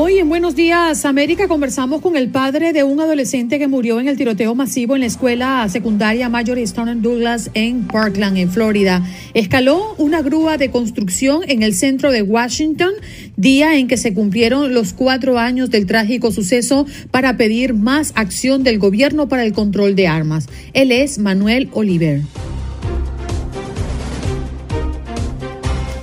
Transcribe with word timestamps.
Hoy 0.00 0.18
en 0.18 0.28
Buenos 0.28 0.54
Días 0.54 1.04
América 1.04 1.48
conversamos 1.48 2.00
con 2.00 2.16
el 2.16 2.28
padre 2.28 2.72
de 2.72 2.84
un 2.84 3.00
adolescente 3.00 3.58
que 3.58 3.66
murió 3.66 3.98
en 3.98 4.06
el 4.06 4.16
tiroteo 4.16 4.54
masivo 4.54 4.94
en 4.94 5.00
la 5.00 5.08
escuela 5.08 5.68
secundaria 5.68 6.28
Major 6.28 6.56
Stone 6.56 6.94
Douglas 7.00 7.50
en 7.54 7.88
Parkland, 7.88 8.36
en 8.36 8.48
Florida. 8.48 9.04
Escaló 9.34 9.96
una 9.98 10.22
grúa 10.22 10.56
de 10.56 10.70
construcción 10.70 11.40
en 11.48 11.64
el 11.64 11.74
centro 11.74 12.12
de 12.12 12.22
Washington, 12.22 12.92
día 13.36 13.76
en 13.76 13.88
que 13.88 13.96
se 13.96 14.14
cumplieron 14.14 14.72
los 14.72 14.92
cuatro 14.92 15.36
años 15.36 15.68
del 15.68 15.86
trágico 15.86 16.30
suceso 16.30 16.86
para 17.10 17.36
pedir 17.36 17.74
más 17.74 18.12
acción 18.14 18.62
del 18.62 18.78
gobierno 18.78 19.28
para 19.28 19.44
el 19.44 19.52
control 19.52 19.96
de 19.96 20.06
armas. 20.06 20.46
Él 20.74 20.92
es 20.92 21.18
Manuel 21.18 21.70
Oliver. 21.72 22.22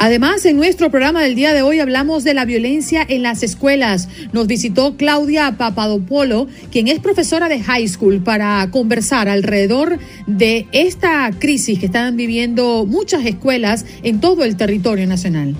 Además, 0.06 0.45
en 0.45 0.56
nuestro 0.56 0.92
programa 0.92 1.23
del 1.23 1.34
día 1.34 1.52
de 1.52 1.64
hoy 1.64 1.80
hablamos 1.80 2.23
de 2.23 2.36
la 2.36 2.45
violencia 2.45 3.03
en 3.09 3.23
las 3.23 3.42
escuelas. 3.42 4.08
Nos 4.34 4.45
visitó 4.45 4.98
Claudia 4.98 5.56
Papadopolo, 5.58 6.48
quien 6.72 6.88
es 6.88 7.00
profesora 7.00 7.50
de 7.50 7.59
high 7.59 7.88
school, 7.88 8.22
para 8.22 8.70
conversar 8.70 9.28
alrededor 9.28 9.98
de 10.28 10.67
esta 10.73 11.31
crisis 11.39 11.80
que 11.80 11.88
están 11.88 12.17
viviendo 12.17 12.86
muchas 12.86 13.26
escuelas 13.26 13.83
en 14.03 14.20
todo 14.22 14.44
el 14.44 14.58
territorio 14.58 15.08
nacional. 15.08 15.56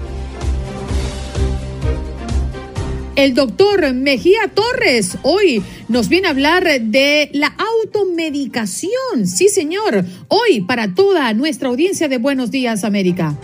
El 3.16 3.34
doctor 3.34 3.96
Mejía 3.96 4.52
Torres 4.54 5.18
hoy 5.24 5.64
nos 5.88 6.08
viene 6.08 6.28
a 6.28 6.30
hablar 6.30 6.66
de 6.82 7.32
la 7.34 7.56
automedicación. 7.82 9.26
Sí, 9.26 9.50
señor. 9.50 10.06
Hoy 10.28 10.62
para 10.62 10.94
toda 10.94 11.34
nuestra 11.34 11.70
audiencia 11.70 12.08
de 12.08 12.20
Buenos 12.20 12.52
Días, 12.52 12.84
América. 12.84 13.36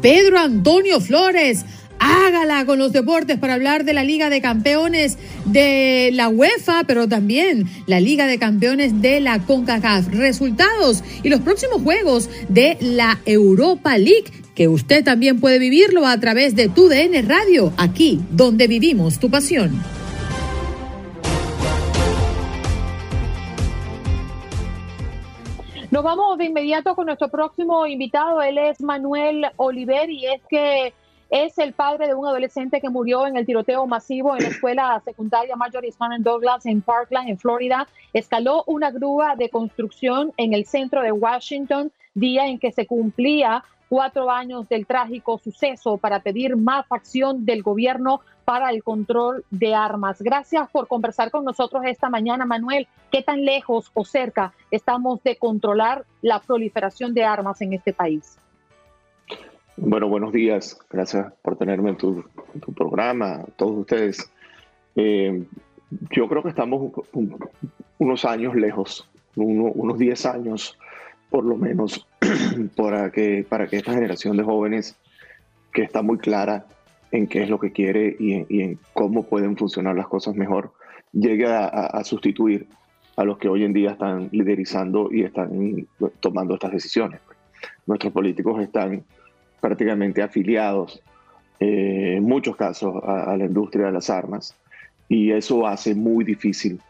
Pedro 0.00 0.38
Antonio 0.38 1.00
Flores. 1.00 1.64
Hágala 2.00 2.64
con 2.64 2.78
los 2.78 2.92
deportes 2.92 3.38
para 3.38 3.54
hablar 3.54 3.84
de 3.84 3.92
la 3.92 4.04
Liga 4.04 4.30
de 4.30 4.40
Campeones 4.40 5.18
de 5.46 6.10
la 6.12 6.28
UEFA, 6.28 6.84
pero 6.86 7.08
también 7.08 7.68
la 7.86 7.98
Liga 7.98 8.26
de 8.26 8.38
Campeones 8.38 9.02
de 9.02 9.20
la 9.20 9.40
CONCACAF. 9.40 10.06
Resultados 10.08 11.02
y 11.24 11.28
los 11.28 11.40
próximos 11.40 11.82
juegos 11.82 12.30
de 12.48 12.76
la 12.80 13.18
Europa 13.26 13.98
League, 13.98 14.30
que 14.54 14.68
usted 14.68 15.02
también 15.02 15.40
puede 15.40 15.58
vivirlo 15.58 16.06
a 16.06 16.20
través 16.20 16.54
de 16.54 16.68
tu 16.68 16.88
DN 16.88 17.20
Radio, 17.22 17.72
aquí 17.76 18.20
donde 18.30 18.68
vivimos 18.68 19.18
tu 19.18 19.28
pasión. 19.28 19.97
Nos 25.98 26.04
vamos 26.04 26.38
de 26.38 26.44
inmediato 26.44 26.94
con 26.94 27.06
nuestro 27.06 27.28
próximo 27.28 27.84
invitado. 27.84 28.40
Él 28.40 28.56
es 28.56 28.80
Manuel 28.80 29.46
Oliver 29.56 30.08
y 30.08 30.26
es 30.26 30.40
que 30.48 30.94
es 31.28 31.58
el 31.58 31.72
padre 31.72 32.06
de 32.06 32.14
un 32.14 32.24
adolescente 32.24 32.80
que 32.80 32.88
murió 32.88 33.26
en 33.26 33.36
el 33.36 33.44
tiroteo 33.44 33.84
masivo 33.84 34.36
en 34.36 34.44
la 34.44 34.48
escuela 34.50 35.02
secundaria 35.04 35.56
Major 35.56 35.84
Stone 35.86 36.20
Douglas 36.20 36.66
en 36.66 36.82
Parkland, 36.82 37.30
en 37.30 37.36
Florida. 37.36 37.88
Escaló 38.12 38.62
una 38.68 38.92
grúa 38.92 39.34
de 39.34 39.50
construcción 39.50 40.32
en 40.36 40.54
el 40.54 40.66
centro 40.66 41.02
de 41.02 41.10
Washington, 41.10 41.90
día 42.14 42.46
en 42.46 42.60
que 42.60 42.70
se 42.70 42.86
cumplía 42.86 43.64
cuatro 43.88 44.30
años 44.30 44.68
del 44.68 44.86
trágico 44.86 45.38
suceso 45.38 45.96
para 45.96 46.20
pedir 46.20 46.56
más 46.56 46.86
acción 46.90 47.44
del 47.44 47.62
gobierno 47.62 48.20
para 48.44 48.70
el 48.70 48.82
control 48.82 49.44
de 49.50 49.74
armas. 49.74 50.22
Gracias 50.22 50.68
por 50.70 50.88
conversar 50.88 51.30
con 51.30 51.44
nosotros 51.44 51.82
esta 51.86 52.08
mañana, 52.08 52.46
Manuel. 52.46 52.86
¿Qué 53.10 53.22
tan 53.22 53.44
lejos 53.44 53.90
o 53.94 54.04
cerca 54.04 54.52
estamos 54.70 55.22
de 55.22 55.36
controlar 55.36 56.04
la 56.22 56.40
proliferación 56.40 57.14
de 57.14 57.24
armas 57.24 57.60
en 57.60 57.74
este 57.74 57.92
país? 57.92 58.38
Bueno, 59.76 60.08
buenos 60.08 60.32
días. 60.32 60.78
Gracias 60.90 61.32
por 61.42 61.56
tenerme 61.56 61.90
en 61.90 61.96
tu, 61.96 62.24
programa, 62.74 63.44
todos 63.56 63.78
ustedes. 63.78 64.30
Eh, 64.96 65.44
yo 66.10 66.28
creo 66.28 66.42
que 66.42 66.48
estamos 66.48 66.92
unos 67.98 68.24
años 68.24 68.54
lejos, 68.54 69.08
unos 69.36 69.98
10 69.98 70.26
años 70.26 70.78
por 71.30 71.44
lo 71.44 71.56
menos 71.56 72.06
para 72.76 73.10
que, 73.10 73.44
para 73.48 73.66
que 73.66 73.76
esta 73.76 73.92
generación 73.92 74.36
de 74.36 74.44
jóvenes 74.44 74.96
que 75.72 75.82
está 75.82 76.02
muy 76.02 76.18
clara 76.18 76.66
en 77.10 77.26
qué 77.26 77.42
es 77.42 77.50
lo 77.50 77.58
que 77.58 77.72
quiere 77.72 78.16
y 78.18 78.60
en, 78.60 78.78
cómo 78.92 79.24
pueden 79.24 79.56
funcionar 79.56 79.96
las 79.96 80.08
cosas 80.08 80.34
mejor, 80.34 80.72
llegue 81.12 81.46
a, 81.46 82.02
sustituir 82.04 82.66
a 83.16 83.24
los 83.24 83.38
que 83.38 83.48
hoy 83.48 83.64
en 83.64 83.72
día 83.72 83.92
están 83.92 84.28
liderizando 84.30 85.08
y 85.10 85.22
están 85.22 85.86
tomando 86.20 86.54
estas 86.54 86.72
decisiones. 86.72 87.20
Nuestros 87.86 88.12
políticos 88.12 88.60
están 88.60 89.04
prácticamente 89.60 90.22
afiliados 90.22 91.02
eh, 91.60 92.14
en 92.16 92.24
muchos 92.24 92.56
casos 92.56 93.02
a, 93.02 93.36
la 93.36 93.46
industria 93.46 93.86
de 93.86 93.92
las 93.92 94.10
armas 94.10 94.54
y 95.08 95.32
eso 95.32 95.66
hace 95.66 95.94
muy 95.94 96.24
difícil 96.24 96.80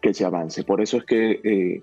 que 0.00 0.12
se 0.12 0.24
avance. 0.24 0.64
Por 0.64 0.80
eso 0.80 0.98
es 0.98 1.04
que 1.04 1.40
eh, 1.44 1.82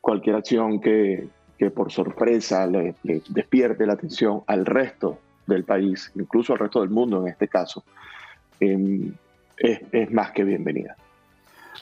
cualquier 0.00 0.36
acción 0.36 0.80
que, 0.80 1.26
que 1.60 1.70
por 1.70 1.92
sorpresa 1.92 2.66
le, 2.66 2.94
despierte 3.02 3.84
la 3.84 3.92
atención 3.92 4.42
al 4.46 4.64
resto 4.64 5.18
del 5.46 5.64
país, 5.64 6.10
incluso 6.14 6.54
al 6.54 6.58
resto 6.58 6.80
del 6.80 6.88
mundo 6.88 7.20
en 7.20 7.28
este 7.28 7.48
caso, 7.48 7.84
em, 8.58 9.12
es, 9.58 10.10
más 10.10 10.30
que 10.30 10.42
bienvenida. 10.42 10.96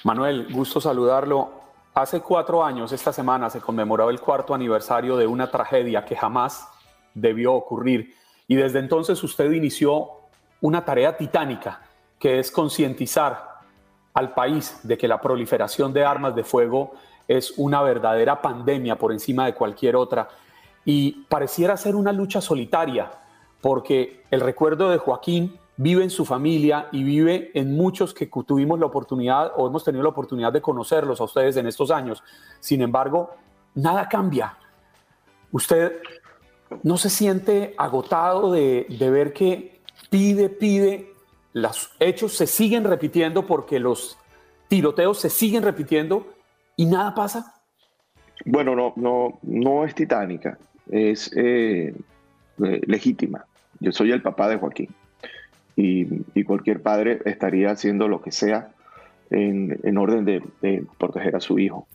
Manuel, 0.03 0.53
gusto 0.53 0.81
saludarlo. 0.81 1.53
Hace 1.95 2.21
cuatro 2.21 2.65
años, 2.65 2.91
esta 2.91 3.13
semana, 3.13 3.51
se 3.51 3.61
conmemoraba 3.61 4.11
el 4.11 4.21
cuarto 4.21 4.53
aniversario 4.53 5.17
de 5.17 5.29
una 5.29 5.49
tragedia 5.49 6.05
que 6.05 6.17
jamás 6.17 6.67
debió 7.15 7.55
ocurrir. 7.55 8.17
Y 8.49 8.57
desde 8.57 8.81
entonces 8.81 9.23
usted 9.23 9.49
inició 9.53 10.09
una 10.61 10.85
tarea 10.85 11.17
titánica, 11.17 11.83
que 12.19 12.41
es 12.41 12.51
concientizar 12.51 13.61
al 14.13 14.35
país 14.35 14.81
de 14.83 14.99
que 14.99 15.07
la 15.07 15.21
proliferación 15.21 15.93
de 15.93 16.05
armas 16.05 16.35
de 16.35 16.43
fuego 16.43 16.95
es 17.29 17.53
una 17.59 17.83
verdadera 17.83 18.43
pandemia 18.43 18.97
por 18.97 19.13
encima 19.13 19.45
de 19.47 19.55
cualquier 19.55 19.95
otra 19.95 20.29
y 20.85 21.13
pareciera 21.29 21.77
ser 21.77 21.95
una 21.95 22.13
lucha 22.13 22.41
solitaria 22.41 23.11
porque 23.61 24.25
el 24.31 24.41
recuerdo 24.41 24.89
de 24.89 24.99
Joaquín 24.99 25.59
vive 25.77 26.03
en 26.03 26.11
su 26.11 26.25
familia 26.25 26.89
y 26.91 27.05
vive 27.05 27.51
en 27.55 27.77
muchos 27.77 28.15
que 28.15 28.27
tuvimos 28.27 28.81
la 28.81 28.87
oportunidad 28.87 29.53
o 29.57 29.67
hemos 29.67 29.85
tenido 29.85 30.03
la 30.03 30.09
oportunidad 30.09 30.53
de 30.53 30.63
conocerlos 30.63 31.21
a 31.21 31.25
ustedes 31.25 31.57
en 31.57 31.67
estos 31.67 31.91
años. 31.91 32.23
Sin 32.61 32.83
embargo, 32.83 33.31
nada 33.75 34.09
cambia. 34.09 34.57
Usted 35.53 36.01
no 36.83 36.99
se 36.99 37.11
siente 37.11 37.75
agotado 37.79 38.51
de, 38.53 38.87
de 38.89 39.11
ver 39.11 39.33
que 39.33 39.81
pide, 40.11 40.49
pide, 40.49 41.13
los 41.53 41.91
hechos 42.01 42.37
se 42.37 42.47
siguen 42.47 42.85
repitiendo 42.85 43.47
porque 43.47 43.79
los 43.79 44.19
tiroteos 44.69 45.19
se 45.19 45.31
siguen 45.31 45.63
repitiendo 45.63 46.27
y 46.79 46.87
nada 46.87 47.13
pasa? 47.13 47.55
Bueno, 48.47 48.75
no, 48.77 48.95
no, 48.97 49.39
no 49.43 49.85
es 49.85 49.95
titánica, 49.95 50.57
es 50.89 51.31
eh, 51.37 51.93
eh, 52.65 52.81
legítima. 52.87 53.45
Yo 53.81 53.91
soy 53.91 54.13
el 54.13 54.23
papá 54.23 54.49
de 54.49 54.57
Joaquín 54.57 54.89
y, 55.77 56.45
cualquier 56.45 56.81
padre 56.81 57.21
estaría 57.25 57.73
haciendo 57.73 58.09
lo 58.09 58.23
que 58.23 58.33
sea 58.33 58.71
en, 59.31 59.99
orden 59.99 60.25
de, 60.25 60.85
proteger 60.99 61.37
a 61.37 61.41
su 61.41 61.59
hijo. 61.59 61.87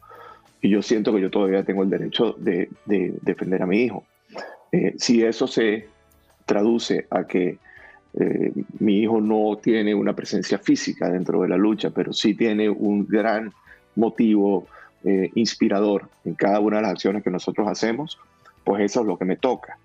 Y 0.62 0.70
yo 0.70 0.82
siento 0.82 1.14
que 1.14 1.22
yo 1.22 1.32
todavía 1.32 1.64
tengo 1.64 1.84
el 1.84 1.90
derecho 1.90 2.36
de, 2.38 2.70
defender 2.86 3.64
a 3.64 3.66
mi 3.66 3.84
hijo. 3.84 4.04
Eh, 4.72 4.96
si 4.98 5.24
eso 5.24 5.48
se 5.48 5.88
traduce 6.46 7.08
a 7.10 7.26
que 7.26 7.58
mi 8.80 9.00
hijo 9.00 9.20
no 9.20 9.58
tiene 9.58 9.96
una 9.96 10.14
presencia 10.14 10.60
física 10.60 11.10
dentro 11.10 11.42
de 11.42 11.48
la 11.48 11.58
lucha, 11.58 11.90
pero 11.90 12.14
sí 12.14 12.36
tiene 12.36 12.70
un 12.70 13.08
gran 13.08 13.52
motivo 13.96 14.68
eh, 15.06 15.32
inspirador 15.36 16.08
en 16.24 16.34
cada 16.34 16.62
una 16.62 16.78
de 16.78 16.84
las 16.84 16.92
acciones 16.92 17.24
que 17.24 17.30
nosotros 17.30 17.68
hacemos, 17.68 18.18
pues 18.64 18.84
eso 18.84 19.02
es 19.02 19.06
lo 19.06 19.18
que 19.18 19.26
me 19.26 19.36
toca. 19.36 19.78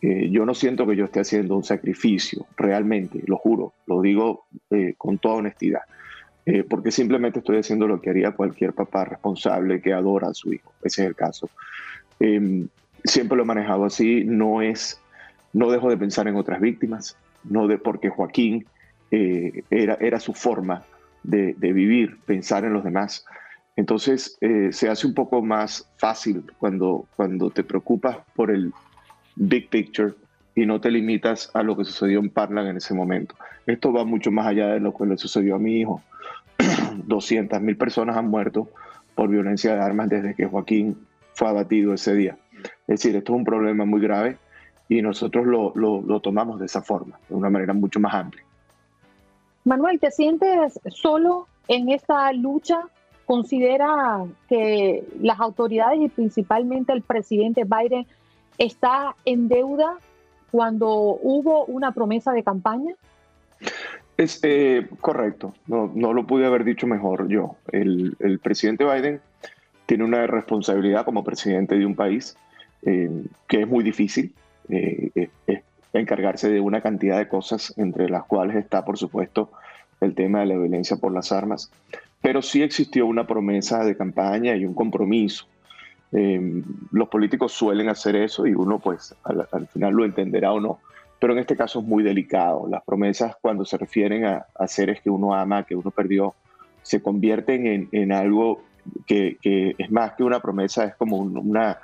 Eh, 0.00 0.30
yo 0.30 0.46
no 0.46 0.54
siento 0.54 0.86
que 0.86 0.96
yo 0.96 1.04
esté 1.04 1.20
haciendo 1.20 1.54
un 1.54 1.62
sacrificio, 1.62 2.46
realmente, 2.56 3.20
lo 3.26 3.36
juro, 3.36 3.74
lo 3.86 4.00
digo 4.00 4.46
eh, 4.70 4.94
con 4.96 5.18
toda 5.18 5.34
honestidad, 5.34 5.82
porque 6.70 6.90
simplemente 6.90 7.38
estoy 7.38 7.58
haciendo 7.58 7.86
lo 7.86 8.00
que 8.00 8.10
haría 8.10 8.32
cualquier 8.32 8.72
papá 8.72 9.04
responsable 9.04 9.80
que 9.80 9.92
adora 9.92 10.28
a 10.28 10.34
su 10.34 10.52
hijo. 10.52 10.72
Ese 10.82 11.02
es 11.02 11.08
el 11.08 11.14
caso. 11.14 11.48
Em, 12.18 12.66
siempre 13.04 13.36
lo 13.36 13.44
he 13.44 13.46
manejado 13.46 13.84
así, 13.84 14.24
no 14.24 14.60
es, 14.60 15.00
no 15.52 15.70
dejo 15.70 15.88
de 15.88 15.98
pensar 15.98 16.26
en 16.26 16.34
otras 16.34 16.60
víctimas, 16.60 17.16
no 17.44 17.68
de 17.68 17.78
porque 17.78 18.08
Joaquín 18.08 18.66
era, 19.10 19.94
era 20.00 20.18
su 20.18 20.32
forma 20.32 20.82
de, 21.22 21.54
de, 21.58 21.72
vivir, 21.72 22.18
pensar 22.24 22.64
en 22.64 22.72
los 22.72 22.82
demás. 22.82 23.24
Entonces 23.76 24.36
eh, 24.40 24.68
se 24.72 24.88
hace 24.88 25.06
un 25.06 25.14
poco 25.14 25.42
más 25.42 25.90
fácil 25.96 26.44
cuando, 26.58 27.06
cuando 27.16 27.50
te 27.50 27.64
preocupas 27.64 28.18
por 28.34 28.50
el 28.50 28.72
big 29.36 29.68
picture 29.70 30.14
y 30.54 30.66
no 30.66 30.80
te 30.80 30.90
limitas 30.90 31.50
a 31.54 31.62
lo 31.62 31.76
que 31.76 31.84
sucedió 31.84 32.20
en 32.20 32.28
Parlan 32.28 32.66
en 32.66 32.76
ese 32.76 32.92
momento. 32.94 33.34
Esto 33.66 33.92
va 33.92 34.04
mucho 34.04 34.30
más 34.30 34.46
allá 34.46 34.68
de 34.68 34.80
lo 34.80 34.94
que 34.94 35.06
le 35.06 35.16
sucedió 35.16 35.56
a 35.56 35.58
mi 35.58 35.80
hijo. 35.80 36.02
200 37.06 37.60
mil 37.62 37.76
personas 37.76 38.16
han 38.16 38.28
muerto 38.28 38.68
por 39.14 39.30
violencia 39.30 39.74
de 39.74 39.80
armas 39.80 40.10
desde 40.10 40.34
que 40.34 40.46
Joaquín 40.46 40.96
fue 41.34 41.48
abatido 41.48 41.94
ese 41.94 42.14
día. 42.14 42.36
Es 42.86 43.00
decir, 43.00 43.16
esto 43.16 43.32
es 43.32 43.38
un 43.38 43.44
problema 43.44 43.86
muy 43.86 44.00
grave 44.00 44.36
y 44.88 45.00
nosotros 45.00 45.46
lo, 45.46 45.72
lo, 45.74 46.02
lo 46.02 46.20
tomamos 46.20 46.60
de 46.60 46.66
esa 46.66 46.82
forma, 46.82 47.18
de 47.28 47.34
una 47.34 47.48
manera 47.48 47.72
mucho 47.72 47.98
más 47.98 48.12
amplia. 48.14 48.44
Manuel, 49.64 49.98
¿te 49.98 50.10
sientes 50.10 50.78
solo 50.88 51.46
en 51.68 51.88
esta 51.88 52.32
lucha 52.32 52.82
considera 53.26 54.24
que 54.48 55.04
las 55.20 55.40
autoridades 55.40 56.00
y 56.00 56.08
principalmente 56.08 56.92
el 56.92 57.02
presidente 57.02 57.64
Biden 57.64 58.06
está 58.58 59.14
en 59.24 59.48
deuda 59.48 59.98
cuando 60.50 60.90
hubo 60.90 61.64
una 61.64 61.92
promesa 61.92 62.32
de 62.32 62.42
campaña? 62.42 62.94
Es 64.16 64.40
eh, 64.42 64.86
correcto, 65.00 65.54
no, 65.66 65.90
no, 65.94 66.12
lo 66.12 66.26
pude 66.26 66.46
haber 66.46 66.64
dicho 66.64 66.86
mejor 66.86 67.28
yo. 67.28 67.56
El, 67.72 68.16
el, 68.20 68.38
presidente 68.38 68.84
Biden 68.84 69.20
tiene 69.86 70.04
una 70.04 70.26
responsabilidad 70.26 71.04
como 71.04 71.24
presidente 71.24 71.76
de 71.78 71.86
un 71.86 71.96
país 71.96 72.36
eh, 72.82 73.10
que 73.48 73.62
es 73.62 73.68
muy 73.68 73.82
difícil, 73.82 74.34
eh, 74.68 75.28
encargarse 75.94 76.50
de 76.50 76.60
una 76.60 76.80
cantidad 76.82 77.18
de 77.18 77.28
cosas, 77.28 77.72
entre 77.76 78.08
las 78.08 78.24
cuales 78.24 78.56
está, 78.56 78.84
por 78.84 78.98
supuesto, 78.98 79.50
el 80.00 80.14
tema 80.14 80.40
de 80.40 80.46
la 80.46 80.56
violencia 80.56 80.96
por 80.96 81.12
las 81.12 81.32
armas 81.32 81.70
pero 82.22 82.40
sí 82.40 82.62
existió 82.62 83.04
una 83.06 83.26
promesa 83.26 83.84
de 83.84 83.96
campaña 83.96 84.54
y 84.56 84.64
un 84.64 84.74
compromiso. 84.74 85.46
Em, 86.12 86.62
los 86.92 87.08
políticos 87.08 87.52
suelen 87.52 87.88
hacer 87.88 88.14
eso 88.16 88.46
y 88.46 88.54
uno 88.54 88.78
pues 88.78 89.14
al, 89.24 89.66
final 89.66 89.94
lo 89.94 90.04
entenderá 90.04 90.52
o 90.52 90.60
no, 90.60 90.78
pero 91.18 91.32
en 91.32 91.40
este 91.40 91.56
caso 91.56 91.80
es 91.80 91.84
muy 91.84 92.04
delicado. 92.04 92.68
Las 92.70 92.84
promesas 92.84 93.34
cuando 93.42 93.64
se 93.64 93.76
refieren 93.76 94.24
a, 94.24 94.46
seres 94.68 95.00
que 95.00 95.10
uno 95.10 95.34
ama, 95.34 95.64
que 95.64 95.74
uno 95.74 95.90
perdió, 95.90 96.34
se 96.82 97.02
convierten 97.02 97.88
en, 97.90 98.12
algo 98.12 98.62
que, 99.06 99.36
es 99.78 99.90
más 99.90 100.12
que 100.12 100.22
una 100.22 100.40
promesa, 100.40 100.84
es 100.84 100.94
como 100.94 101.18
una... 101.18 101.78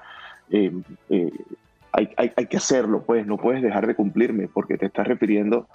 Em, 0.51 0.83
eh, 1.11 1.31
hay, 1.91 2.47
que 2.47 2.57
hacerlo, 2.59 3.03
pues 3.03 3.27
no 3.27 3.39
puedes 3.39 3.61
dejar 3.61 3.87
de 3.89 3.97
cumplirme 3.97 4.47
porque 4.47 4.79
te 4.79 4.87
estás 4.87 5.09
refiriendo 5.09 5.67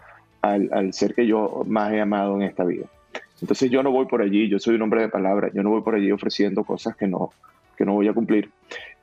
al, 0.41 0.69
al 0.71 0.93
ser 0.93 1.13
que 1.15 1.27
yo 1.27 1.63
más 1.67 1.91
he 1.91 1.99
amado 1.99 2.35
en 2.35 2.43
esta 2.43 2.63
vida. 2.63 2.85
Entonces 3.43 3.69
yo 3.69 3.83
no 3.83 3.91
voy 3.91 4.05
por 4.05 4.21
allí, 4.21 4.47
yo 4.47 4.57
soy 4.57 4.75
un 4.75 4.83
hombre 4.83 5.01
de 5.01 5.09
palabra, 5.09 5.51
yo 5.53 5.63
no 5.63 5.69
voy 5.69 5.81
por 5.81 5.95
allí 5.95 6.09
ofreciendo 6.13 6.63
cosas 6.63 6.95
que 6.95 7.07
no, 7.07 7.31
que 7.75 7.83
no 7.83 7.91
voy 7.91 8.07
a 8.07 8.13
cumplir. 8.13 8.49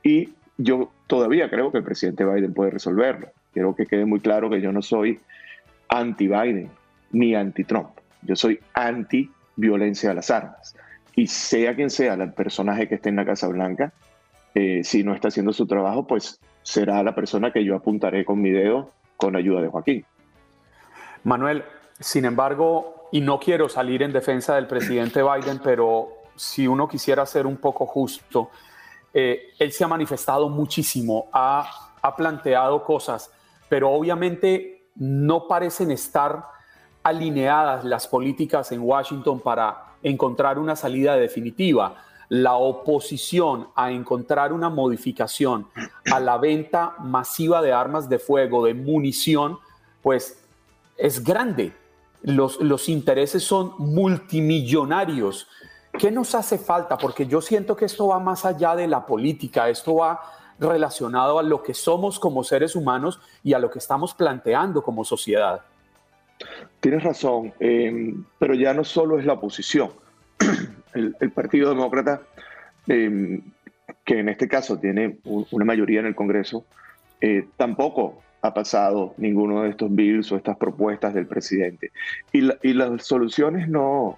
Y 0.01 0.29
yo 0.57 0.91
todavía 1.05 1.47
creo 1.47 1.71
que 1.71 1.77
el 1.77 1.83
presidente 1.83 2.25
Biden 2.25 2.51
puede 2.51 2.71
resolverlo. 2.71 3.27
Quiero 3.53 3.75
que 3.75 3.85
quede 3.85 4.03
muy 4.03 4.19
claro 4.19 4.49
que 4.49 4.59
yo 4.59 4.71
no 4.71 4.81
soy 4.81 5.19
anti-Biden 5.89 6.71
ni 7.11 7.35
anti-Trump. 7.35 7.89
Yo 8.23 8.35
soy 8.35 8.59
anti-violencia 8.73 10.09
a 10.09 10.15
las 10.15 10.31
armas. 10.31 10.75
Y 11.15 11.27
sea 11.27 11.75
quien 11.75 11.91
sea 11.91 12.15
el 12.15 12.33
personaje 12.33 12.87
que 12.87 12.95
esté 12.95 13.09
en 13.09 13.17
la 13.17 13.25
Casa 13.25 13.47
Blanca, 13.47 13.93
eh, 14.55 14.81
si 14.83 15.03
no 15.03 15.13
está 15.13 15.27
haciendo 15.27 15.53
su 15.53 15.67
trabajo, 15.67 16.07
pues 16.07 16.39
será 16.63 17.03
la 17.03 17.13
persona 17.13 17.53
que 17.53 17.63
yo 17.63 17.75
apuntaré 17.75 18.25
con 18.25 18.41
mi 18.41 18.49
dedo 18.49 18.89
con 19.17 19.35
ayuda 19.35 19.61
de 19.61 19.67
Joaquín. 19.67 20.03
Manuel, 21.23 21.63
sin 22.01 22.25
embargo, 22.25 23.07
y 23.11 23.21
no 23.21 23.39
quiero 23.39 23.69
salir 23.69 24.01
en 24.03 24.11
defensa 24.11 24.55
del 24.55 24.67
presidente 24.67 25.21
Biden, 25.21 25.59
pero 25.63 26.09
si 26.35 26.67
uno 26.67 26.87
quisiera 26.87 27.25
ser 27.25 27.45
un 27.45 27.57
poco 27.57 27.85
justo, 27.85 28.49
eh, 29.13 29.51
él 29.59 29.71
se 29.71 29.83
ha 29.83 29.87
manifestado 29.87 30.49
muchísimo, 30.49 31.27
ha, 31.31 31.91
ha 32.01 32.15
planteado 32.15 32.83
cosas, 32.83 33.31
pero 33.69 33.91
obviamente 33.91 34.87
no 34.95 35.47
parecen 35.47 35.91
estar 35.91 36.45
alineadas 37.03 37.83
las 37.83 38.07
políticas 38.07 38.71
en 38.71 38.81
Washington 38.81 39.39
para 39.39 39.95
encontrar 40.01 40.57
una 40.57 40.75
salida 40.75 41.15
definitiva. 41.15 41.95
La 42.29 42.53
oposición 42.53 43.67
a 43.75 43.91
encontrar 43.91 44.53
una 44.53 44.69
modificación 44.69 45.67
a 46.11 46.19
la 46.19 46.37
venta 46.37 46.95
masiva 46.99 47.61
de 47.61 47.73
armas 47.73 48.07
de 48.07 48.19
fuego, 48.19 48.65
de 48.65 48.73
munición, 48.73 49.59
pues 50.01 50.41
es 50.97 51.23
grande 51.23 51.73
los, 52.23 52.89
intereses 52.89 53.43
son 53.43 53.73
multimillonarios. 53.77 55.47
¿Qué 55.97 56.11
nos 56.11 56.35
hace 56.35 56.57
falta? 56.57 56.97
Porque 56.97 57.25
yo 57.25 57.41
siento 57.41 57.75
que 57.75 57.85
esto 57.85 58.07
va 58.07 58.19
más 58.19 58.45
allá 58.45 58.75
de 58.75 58.87
la 58.87 59.05
política, 59.05 59.69
esto 59.69 59.95
va 59.95 60.21
relacionado 60.59 61.39
a 61.39 61.43
lo 61.43 61.63
que 61.63 61.73
somos 61.73 62.19
como 62.19 62.43
seres 62.43 62.75
humanos 62.75 63.19
y 63.43 63.53
a 63.53 63.59
lo 63.59 63.71
que 63.71 63.79
estamos 63.79 64.13
planteando 64.13 64.83
como 64.83 65.03
sociedad. 65.03 65.61
Tienes 66.79 67.03
razón, 67.03 67.53
em, 67.59 68.23
pero 68.39 68.53
ya 68.53 68.73
no 68.73 68.83
solo 68.83 69.19
es 69.19 69.25
la 69.25 69.33
oposición. 69.33 69.91
El, 70.93 71.31
Partido 71.31 71.69
Demócrata, 71.69 72.21
em, 72.87 73.41
que 74.03 74.19
en 74.19 74.29
este 74.29 74.47
caso 74.47 74.77
tiene 74.77 75.19
una 75.23 75.65
mayoría 75.65 76.01
en 76.01 76.07
el 76.07 76.15
Congreso, 76.15 76.65
eh, 77.21 77.47
tampoco 77.55 78.21
ha 78.41 78.53
pasado 78.53 79.13
ninguno 79.17 79.61
de 79.61 79.69
estos 79.69 79.93
bills 79.93 80.31
o 80.31 80.35
estas 80.35 80.57
propuestas 80.57 81.13
del 81.13 81.27
presidente. 81.27 81.91
Y, 82.31 82.41
las 82.73 83.05
soluciones 83.05 83.69
no, 83.69 84.17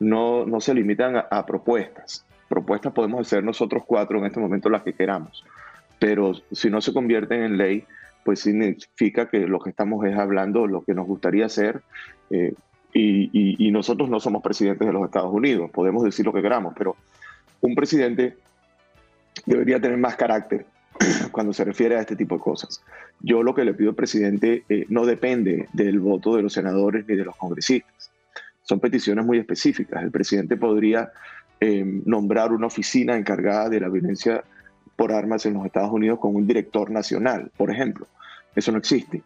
no, 0.00 0.46
no 0.46 0.60
se 0.60 0.74
limitan 0.74 1.16
a, 1.16 1.46
propuestas. 1.46 2.24
Propuestas 2.48 2.92
podemos 2.92 3.26
hacer 3.26 3.44
nosotros 3.44 3.82
cuatro 3.86 4.18
en 4.18 4.26
este 4.26 4.40
momento 4.40 4.70
las 4.70 4.82
que 4.82 4.94
queramos, 4.94 5.44
pero 5.98 6.32
si 6.50 6.70
no 6.70 6.80
se 6.80 6.94
convierten 6.94 7.42
en 7.42 7.56
ley, 7.58 7.84
pues 8.24 8.40
significa 8.40 9.28
que 9.28 9.40
lo 9.40 9.58
que 9.58 9.70
estamos 9.70 10.04
es 10.06 10.16
hablando 10.16 10.66
lo 10.66 10.82
que 10.82 10.94
nos 10.94 11.06
gustaría 11.06 11.46
hacer. 11.46 11.82
Eh, 12.30 12.54
y, 12.94 13.68
y 13.68 13.70
nosotros 13.70 14.08
no 14.08 14.18
somos 14.18 14.42
presidentes 14.42 14.86
de 14.86 14.92
los 14.92 15.04
Estados 15.04 15.32
Unidos, 15.32 15.70
podemos 15.70 16.02
decir 16.02 16.24
lo 16.24 16.32
que 16.32 16.40
queramos, 16.40 16.74
pero 16.76 16.96
un 17.60 17.74
presidente 17.74 18.38
debería 19.44 19.78
tener 19.78 19.98
más 19.98 20.16
carácter 20.16 20.64
cuando 21.32 21.52
se 21.52 21.64
refiere 21.64 21.96
a 21.96 22.00
este 22.00 22.16
tipo 22.16 22.36
de 22.36 22.40
cosas. 22.40 22.82
Yo 23.20 23.42
lo 23.42 23.54
que 23.54 23.64
le 23.64 23.74
pido 23.74 23.90
al 23.90 23.96
presidente 23.96 24.64
eh, 24.68 24.86
no 24.88 25.06
depende 25.06 25.68
del 25.72 26.00
voto 26.00 26.36
de 26.36 26.42
los 26.42 26.52
senadores 26.52 27.04
ni 27.08 27.16
de 27.16 27.24
los 27.24 27.36
congresistas. 27.36 28.10
Son 28.62 28.80
peticiones 28.80 29.24
muy 29.24 29.38
específicas. 29.38 30.02
El 30.02 30.10
presidente 30.10 30.56
podría 30.56 31.10
eh, 31.60 31.84
nombrar 32.04 32.52
una 32.52 32.66
oficina 32.66 33.16
encargada 33.16 33.68
de 33.68 33.80
la 33.80 33.88
violencia 33.88 34.44
por 34.96 35.12
armas 35.12 35.46
en 35.46 35.54
los 35.54 35.64
Estados 35.64 35.92
Unidos 35.92 36.18
con 36.18 36.34
un 36.34 36.46
director 36.46 36.90
nacional, 36.90 37.50
por 37.56 37.70
ejemplo. 37.70 38.06
Eso 38.54 38.72
no 38.72 38.78
existe. 38.78 39.22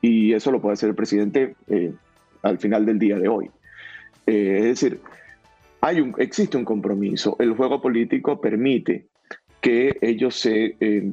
Y 0.00 0.32
eso 0.32 0.50
lo 0.50 0.60
puede 0.60 0.74
hacer 0.74 0.88
el 0.88 0.94
presidente 0.94 1.54
eh, 1.68 1.92
al 2.42 2.58
final 2.58 2.86
del 2.86 2.98
día 2.98 3.18
de 3.18 3.28
hoy. 3.28 3.50
es 4.26 4.64
decir, 4.64 5.00
existe 6.18 6.56
un 6.56 6.64
compromiso. 6.64 7.36
El 7.40 7.54
juego 7.54 7.80
político 7.80 8.40
permite 8.40 9.06
que 9.60 9.98
ellos 10.00 10.36
se 10.36 10.76
eh, 10.80 11.12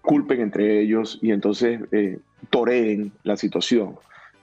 culpen 0.00 0.40
entre 0.40 0.80
ellos 0.80 1.18
y 1.22 1.30
entonces 1.30 1.80
eh, 1.92 2.18
toreen 2.50 3.12
la 3.22 3.36
situación. 3.36 3.96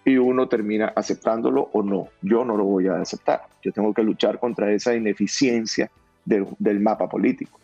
Y 0.06 0.18
uno 0.18 0.48
termina 0.48 0.94
aceptándolo 0.96 1.70
o 1.74 1.84
no. 1.84 2.08
Yo 2.22 2.46
no 2.46 2.58
lo 2.58 2.64
voy 2.64 2.88
a 2.88 3.02
aceptar. 3.02 3.42
Yo 3.62 3.72
tengo 3.72 3.94
que 3.94 4.02
luchar 4.02 4.40
contra 4.40 4.72
esa 4.72 4.96
ineficiencia 4.96 5.92
del, 6.26 6.48
del 6.58 6.80
mapa 6.80 7.08
político. 7.08 7.60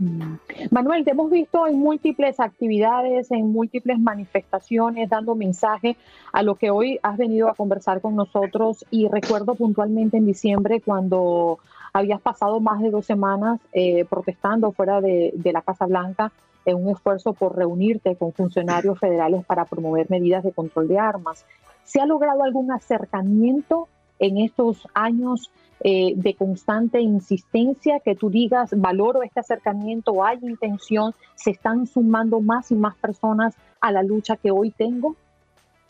Mm. 0.00 0.36
Manuel, 0.70 1.04
te 1.04 1.10
hemos 1.10 1.30
visto 1.30 1.66
en 1.66 1.78
múltiples 1.78 2.40
actividades, 2.40 3.30
en 3.30 3.52
múltiples 3.52 3.98
manifestaciones, 3.98 5.10
dando 5.10 5.34
mensaje 5.34 5.96
a 6.32 6.42
lo 6.42 6.54
que 6.54 6.70
hoy 6.70 6.98
has 7.02 7.18
venido 7.18 7.48
a 7.48 7.54
conversar 7.54 8.00
con 8.00 8.16
nosotros 8.16 8.84
y 8.90 9.08
recuerdo 9.08 9.54
puntualmente 9.54 10.16
en 10.16 10.26
diciembre 10.26 10.80
cuando 10.80 11.58
habías 11.92 12.20
pasado 12.20 12.60
más 12.60 12.80
de 12.80 12.90
dos 12.90 13.06
semanas 13.06 13.60
eh, 13.72 14.04
protestando 14.04 14.72
fuera 14.72 15.00
de, 15.00 15.32
la 15.44 15.62
Casa 15.62 15.86
Blanca 15.86 16.32
en 16.64 16.76
un 16.76 16.90
esfuerzo 16.90 17.32
por 17.32 17.56
reunirte 17.56 18.16
con 18.16 18.32
funcionarios 18.32 18.98
federales 18.98 19.44
para 19.44 19.64
promover 19.64 20.10
medidas 20.10 20.44
de 20.44 20.52
control 20.52 20.88
de 20.88 20.98
armas. 20.98 21.44
¿Se 21.84 22.00
ha 22.00 22.06
logrado 22.06 22.44
algún 22.44 22.70
acercamiento 22.70 23.88
en 24.18 24.38
estos 24.38 24.86
años 24.94 25.50
eh, 25.82 26.12
de 26.14 26.34
constante 26.34 27.00
insistencia, 27.00 28.00
que 28.00 28.14
tú 28.14 28.28
digas, 28.28 28.70
valoro 28.76 29.22
este 29.22 29.40
acercamiento, 29.40 30.22
hay 30.22 30.38
intención, 30.42 31.14
se 31.34 31.52
están 31.52 31.86
sumando 31.86 32.40
más 32.40 32.70
y 32.70 32.74
más 32.74 32.94
personas 32.96 33.54
a 33.80 33.90
la 33.90 34.02
lucha 34.02 34.36
que 34.36 34.50
hoy 34.50 34.70
tengo? 34.70 35.16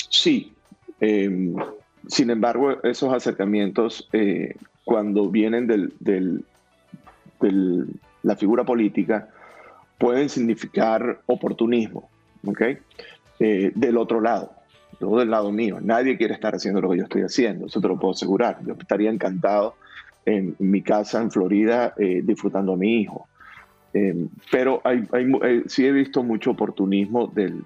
Sí. 0.09 0.53
Em, 1.01 1.57
sin 2.07 2.31
embargo, 2.31 2.83
esos 2.83 3.13
acercamientos, 3.13 4.09
eh, 4.13 4.55
cuando 4.85 5.29
vienen 5.29 5.67
de 5.67 6.41
la 8.23 8.37
figura 8.37 8.65
política, 8.65 9.29
pueden 10.01 10.31
significar 10.31 11.21
oportunismo, 11.27 12.09
¿ok? 12.47 12.63
Eh, 13.39 13.71
del 13.75 13.99
otro 13.99 14.21
lado, 14.21 14.53
no 14.99 15.19
del 15.19 15.31
lado 15.31 15.53
mío. 15.53 15.79
Nadie 15.81 16.17
quiere 16.17 16.33
estar 16.33 16.55
haciendo 16.55 16.81
lo 16.81 16.91
que 16.91 16.99
yo 16.99 17.05
estoy 17.05 17.23
haciendo, 17.23 17.67
eso 17.67 17.81
te 17.81 17.89
lo 17.89 17.99
puedo 17.99 18.13
asegurar. 18.13 18.59
Yo 18.67 18.75
estaría 18.79 19.11
encantado 19.11 19.77
en 20.25 20.57
mi 20.59 20.81
casa 20.81 21.21
en 21.21 21.31
Florida 21.31 21.93
eh, 21.99 22.23
disfrutando 22.25 22.73
a 22.73 22.77
mi 22.77 23.03
hijo. 23.03 23.29
Eh, 23.93 24.27
pero 24.51 24.81
hay, 24.85 25.07
sí 25.67 25.85
he 25.85 25.93
visto 25.93 26.23
mucho 26.23 26.53
oportunismo 26.53 27.27
del, 27.27 27.63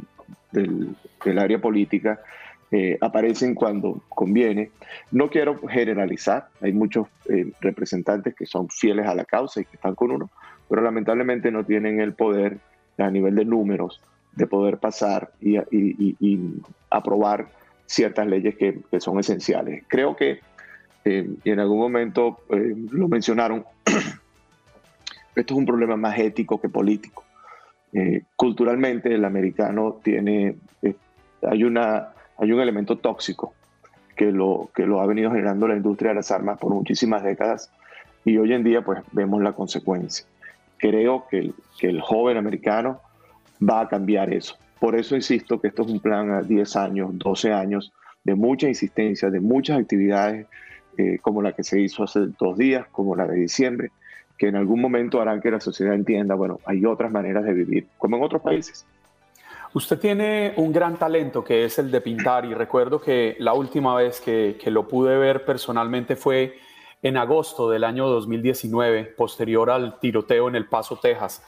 del, 0.51 1.39
área 1.39 1.61
política. 1.61 2.21
Aparecen 3.01 3.55
cuando 3.55 4.03
conviene. 4.09 4.71
No 5.13 5.31
quiero 5.31 5.61
generalizar, 5.69 6.49
hay 6.61 6.73
muchos 6.73 7.07
representantes 7.61 8.35
que 8.35 8.47
son 8.47 8.69
fieles 8.69 9.07
a 9.07 9.15
la 9.15 9.25
causa 9.25 9.61
y 9.61 9.65
que 9.65 9.77
están 9.77 9.95
con 9.95 10.11
uno, 10.11 10.31
pero 10.69 10.83
lamentablemente 10.83 11.51
no 11.53 11.65
tienen 11.65 12.01
el 12.01 12.15
poder 12.15 12.59
a 12.99 13.11
nivel 13.11 13.35
de 13.37 13.45
números 13.45 14.01
de 14.37 14.47
poder 14.47 14.79
pasar 14.79 15.31
y, 15.41 15.59
aprobar 16.91 17.49
ciertas 17.87 18.27
leyes 18.27 18.57
que, 18.57 18.81
son 19.01 19.19
esenciales. 19.19 19.85
Creo 19.89 20.17
que, 20.17 20.41
eh, 21.05 21.29
en 21.45 21.61
algún 21.61 21.79
momento 21.79 22.41
eh, 22.51 22.75
lo 22.91 23.09
mencionaron, 23.09 23.65
esto 25.37 25.55
es 25.55 25.59
un 25.59 25.67
problema 25.67 25.97
más 25.97 26.19
ético 26.19 26.61
que 26.61 26.69
político. 26.69 27.25
Eh, 27.93 28.23
culturalmente 28.37 29.15
el 29.15 29.25
americano 29.25 30.01
tiene, 30.03 30.57
hay, 31.43 31.65
una, 31.65 32.09
hay 32.39 32.53
un 32.53 32.61
elemento 32.61 32.99
tóxico 32.99 33.55
que 34.17 34.33
lo, 34.33 34.71
que 34.75 34.87
lo 34.87 35.01
ha 35.01 35.07
venido 35.07 35.31
generando 35.31 35.69
la 35.69 35.77
industria 35.77 36.11
de 36.11 36.17
las 36.17 36.31
armas 36.31 36.59
por 36.59 36.73
muchísimas 36.73 37.23
décadas 37.23 37.71
y 38.25 38.37
hoy 38.39 38.53
en 38.53 38.65
día 38.65 38.83
pues 38.83 39.01
vemos 39.13 39.43
la 39.43 39.53
consecuencia. 39.53 40.27
Creo 40.79 41.27
que 41.29 41.53
el 41.81 42.01
joven 42.01 42.37
americano 42.37 43.01
va 43.63 43.81
a 43.81 43.89
cambiar 43.89 44.33
eso. 44.33 44.57
Por 44.81 44.97
eso 44.97 45.17
insisto 45.17 45.61
que 45.61 45.69
esto 45.69 45.83
es 45.83 45.89
un 45.89 46.01
plan 46.01 46.31
a 46.31 46.43
10 46.43 46.77
años, 46.77 47.11
12 47.19 47.53
años, 47.53 47.93
de 48.23 48.35
mucha 48.35 48.69
insistencia, 48.69 49.31
de 49.31 49.41
muchas 49.41 49.79
actividades, 49.79 50.47
eh, 50.97 51.19
como 51.21 51.43
la 51.43 51.53
que 51.53 51.65
se 51.65 51.81
hizo 51.81 52.05
hace 52.05 52.21
dos 52.39 52.57
días, 52.57 52.87
como 52.91 53.17
la 53.17 53.27
de 53.27 53.37
diciembre, 53.37 53.91
que 54.39 54.49
en 54.49 54.57
algún 54.57 54.81
momento 54.81 55.21
harán 55.21 55.41
que 55.41 55.51
la 55.51 55.61
sociedad 55.61 55.95
entienda, 55.95 56.35
bueno, 56.35 56.61
hay 56.67 56.85
otras 56.85 57.11
maneras 57.11 57.45
de 57.45 57.53
vivir, 57.53 57.87
como 57.99 58.17
en 58.17 58.23
otros 58.23 58.43
países. 58.43 58.87
Usted 59.75 59.99
tiene 59.99 60.55
un 60.57 60.73
gran 60.73 60.97
talento 60.97 61.43
que 61.43 61.65
es 61.65 61.81
el 61.81 61.91
de 61.91 62.01
pintar 62.01 62.45
y 62.45 62.55
recuerdo 62.55 63.01
que 63.01 63.37
la 63.41 63.55
última 63.55 63.97
vez 63.97 64.21
que, 64.21 64.57
que 64.63 64.71
lo 64.71 64.87
pude 64.87 65.19
ver 65.19 65.45
personalmente 65.45 66.15
fue 66.15 66.57
en 67.03 67.17
agosto 67.17 67.69
del 67.69 67.83
año 67.83 68.07
2019, 68.07 69.05
posterior 69.17 69.71
al 69.71 69.99
tiroteo 69.99 70.47
en 70.49 70.55
El 70.55 70.67
Paso, 70.67 70.97
Texas. 70.97 71.43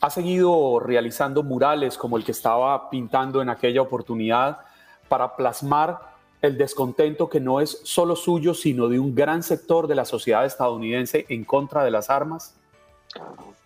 Ha 0.00 0.10
seguido 0.10 0.78
realizando 0.78 1.42
murales 1.42 1.98
como 1.98 2.16
el 2.16 2.24
que 2.24 2.30
estaba 2.30 2.88
pintando 2.88 3.42
en 3.42 3.48
aquella 3.48 3.82
oportunidad 3.82 4.60
para 5.08 5.34
plasmar 5.34 5.98
el 6.40 6.56
descontento 6.56 7.28
que 7.28 7.40
no 7.40 7.60
es 7.60 7.80
solo 7.82 8.14
suyo, 8.14 8.54
sino 8.54 8.88
de 8.88 9.00
un 9.00 9.12
gran 9.12 9.42
sector 9.42 9.88
de 9.88 9.96
la 9.96 10.04
sociedad 10.04 10.46
estadounidense 10.46 11.26
en 11.28 11.44
contra 11.44 11.82
de 11.82 11.90
las 11.90 12.10
armas? 12.10 12.56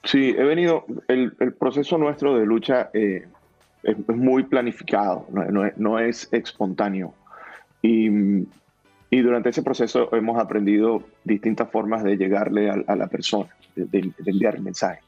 Sí, 0.04 0.34
he 0.36 0.42
venido, 0.42 0.86
el, 1.06 1.32
proceso 1.58 1.98
nuestro 1.98 2.34
de 2.34 2.46
lucha 2.46 2.90
eh, 2.94 3.28
es, 3.84 4.08
muy 4.08 4.44
planificado, 4.44 5.26
no, 5.76 5.98
es, 5.98 6.28
espontáneo. 6.32 7.14
Y, 7.82 8.46
durante 9.10 9.50
ese 9.50 9.62
proceso 9.62 10.12
hemos 10.12 10.42
aprendido 10.42 11.04
distintas 11.22 11.70
formas 11.70 12.02
de 12.02 12.16
llegarle 12.16 12.68
a, 12.68 12.96
la 12.96 13.06
persona, 13.06 13.48
de, 13.76 13.86
de 13.86 14.30
enviar 14.30 14.56
el 14.56 14.62
mensaje 14.62 15.00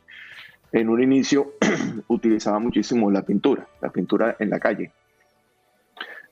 en 0.72 0.88
un 0.88 1.02
inicio 1.02 1.54
utilizaba 2.08 2.58
muchísimo 2.58 3.10
la 3.10 3.22
pintura, 3.22 3.66
la 3.80 3.90
pintura 3.90 4.36
en 4.38 4.50
la 4.50 4.58
calle. 4.58 4.90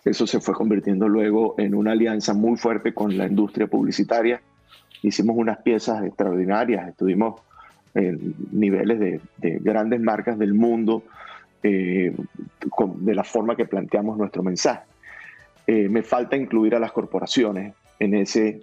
Eso 0.04 0.26
se 0.26 0.40
fue 0.40 0.54
convirtiendo 0.54 1.08
luego 1.08 1.54
en 1.56 1.74
una 1.74 1.92
alianza 1.92 2.34
muy 2.34 2.58
fuerte 2.58 2.92
con 2.92 3.16
la 3.16 3.26
industria 3.26 3.66
publicitaria. 3.66 4.40
Hicimos 5.02 5.36
unas 5.36 5.58
piezas 5.62 6.04
extraordinarias, 6.04 6.88
estuvimos 6.88 7.40
en 7.94 8.34
niveles 8.52 8.98
de, 8.98 9.20
grandes 9.60 10.00
marcas 10.00 10.38
del 10.38 10.52
mundo 10.52 11.04
eh, 11.66 12.14
de 12.97 13.14
la 13.14 13.25
forma 13.25 13.56
que 13.56 13.64
planteamos 13.64 14.18
nuestro 14.18 14.42
mensaje. 14.42 14.83
Eh, 15.66 15.88
me 15.88 16.02
falta 16.02 16.37
incluir 16.37 16.75
a 16.75 16.78
las 16.78 16.92
corporaciones 16.92 17.73
en 17.99 18.14
ese, 18.14 18.61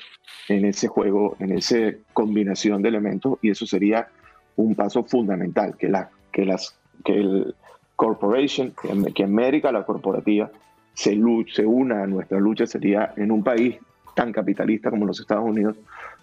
en 0.47 0.65
ese 0.65 0.87
juego, 0.87 1.35
en 1.39 1.51
esa 1.51 1.77
combinación 2.13 2.83
de 2.83 2.89
elementos 2.89 3.39
y 3.41 3.49
eso 3.49 3.65
sería 3.65 4.07
un 4.55 4.75
paso 4.75 5.03
fundamental, 5.03 5.75
que, 5.77 5.89
la, 5.89 6.11
que, 6.31 6.45
las, 6.45 6.77
que 7.03 7.13
el 7.13 7.55
corporation, 7.95 8.71
que, 9.15 9.23
América, 9.23 9.71
la 9.71 9.83
corporativa, 9.83 10.51
se, 10.93 11.19
se 11.55 11.65
una 11.65 12.03
a 12.03 12.07
nuestra 12.07 12.39
lucha 12.39 12.67
sería 12.67 13.13
en 13.17 13.31
un 13.31 13.43
país 13.43 13.77
tan 14.13 14.31
capitalista 14.31 14.91
como 14.91 15.07
los 15.07 15.19
Estados 15.19 15.45
Unidos, 15.45 15.75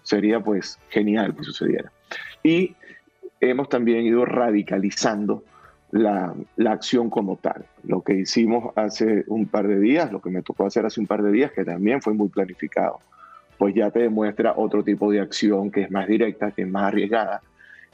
sería 0.03 0.39
pues 0.39 0.79
genial 0.87 1.35
que 1.35 1.43
sucediera. 1.43 1.91
Y 2.41 2.73
hemos 3.41 3.67
también 3.67 4.05
ido 4.05 4.23
radicalizando 4.23 5.43
la, 5.91 6.33
la, 6.55 6.71
acción 6.71 7.09
como 7.09 7.37
tal. 7.37 7.65
Lo 7.83 8.01
que 8.01 8.13
hicimos 8.13 8.73
hace 8.75 9.23
un 9.27 9.47
par 9.47 9.67
de 9.67 9.79
días, 9.79 10.11
lo 10.11 10.21
que 10.21 10.29
me 10.29 10.41
tocó 10.41 10.65
hacer 10.65 10.85
hace 10.85 10.99
un 10.99 11.07
par 11.07 11.23
de 11.23 11.31
días, 11.31 11.51
que 11.51 11.65
también 11.65 12.01
fue 12.01 12.13
muy 12.13 12.29
planificado, 12.29 12.99
pues 13.57 13.75
ya 13.75 13.91
te 13.91 13.99
demuestra 13.99 14.53
otro 14.55 14.83
tipo 14.83 15.11
de 15.11 15.19
acción 15.19 15.71
que 15.71 15.81
es 15.81 15.91
más 15.91 16.07
directa, 16.07 16.51
que 16.51 16.61
es 16.63 16.67
más 16.67 16.83
arriesgada, 16.83 17.41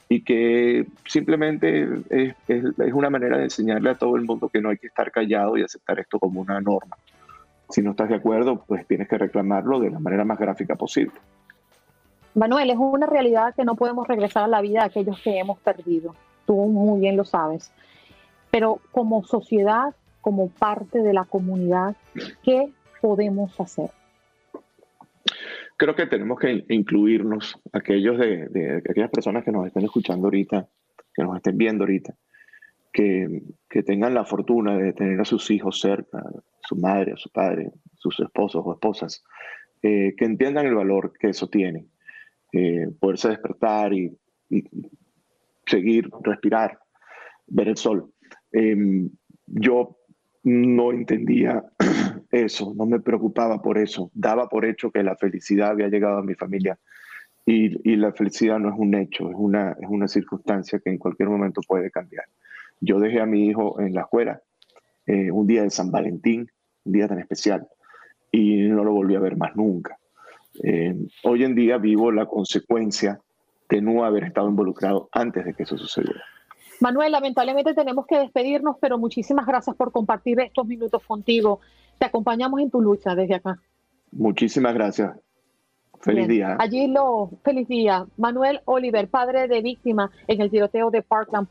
y 0.07 0.21
que 0.23 0.85
simplemente 1.07 1.89
es, 2.09 2.35
es, 2.47 2.93
una 2.93 3.09
manera 3.09 3.37
de 3.37 3.45
enseñarle 3.45 3.89
a 3.89 3.95
todo 3.95 4.15
el 4.15 4.23
mundo 4.23 4.49
que 4.49 4.61
no 4.61 4.69
hay 4.69 4.77
que 4.77 4.87
estar 4.87 5.11
callado 5.11 5.57
y 5.57 5.63
aceptar 5.63 5.99
esto 5.99 6.19
como 6.19 6.41
una 6.41 6.61
norma. 6.61 6.97
Si 7.69 7.81
no 7.81 7.91
estás 7.91 8.09
de 8.09 8.15
acuerdo, 8.15 8.63
pues 8.67 8.85
tienes 8.85 9.07
que 9.07 9.17
reclamarlo 9.17 9.79
de 9.79 9.89
la 9.89 9.99
manera 9.99 10.23
más 10.23 10.37
gráfica 10.37 10.75
posible. 10.75 11.13
Manuel, 12.35 12.69
es 12.69 12.77
una 12.77 13.07
realidad 13.07 13.55
que 13.55 13.63
no 13.63 13.75
podemos 13.75 14.07
regresar 14.07 14.43
a 14.43 14.47
la 14.47 14.61
vida 14.61 14.81
de 14.81 14.85
aquellos 14.85 15.19
que 15.21 15.39
hemos 15.39 15.57
perdido. 15.59 16.13
Tú 16.45 16.55
muy 16.55 16.99
bien 16.99 17.17
lo 17.17 17.25
sabes. 17.25 17.71
Pero 18.51 18.79
como 18.91 19.23
sociedad, 19.23 19.95
como 20.21 20.49
parte 20.49 20.99
de 20.99 21.13
la 21.13 21.25
comunidad, 21.25 21.95
¿qué 22.43 22.71
podemos 23.01 23.59
hacer? 23.59 23.91
creo 25.77 25.95
que 25.95 26.07
tenemos 26.07 26.39
que 26.39 26.65
incluirnos, 26.69 27.59
aquellos 27.73 28.17
de, 28.17 28.81
aquellas 28.89 29.09
personas 29.09 29.43
que 29.43 29.51
nos 29.51 29.67
estén 29.67 29.83
escuchando 29.83 30.27
ahorita, 30.27 30.67
que 31.13 31.23
nos 31.23 31.35
estén 31.35 31.57
viendo 31.57 31.83
ahorita, 31.83 32.15
que, 32.91 33.41
que, 33.69 33.83
tengan 33.83 34.13
la 34.13 34.25
fortuna 34.25 34.77
de 34.77 34.93
tener 34.93 35.19
a 35.19 35.25
sus 35.25 35.51
hijos 35.51 35.79
cerca, 35.79 36.23
su 36.61 36.75
madre, 36.77 37.13
a 37.13 37.17
su 37.17 37.29
padre, 37.29 37.71
sus 37.95 38.19
esposos 38.19 38.63
o 38.65 38.73
esposas, 38.73 39.23
eh, 39.81 40.13
que 40.17 40.25
entiendan 40.25 40.65
el 40.65 40.75
valor 40.75 41.13
que 41.19 41.29
eso 41.29 41.47
tiene, 41.47 41.87
eh, 42.53 42.87
poderse 42.99 43.29
despertar 43.29 43.93
y, 43.93 44.17
seguir, 45.65 46.09
respirar, 46.23 46.79
ver 47.47 47.69
el 47.69 47.77
sol. 47.77 48.11
Em, 48.51 49.09
yo 49.45 49.97
no 50.43 50.91
entendía 50.91 51.63
eso, 52.31 52.73
no 52.75 52.85
me 52.85 52.99
preocupaba 52.99 53.61
por 53.61 53.77
eso, 53.77 54.11
daba 54.13 54.47
por 54.47 54.65
hecho 54.65 54.91
que 54.91 55.03
la 55.03 55.15
felicidad 55.15 55.71
había 55.71 55.87
llegado 55.87 56.17
a 56.17 56.23
mi 56.23 56.35
familia 56.35 56.77
y, 57.45 57.95
la 57.95 58.11
felicidad 58.11 58.59
no 58.59 58.69
es 58.69 58.75
un 58.77 58.95
hecho, 58.95 59.29
es 59.29 59.35
una, 59.37 59.71
es 59.79 59.87
una 59.87 60.07
circunstancia 60.07 60.79
que 60.79 60.89
en 60.89 60.97
cualquier 60.97 61.29
momento 61.29 61.61
puede 61.67 61.91
cambiar. 61.91 62.25
Yo 62.81 62.99
dejé 62.99 63.21
a 63.21 63.27
mi 63.27 63.47
hijo 63.47 63.79
en 63.79 63.93
la 63.93 64.01
escuela 64.01 64.41
eh, 65.05 65.29
un 65.29 65.45
día 65.45 65.61
de 65.61 65.69
San 65.69 65.91
Valentín, 65.91 66.49
un 66.83 66.91
día 66.91 67.07
tan 67.07 67.19
especial, 67.19 67.67
y 68.31 68.63
no 68.63 68.83
lo 68.83 68.93
volví 68.93 69.15
a 69.15 69.19
ver 69.19 69.37
más 69.37 69.55
nunca. 69.55 69.97
Eh, 70.63 70.95
hoy 71.23 71.43
en 71.43 71.53
día 71.53 71.77
vivo 71.77 72.11
la 72.11 72.25
consecuencia 72.25 73.19
de 73.69 73.81
no 73.81 74.03
haber 74.03 74.23
estado 74.23 74.49
involucrado 74.49 75.09
antes 75.11 75.45
de 75.45 75.53
que 75.53 75.63
eso 75.63 75.77
sucediera. 75.77 76.23
Manuel, 76.79 77.11
lamentablemente 77.11 77.73
tenemos 77.73 78.05
que 78.05 78.19
despedirnos, 78.19 78.77
pero 78.79 78.97
muchísimas 78.97 79.45
gracias 79.45 79.75
por 79.75 79.91
compartir 79.91 80.39
estos 80.39 80.65
minutos 80.65 81.01
contigo. 81.05 81.59
Te 81.97 82.05
acompañamos 82.05 82.59
en 82.59 82.69
tu 82.69 82.81
lucha 82.81 83.15
desde 83.15 83.35
acá. 83.35 83.59
Muchísimas 84.11 84.73
gracias. 84.73 85.17
Feliz 86.01 86.27
día. 86.27 86.57
Allí 86.59 86.87
lo, 86.87 87.31
feliz 87.43 87.67
día. 87.67 88.05
Manuel 88.17 88.61
Oliver, 88.65 89.07
padre 89.09 89.47
de 89.47 89.61
víctima 89.61 90.11
en 90.27 90.41
el 90.41 90.51
tiroteo 90.51 90.91
de 90.91 91.01
Parkland. 91.01 91.47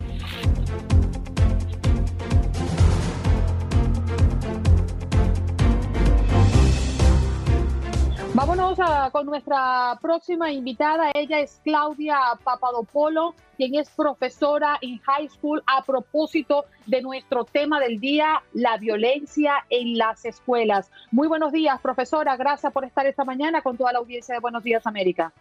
Vámonos 8.37 8.77
con 9.13 9.27
nuestra 9.27 9.97
próxima 10.03 10.51
invitada. 10.51 11.13
Ella 11.15 11.39
es 11.39 11.61
Claudia 11.63 12.19
Papadopolo, 12.43 13.33
quien 13.57 13.77
es 13.77 13.89
profesora 13.91 14.77
en 14.81 14.99
high 14.99 15.29
school 15.29 15.63
a 15.69 15.85
propósito 15.85 16.65
de 16.87 17.01
nuestro 17.01 17.45
tema 17.45 17.79
del 17.79 18.01
día, 18.01 18.43
la 18.53 18.77
violencia 18.77 19.65
en 19.71 19.97
las 19.97 20.25
escuelas. 20.25 20.91
Muy 21.13 21.29
buenos 21.29 21.53
días, 21.53 21.81
profesora. 21.81 22.37
Gracias 22.37 22.73
por 22.73 22.85
estar 22.85 23.07
esta 23.07 23.25
mañana 23.25 23.63
con 23.63 23.77
toda 23.77 23.93
la 23.93 24.01
audiencia 24.01 24.35
de 24.35 24.41
Buenos 24.41 24.65
Días 24.65 24.85
América. 24.85 25.33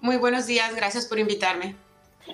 Muy 0.00 0.16
buenos 0.16 0.46
días, 0.46 0.74
gracias 0.74 1.04
por 1.04 1.18
invitarme. 1.18 1.76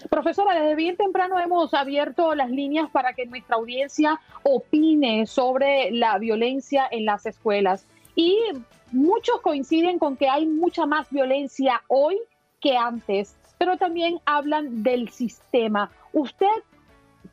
Profesora, 0.08 0.54
desde 0.54 0.76
bien 0.76 0.96
temprano 0.96 1.36
hemos 1.40 1.74
abierto 1.74 2.32
las 2.36 2.50
líneas 2.50 2.88
para 2.90 3.12
que 3.14 3.26
nuestra 3.26 3.56
audiencia 3.56 4.20
opine 4.44 5.26
sobre 5.26 5.90
la 5.90 6.16
violencia 6.18 6.86
en 6.88 7.06
las 7.06 7.26
escuelas. 7.26 7.86
Y 8.14 8.38
muchos 8.96 9.40
coinciden 9.42 9.98
con 9.98 10.16
que 10.16 10.28
hay 10.28 10.46
mucha 10.46 10.86
más 10.86 11.08
violencia 11.10 11.82
hoy 11.88 12.18
que 12.60 12.76
antes, 12.76 13.36
pero 13.58 13.76
también 13.76 14.20
hablan 14.24 14.82
del 14.82 15.10
sistema. 15.10 15.90
¿Usted 16.12 16.46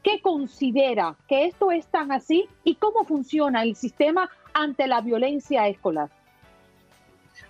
qué 0.03 0.21
considera 0.21 1.15
que 1.27 1.45
esto 1.45 1.71
es 1.71 1.87
tan 1.87 2.11
así 2.11 2.47
y 2.63 2.75
cómo 2.75 3.05
funciona 3.05 3.63
el 3.63 3.75
sistema 3.75 4.29
ante 4.53 4.87
la 4.87 5.01
violencia 5.01 5.67
escolar? 5.67 6.09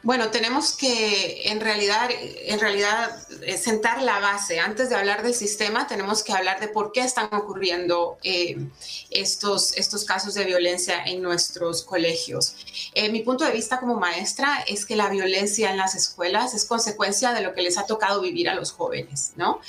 Bueno, 0.03 0.31
tenemos 0.31 0.73
que 0.73 1.49
en 1.49 1.61
realidad, 1.61 2.09
en 2.11 2.59
realidad 2.59 3.25
eh, 3.41 3.57
sentar 3.57 4.01
la 4.01 4.19
base. 4.19 4.59
Antes 4.59 4.89
de 4.89 4.95
hablar 4.95 5.23
del 5.23 5.33
sistema, 5.33 5.87
tenemos 5.87 6.23
que 6.23 6.33
hablar 6.33 6.59
de 6.59 6.67
por 6.67 6.91
qué 6.91 6.99
están 6.99 7.29
ocurriendo 7.33 8.17
eh, 8.21 8.57
estos, 9.09 9.77
estos 9.77 10.03
casos 10.03 10.33
de 10.33 10.43
violencia 10.43 11.01
en 11.05 11.21
nuestros 11.21 11.83
colegios. 11.83 12.53
Eh, 12.93 13.09
mi 13.11 13.21
punto 13.21 13.45
de 13.45 13.51
vista 13.51 13.79
como 13.79 13.95
maestra 13.95 14.65
es 14.67 14.85
que 14.85 14.97
la 14.97 15.07
violencia 15.07 15.71
en 15.71 15.77
las 15.77 15.95
escuelas 15.95 16.53
es 16.53 16.65
consecuencia 16.65 17.31
de 17.31 17.39
lo 17.39 17.53
que 17.53 17.61
les 17.61 17.77
ha 17.77 17.85
tocado 17.85 18.19
vivir 18.19 18.49
a 18.49 18.55
los 18.55 18.73
jóvenes, 18.73 19.31
¿no? 19.37 19.61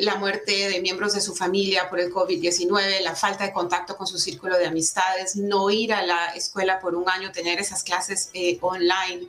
la 0.00 0.16
muerte 0.16 0.68
de 0.68 0.80
miembros 0.80 1.14
de 1.14 1.20
su 1.20 1.34
familia 1.34 1.88
por 1.88 2.00
el 2.00 2.12
COVID-19, 2.12 3.00
la 3.00 3.14
falta 3.14 3.44
de 3.44 3.52
contacto 3.52 3.96
con 3.96 4.06
su 4.06 4.18
círculo 4.18 4.58
de 4.58 4.66
amistades, 4.66 5.36
no 5.36 5.70
ir 5.70 5.92
a 5.92 6.02
la 6.04 6.34
escuela 6.34 6.80
por 6.80 6.94
un 6.94 7.08
año, 7.08 7.32
tener 7.32 7.60
esas 7.60 7.82
clases 7.82 8.30
online 8.60 9.21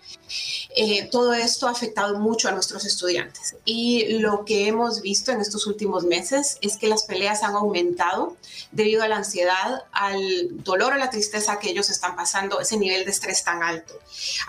eh, 0.76 1.08
todo 1.12 1.34
esto 1.34 1.68
ha 1.68 1.72
afectado 1.72 2.18
mucho 2.20 2.48
a 2.48 2.52
nuestros 2.52 2.86
estudiantes 2.86 3.56
y 3.64 4.18
lo 4.20 4.44
que 4.44 4.68
hemos 4.68 5.02
visto 5.02 5.32
en 5.32 5.40
estos 5.40 5.68
últimos 5.68 6.04
meses 6.04 6.58
es 6.62 6.78
que 6.78 6.88
las 6.88 7.04
peleas 7.04 7.44
han 7.44 7.54
aumentado 7.54 8.38
debido 8.72 9.04
a 9.04 9.08
la 9.08 9.18
ansiedad, 9.18 9.84
al 9.92 10.64
dolor 10.64 10.94
o 10.94 10.98
la 10.98 11.12
tristeza 11.12 11.60
que 11.60 11.70
ellos 11.70 11.90
están 11.90 12.16
pasando, 12.16 12.60
ese 12.60 12.78
nivel 12.78 13.06
de 13.06 13.12
estrés 13.12 13.44
tan 13.44 13.62
alto. 13.62 13.94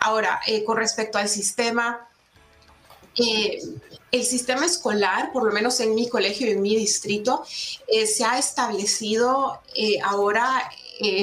Ahora, 0.01 0.41
eh, 0.47 0.65
con 0.65 0.79
respecto 0.79 1.19
al 1.19 1.29
sistema, 1.29 2.09
eh, 3.17 3.63
el 4.11 4.25
sistema 4.25 4.65
escolar, 4.65 5.31
por 5.31 5.45
lo 5.45 5.53
menos 5.53 5.79
en 5.81 5.95
mi 5.95 6.09
colegio 6.09 6.47
y 6.47 6.53
en 6.53 6.63
mi 6.63 6.75
distrito, 6.75 7.45
se 7.47 8.25
ha 8.25 8.39
establecido 8.39 9.61
ahora, 10.03 10.71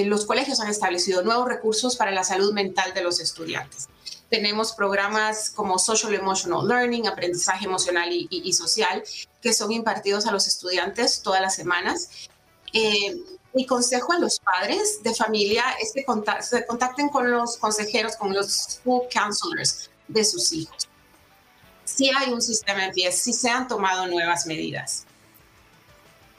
los 0.06 0.26
colegios 0.26 0.60
han 0.60 0.70
establecido 0.70 1.24
nuevos 1.24 1.48
recursos 1.48 1.96
para 1.96 2.12
la 2.12 2.24
salud 2.24 2.54
mental 2.54 2.94
de 2.94 3.02
los 3.02 3.20
estudiantes. 3.20 3.88
Tenemos 4.32 4.72
programas 4.72 5.50
como 5.50 5.78
Social 5.78 6.14
Emotional 6.14 6.66
Learning, 6.66 7.06
aprendizaje 7.06 7.66
emocional 7.66 8.08
y, 8.12 8.54
social, 8.54 9.04
que 9.42 9.52
son 9.52 9.74
impartidos 9.74 10.26
a 10.26 10.32
los 10.32 10.48
estudiantes 10.48 11.22
todas 11.22 11.42
las 11.42 11.54
semanas. 11.54 12.30
Eh, 12.72 13.22
mi 13.54 13.66
consejo 13.66 14.14
a 14.14 14.20
los 14.20 14.40
padres 14.40 15.04
de 15.04 15.14
familia 15.14 15.66
es 15.82 15.92
que 15.94 16.06
se 16.40 16.66
contacten 16.66 17.10
con 17.10 17.30
los 17.30 17.58
consejeros, 17.58 18.16
con 18.16 18.34
los 18.34 18.48
school 18.48 19.02
counselors 19.14 19.90
de 20.08 20.24
sus 20.24 20.54
hijos. 20.54 20.88
Si 21.84 22.10
hay 22.10 22.32
un 22.32 22.42
sistema 22.42 22.86
en 22.86 22.94
pie, 22.94 23.12
si 23.12 23.34
se 23.34 23.50
han 23.50 23.68
tomado 23.68 24.08
nuevas 24.08 24.46
medidas. 24.46 25.06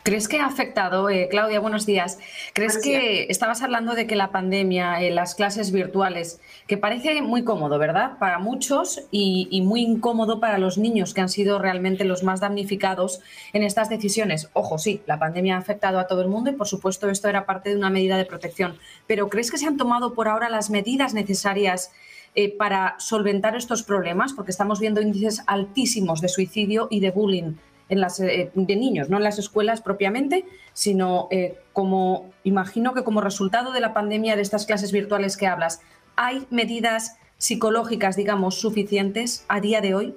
¿Crees 0.04 0.26
que 0.26 0.40
ha 0.40 0.46
afectado, 0.46 1.08
eh, 1.10 1.28
Claudia, 1.30 1.60
buenos 1.60 1.86
días? 1.86 2.18
¿Crees 2.54 2.76
que 2.78 3.26
estabas 3.28 3.62
hablando 3.62 3.94
de 3.94 4.08
que 4.08 4.16
la 4.16 4.32
pandemia, 4.32 5.00
eh, 5.00 5.12
las 5.12 5.36
clases 5.36 5.70
virtuales, 5.70 6.40
que 6.66 6.76
parece 6.76 7.22
muy 7.22 7.44
cómodo, 7.44 7.78
¿verdad? 7.78 8.18
Para 8.18 8.40
muchos 8.40 9.02
y, 9.12 9.62
muy 9.62 9.82
incómodo 9.82 10.40
para 10.40 10.58
los 10.58 10.76
niños, 10.76 11.14
que 11.14 11.20
han 11.20 11.28
sido 11.28 11.60
realmente 11.60 12.04
los 12.04 12.24
más 12.24 12.40
damnificados 12.40 13.20
en 13.52 13.62
estas 13.62 13.88
decisiones. 13.90 14.50
Ojo, 14.54 14.76
sí, 14.76 15.02
la 15.06 15.20
pandemia 15.20 15.54
ha 15.54 15.60
afectado 15.60 16.00
a 16.00 16.08
todo 16.08 16.20
el 16.22 16.28
mundo 16.28 16.50
y, 16.50 16.54
por 16.54 16.66
supuesto, 16.66 17.08
esto 17.08 17.28
era 17.28 17.46
parte 17.46 17.70
de 17.70 17.76
una 17.76 17.90
medida 17.90 18.16
de 18.16 18.24
protección. 18.24 18.78
Pero 19.06 19.28
¿crees 19.28 19.52
que 19.52 19.58
se 19.58 19.68
han 19.68 19.76
tomado 19.76 20.14
por 20.14 20.26
ahora 20.26 20.48
las 20.48 20.68
medidas 20.68 21.14
necesarias 21.14 21.92
eh, 22.34 22.52
para 22.56 22.96
solventar 22.98 23.54
estos 23.54 23.84
problemas? 23.84 24.32
Porque 24.32 24.50
estamos 24.50 24.80
viendo 24.80 25.00
índices 25.00 25.44
altísimos 25.46 26.20
de 26.20 26.28
suicidio 26.28 26.88
y 26.90 26.98
de 26.98 27.12
bullying 27.12 27.52
en 27.88 28.00
las, 28.00 28.20
eh, 28.20 28.50
de 28.54 28.76
niños, 28.76 29.10
no 29.10 29.16
en 29.18 29.24
las 29.24 29.38
escuelas 29.38 29.80
propiamente, 29.80 30.44
sino 30.74 31.28
eh, 31.30 31.58
como, 31.72 32.32
imagino 32.44 32.94
que 32.94 33.04
como 33.04 33.20
resultado 33.20 33.72
de 33.72 33.80
la 33.80 33.92
pandemia 33.92 34.36
de 34.36 34.42
estas 34.42 34.66
clases 34.66 34.92
virtuales 34.92 35.36
que 35.36 35.46
hablas, 35.46 35.80
¿hay 36.16 36.46
medidas 36.50 37.16
psicológicas, 37.38 38.16
digamos, 38.16 38.56
suficientes 38.56 39.44
a 39.48 39.60
día 39.60 39.80
de 39.80 39.94
hoy? 39.94 40.14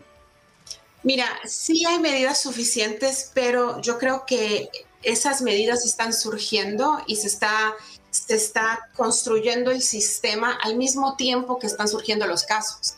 Mira, 1.04 1.25
sí 1.45 1.86
hay 1.86 1.99
medidas 1.99 2.41
suficientes, 2.41 3.32
pero 3.34 3.82
yo 3.82 3.97
creo 3.99 4.25
que 4.25 4.69
esas 5.04 5.41
medidas 5.41 5.86
están 5.86 6.13
surgiendo 6.13 6.99
y 7.06 7.17
se 7.17 7.28
está, 7.28 7.73
se 8.10 8.36
está 8.36 8.89
construyendo 8.95 9.71
el 9.71 9.82
sistema 9.82 10.58
al 10.63 10.75
mismo 10.78 11.15
tiempo 11.15 11.60
que 11.60 11.67
están 11.67 11.88
surgiendo 11.88 12.25
los 12.25 12.43
casos. 12.43 12.95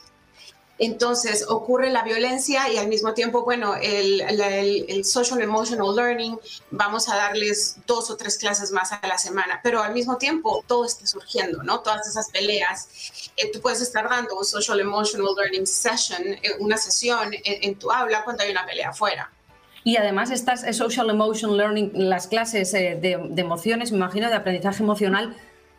Entonces 0.80 1.46
ocurre 1.48 1.90
la 1.90 2.04
violencia 2.04 2.72
y 2.72 2.78
al 2.78 2.88
mismo 2.88 3.14
tiempo, 3.14 3.44
bueno, 3.44 3.76
el, 3.82 5.04
social 5.04 5.42
emotional 5.42 5.96
learning, 5.96 6.38
vamos 6.70 7.10
a 7.10 7.16
darles 7.16 7.78
dos 7.88 8.12
o 8.12 8.18
tres 8.18 8.38
clases 8.38 8.72
más 8.72 8.92
a 8.92 9.08
la 9.08 9.18
semana, 9.18 9.60
pero 9.64 9.82
al 9.82 9.94
mismo 9.94 10.18
tiempo 10.18 10.64
todo 10.68 10.86
está 10.86 11.08
surgiendo, 11.08 11.64
¿no? 11.64 11.80
Todas 11.80 12.08
esas 12.08 12.30
peleas. 12.30 13.32
Eh, 13.38 13.52
tú 13.52 13.60
puedes 13.60 13.82
estar 13.82 14.08
dando 14.08 14.38
un 14.38 14.46
social 14.46 14.80
emotional 14.80 15.34
learning 15.36 15.66
session, 15.66 16.22
eh, 16.28 16.56
una 16.60 16.78
sesión 16.78 17.32
en, 17.44 17.76
tu 17.76 17.92
aula 17.92 18.24
cuando 18.24 18.44
hay 18.44 18.52
una 18.52 18.66
pelea 18.66 18.90
afuera. 18.90 19.32
Y 19.84 19.98
además 19.98 20.30
estas 20.32 20.64
eh, 20.64 20.74
social 20.74 21.10
emotional 21.10 21.58
learning, 21.58 21.92
las 21.94 22.28
clases 22.28 22.72
de, 22.72 22.96
de 22.96 23.42
emociones, 23.42 23.92
me 23.92 23.98
imagino, 23.98 24.30
de 24.30 24.36
aprendizaje 24.36 24.84
emocional, 24.84 25.36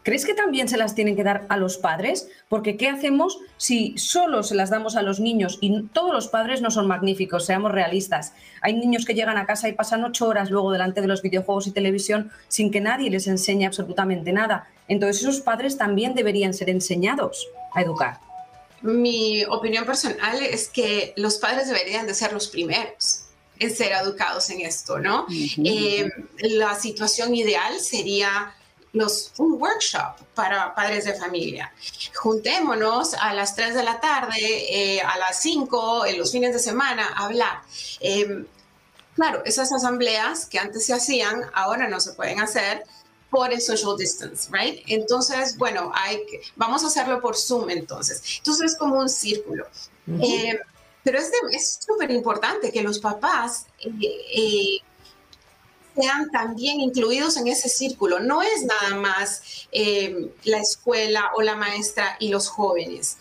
¿Crees 0.08 0.24
que 0.24 0.32
también 0.32 0.70
se 0.70 0.78
las 0.78 0.94
tienen 0.94 1.16
que 1.16 1.22
dar 1.22 1.44
a 1.50 1.58
los 1.58 1.76
padres? 1.76 2.30
Porque 2.48 2.78
¿qué 2.78 2.88
hacemos 2.88 3.40
si 3.58 3.92
solo 3.98 4.42
se 4.42 4.54
las 4.54 4.70
damos 4.70 4.96
a 4.96 5.02
los 5.02 5.20
niños? 5.20 5.58
Y 5.60 5.82
todos 5.88 6.14
los 6.14 6.28
padres 6.28 6.62
no 6.62 6.70
son 6.70 6.86
magníficos, 6.86 7.44
seamos 7.44 7.72
realistas. 7.72 8.32
Hay 8.62 8.72
niños 8.72 9.04
que 9.04 9.12
llegan 9.12 9.36
a 9.36 9.44
casa 9.44 9.68
y 9.68 9.74
pasan 9.74 10.02
ocho 10.04 10.26
horas 10.26 10.50
luego 10.50 10.72
delante 10.72 11.02
de 11.02 11.08
los 11.08 11.20
videojuegos 11.20 11.66
y 11.66 11.72
televisión 11.72 12.30
sin 12.48 12.70
que 12.70 12.80
nadie 12.80 13.10
les 13.10 13.26
enseñe 13.26 13.66
absolutamente 13.66 14.32
nada. 14.32 14.70
Entonces 14.88 15.20
esos 15.20 15.42
padres 15.42 15.76
también 15.76 16.14
deberían 16.14 16.54
ser 16.54 16.70
enseñados 16.70 17.46
a 17.74 17.82
educar. 17.82 18.18
Mi 18.80 19.44
opinión 19.44 19.84
personal 19.84 20.42
es 20.42 20.68
que 20.68 21.12
los 21.16 21.36
padres 21.36 21.68
deberían 21.68 22.06
de 22.06 22.14
ser 22.14 22.32
los 22.32 22.48
primeros 22.48 23.24
en 23.58 23.76
ser 23.76 23.92
educados 23.92 24.48
en 24.48 24.62
esto, 24.62 25.00
¿no? 25.00 25.26
Eh, 25.28 26.08
la 26.38 26.74
situación 26.76 27.34
ideal 27.34 27.78
sería 27.78 28.54
un 28.92 29.52
workshop 29.60 30.16
para 30.34 30.74
padres 30.74 31.04
de 31.04 31.14
familia. 31.14 31.72
Juntémonos 32.14 33.14
a 33.14 33.34
las 33.34 33.54
3 33.54 33.74
de 33.74 33.84
la 33.84 34.00
tarde, 34.00 34.36
eh, 34.38 35.00
a 35.00 35.18
las 35.18 35.40
5, 35.40 36.06
en 36.06 36.18
los 36.18 36.32
fines 36.32 36.52
de 36.52 36.58
semana, 36.58 37.08
a 37.16 37.26
hablar. 37.26 37.62
Em, 38.00 38.46
claro, 39.14 39.42
esas 39.44 39.72
asambleas 39.72 40.46
que 40.46 40.58
antes 40.58 40.86
se 40.86 40.94
hacían, 40.94 41.44
ahora 41.52 41.88
no 41.88 42.00
se 42.00 42.12
pueden 42.12 42.40
hacer 42.40 42.84
por 43.30 43.52
el 43.52 43.60
social 43.60 43.96
distance, 43.96 44.48
right? 44.50 44.82
Entonces, 44.86 45.56
bueno, 45.58 45.92
hay 45.94 46.24
vamos 46.56 46.82
a 46.82 46.86
hacerlo 46.86 47.20
por 47.20 47.36
Zoom 47.36 47.68
entonces. 47.68 48.22
Entonces 48.38 48.72
es 48.72 48.78
como 48.78 48.98
un 48.98 49.08
círculo. 49.08 49.66
Em, 50.06 50.58
pero 51.02 51.18
es 51.18 51.78
súper 51.86 52.10
importante 52.10 52.72
que 52.72 52.82
los 52.82 52.98
papás 52.98 53.66
eh, 53.80 53.90
eh, 54.34 54.78
sean 55.98 56.30
también 56.30 56.80
incluidos 56.80 57.36
en 57.36 57.48
ese 57.48 57.68
círculo. 57.68 58.20
No 58.20 58.42
es 58.42 58.64
nada 58.64 58.96
más 58.96 59.66
eh, 59.72 60.32
la 60.44 60.58
escuela 60.58 61.30
o 61.34 61.42
la 61.42 61.56
maestra 61.56 62.16
y 62.20 62.28
los 62.28 62.48
jóvenes. 62.48 63.16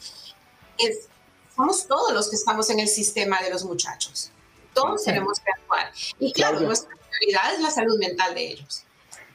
somos 1.56 1.88
todos 1.88 2.14
los 2.14 2.30
que 2.30 2.36
estamos 2.36 2.70
en 2.70 2.80
el 2.80 2.88
sistema 2.88 3.42
de 3.42 3.50
los 3.50 3.66
muchachos. 3.66 4.32
Todos 4.74 5.04
tenemos 5.04 5.40
que 5.40 5.52
actuar. 5.52 5.92
Y 6.20 6.32
claro, 6.34 6.60
nuestra 6.60 6.96
prioridad 6.96 7.56
es 7.56 7.62
la 7.62 7.72
salud 7.72 7.98
mental 7.98 8.36
de 8.36 8.52
ellos. 8.52 8.84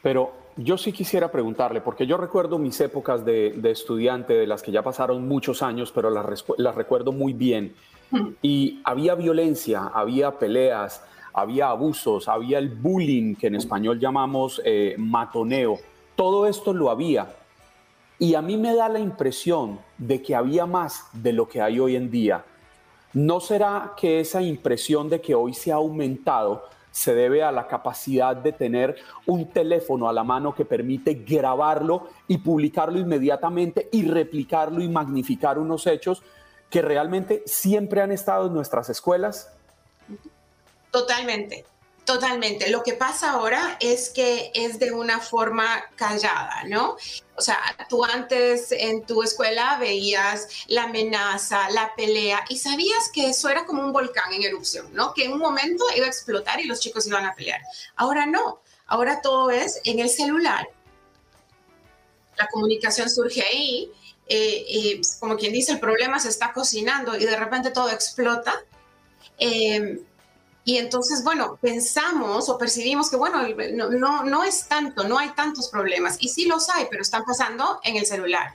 Pero 0.01 0.33
yo 0.55 0.77
sí 0.77 0.93
quisiera 0.93 1.31
preguntarle, 1.31 1.81
porque 1.81 2.05
yo 2.05 2.17
recuerdo 2.17 2.57
mis 2.57 2.79
épocas 2.79 3.25
de, 3.25 3.59
estudiante, 3.65 4.33
de 4.33 4.47
las 4.47 4.61
que 4.61 4.71
ya 4.71 4.83
pasaron 4.83 5.27
muchos 5.27 5.61
años, 5.61 5.91
pero 5.93 6.09
las, 6.09 6.45
las 6.57 6.75
recuerdo 6.75 7.11
muy 7.11 7.33
bien. 7.33 7.75
Y 8.43 8.79
había 8.83 9.15
violencia, 9.15 9.89
había 9.91 10.37
peleas, 10.37 11.01
había 11.33 11.69
abusos, 11.69 12.27
había 12.27 12.59
el 12.59 12.69
bullying, 12.69 13.35
que 13.35 13.47
en 13.47 13.55
español 13.55 13.99
llamamos 13.99 14.61
eh, 14.63 14.95
matoneo. 14.97 15.79
Todo 16.15 16.45
esto 16.45 16.73
lo 16.73 16.89
había. 16.89 17.35
Y 18.19 18.35
a 18.35 18.41
mí 18.41 18.57
me 18.57 18.75
da 18.75 18.87
la 18.87 18.99
impresión 18.99 19.79
de 19.97 20.21
que 20.21 20.35
había 20.35 20.65
más 20.65 21.07
de 21.13 21.33
lo 21.33 21.47
que 21.47 21.61
hay 21.61 21.79
hoy 21.79 21.95
en 21.95 22.11
día. 22.11 22.45
¿No 23.13 23.39
será 23.39 23.93
que 23.97 24.19
esa 24.19 24.41
impresión 24.41 25.09
de 25.09 25.21
que 25.21 25.35
hoy 25.35 25.53
se 25.53 25.71
ha 25.71 25.75
aumentado 25.75 26.63
se 26.93 27.15
debe 27.15 27.41
a 27.43 27.51
la 27.51 27.67
capacidad 27.67 28.35
de 28.35 28.51
tener 28.51 28.95
un 29.25 29.49
teléfono 29.49 30.07
a 30.07 30.13
la 30.13 30.23
mano 30.23 30.53
que 30.53 30.63
permite 30.63 31.15
grabarlo 31.15 32.07
y 32.27 32.37
publicarlo 32.37 32.99
inmediatamente 32.99 33.89
y 33.91 34.03
replicarlo 34.03 34.79
y 34.79 34.87
magnificar 34.87 35.57
unos 35.57 35.87
hechos 35.87 36.21
que 36.69 36.83
realmente 36.83 37.41
siempre 37.47 38.01
han 38.01 38.11
estado 38.11 38.45
en 38.45 38.53
nuestras 38.53 38.89
escuelas? 38.91 39.51
Totalmente. 40.93 41.65
Totalmente. 42.05 42.69
Lo 42.69 42.83
que 42.83 42.93
pasa 42.93 43.31
ahora 43.31 43.77
es 43.79 44.09
que 44.09 44.51
es 44.53 44.77
de 44.77 44.91
una 44.91 45.19
forma 45.19 45.83
callada, 45.95 46.63
¿no? 46.67 46.97
O 47.35 47.41
sea, 47.41 47.57
tú 47.89 48.05
antes 48.05 48.71
en 48.71 49.03
tu 49.03 49.23
escuela 49.23 49.77
veías 49.79 50.47
la 50.67 50.83
amenaza, 50.83 51.67
la 51.71 51.95
pelea 51.95 52.45
y 52.47 52.57
sabías 52.59 53.09
que 53.11 53.29
eso 53.29 53.49
era 53.49 53.65
como 53.65 53.81
un 53.81 53.91
volcán 53.91 54.33
en 54.33 54.43
erupción, 54.43 54.93
¿no? 54.93 55.15
Que 55.15 55.25
en 55.25 55.33
un 55.33 55.39
momento 55.39 55.83
iba 55.95 56.05
a 56.05 56.09
explotar 56.09 56.59
y 56.59 56.65
los 56.65 56.79
chicos 56.79 57.07
iban 57.07 57.25
a 57.25 57.33
pelear. 57.33 57.61
Ahora 57.95 58.27
no. 58.27 58.61
Ahora 58.85 59.19
todo 59.21 59.49
es 59.49 59.81
en 59.83 59.97
el 59.97 60.09
celular. 60.09 60.67
La 62.37 62.47
comunicación 62.49 63.09
surge 63.09 63.41
ahí. 63.41 63.91
Eh, 64.27 65.01
como 65.19 65.37
quien 65.37 65.53
dice, 65.53 65.71
el 65.71 65.79
problema 65.79 66.19
se 66.19 66.29
está 66.29 66.53
cocinando 66.53 67.17
y 67.17 67.25
de 67.25 67.35
repente 67.35 67.71
todo 67.71 67.89
explota. 67.89 68.61
Eh, 69.39 70.03
y 70.65 70.77
entonces, 70.77 71.23
bueno, 71.25 71.57
pensamos 71.61 72.47
o 72.47 72.57
percibimos 72.57 73.09
que, 73.09 73.17
bueno, 73.17 73.39
no, 73.73 73.89
no, 73.89 74.23
no, 74.23 74.43
es 74.43 74.65
tanto, 74.67 75.05
no 75.05 75.17
hay 75.17 75.29
tantos 75.31 75.67
problemas. 75.67 76.17
Y 76.21 76.29
sí 76.29 76.45
los 76.45 76.69
hay, 76.69 76.85
pero 76.89 77.01
están 77.01 77.25
pasando 77.25 77.81
en 77.83 77.97
el 77.97 78.05
celular. 78.05 78.53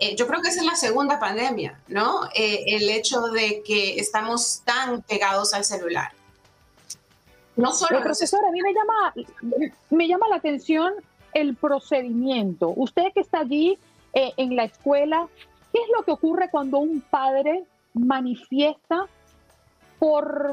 Eh, 0.00 0.16
yo 0.16 0.26
creo 0.26 0.42
que 0.42 0.48
esa 0.48 0.60
es 0.60 0.66
la 0.66 0.74
segunda 0.74 1.20
pandemia, 1.20 1.78
¿no? 1.86 2.24
Eh, 2.34 2.64
el 2.66 2.90
hecho 2.90 3.22
de 3.28 3.62
que 3.62 4.00
estamos 4.00 4.62
tan 4.64 5.02
pegados 5.02 5.54
al 5.54 5.64
celular. 5.64 6.10
No 7.54 7.72
solo... 7.72 8.02
profesor, 8.02 8.44
a 8.44 8.50
mí 8.50 8.60
me 8.60 8.74
llama, 8.74 9.14
me 9.90 10.08
llama 10.08 10.26
la 10.28 10.36
atención 10.36 10.92
el 11.34 11.54
procedimiento. 11.54 12.72
Usted 12.74 13.12
que 13.14 13.20
está 13.20 13.40
allí 13.40 13.78
eh, 14.12 14.32
en 14.36 14.56
la 14.56 14.64
escuela, 14.64 15.28
¿qué 15.72 15.78
es 15.78 15.88
lo 15.96 16.02
que 16.02 16.10
ocurre 16.10 16.50
cuando 16.50 16.78
un 16.78 17.00
padre 17.00 17.62
manifiesta 17.92 19.06
por 20.00 20.52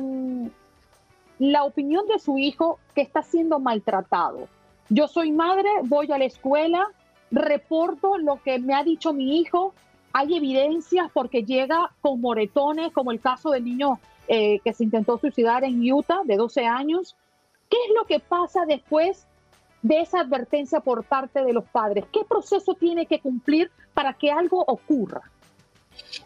la 1.41 1.63
opinión 1.63 2.05
de 2.05 2.19
su 2.19 2.37
hijo 2.37 2.77
que 2.93 3.01
está 3.01 3.23
siendo 3.23 3.59
maltratado. 3.59 4.47
Yo 4.89 5.07
soy 5.07 5.31
madre, 5.31 5.67
voy 5.85 6.11
a 6.11 6.19
la 6.19 6.25
escuela, 6.25 6.87
reporto 7.31 8.19
lo 8.19 8.39
que 8.43 8.59
me 8.59 8.75
ha 8.75 8.83
dicho 8.83 9.11
mi 9.11 9.39
hijo, 9.39 9.73
hay 10.13 10.37
evidencias 10.37 11.09
porque 11.11 11.43
llega 11.43 11.89
con 12.01 12.21
moretones, 12.21 12.93
como 12.93 13.11
el 13.11 13.19
caso 13.19 13.49
del 13.49 13.65
niño 13.65 13.99
eh, 14.27 14.59
que 14.63 14.71
se 14.71 14.83
intentó 14.83 15.17
suicidar 15.17 15.63
en 15.63 15.81
Utah 15.91 16.21
de 16.25 16.35
12 16.35 16.67
años. 16.67 17.15
¿Qué 17.71 17.77
es 17.87 17.95
lo 17.95 18.05
que 18.05 18.19
pasa 18.19 18.65
después 18.67 19.25
de 19.81 20.01
esa 20.01 20.19
advertencia 20.19 20.81
por 20.81 21.03
parte 21.05 21.43
de 21.43 21.53
los 21.53 21.63
padres? 21.63 22.05
¿Qué 22.13 22.23
proceso 22.23 22.75
tiene 22.75 23.07
que 23.07 23.19
cumplir 23.19 23.71
para 23.95 24.13
que 24.13 24.29
algo 24.29 24.63
ocurra? 24.67 25.21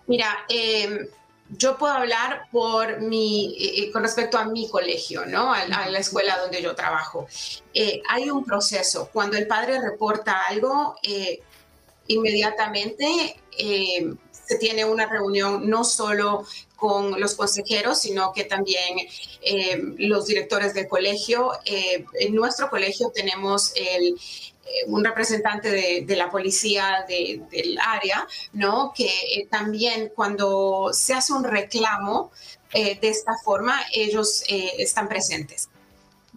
Mira, 0.07 0.27
eh, 0.49 1.07
yo 1.49 1.77
puedo 1.77 1.93
hablar 1.93 2.47
por 2.51 3.01
mi, 3.01 3.55
eh, 3.59 3.83
eh, 3.83 3.91
con 3.91 4.03
respecto 4.03 4.37
a 4.37 4.45
mi 4.45 4.67
colegio, 4.67 5.25
¿no? 5.25 5.53
A, 5.53 5.65
la 5.65 5.99
escuela 5.99 6.39
donde 6.39 6.61
yo 6.61 6.75
trabajo. 6.75 7.27
Eh, 7.73 8.01
hay 8.09 8.29
un 8.29 8.43
proceso. 8.43 9.09
Cuando 9.13 9.37
el 9.37 9.47
padre 9.47 9.79
reporta 9.79 10.41
algo, 10.47 10.95
inmediatamente 12.07 13.35
se 14.31 14.57
tiene 14.59 14.85
una 14.85 15.07
reunión 15.07 15.69
no 15.69 15.83
solo 15.83 16.45
con 16.75 17.19
los 17.19 17.35
consejeros, 17.35 17.99
sino 17.99 18.33
que 18.33 18.43
también 18.43 18.97
los 19.97 20.25
directores 20.25 20.73
del 20.73 20.87
colegio. 20.87 21.51
en 21.65 22.35
nuestro 22.35 22.69
colegio 22.69 23.11
tenemos 23.13 23.71
el, 23.75 24.15
un 24.87 25.03
representante 25.03 26.03
de, 26.05 26.15
la 26.15 26.29
policía 26.29 27.05
del 27.07 27.77
área, 27.79 28.27
¿no? 28.53 28.93
Que 28.95 29.07
eh, 29.07 29.47
también 29.49 30.11
cuando 30.15 30.91
se 30.93 31.13
hace 31.13 31.33
un 31.33 31.43
reclamo 31.43 32.31
eh, 32.73 32.97
de 32.99 33.09
esta 33.09 33.33
forma, 33.43 33.81
ellos 33.93 34.43
están 34.47 35.07
presentes. 35.07 35.69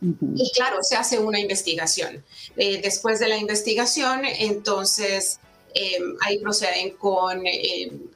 Y 0.00 0.52
claro, 0.52 0.78
se 0.82 0.94
hace 0.94 1.18
una 1.18 1.40
investigación. 1.40 2.24
después 2.56 3.18
de 3.18 3.28
la 3.28 3.36
investigación, 3.36 4.24
entonces 4.24 5.40
ahí 6.20 6.38
proceden 6.38 6.96
con 6.96 7.42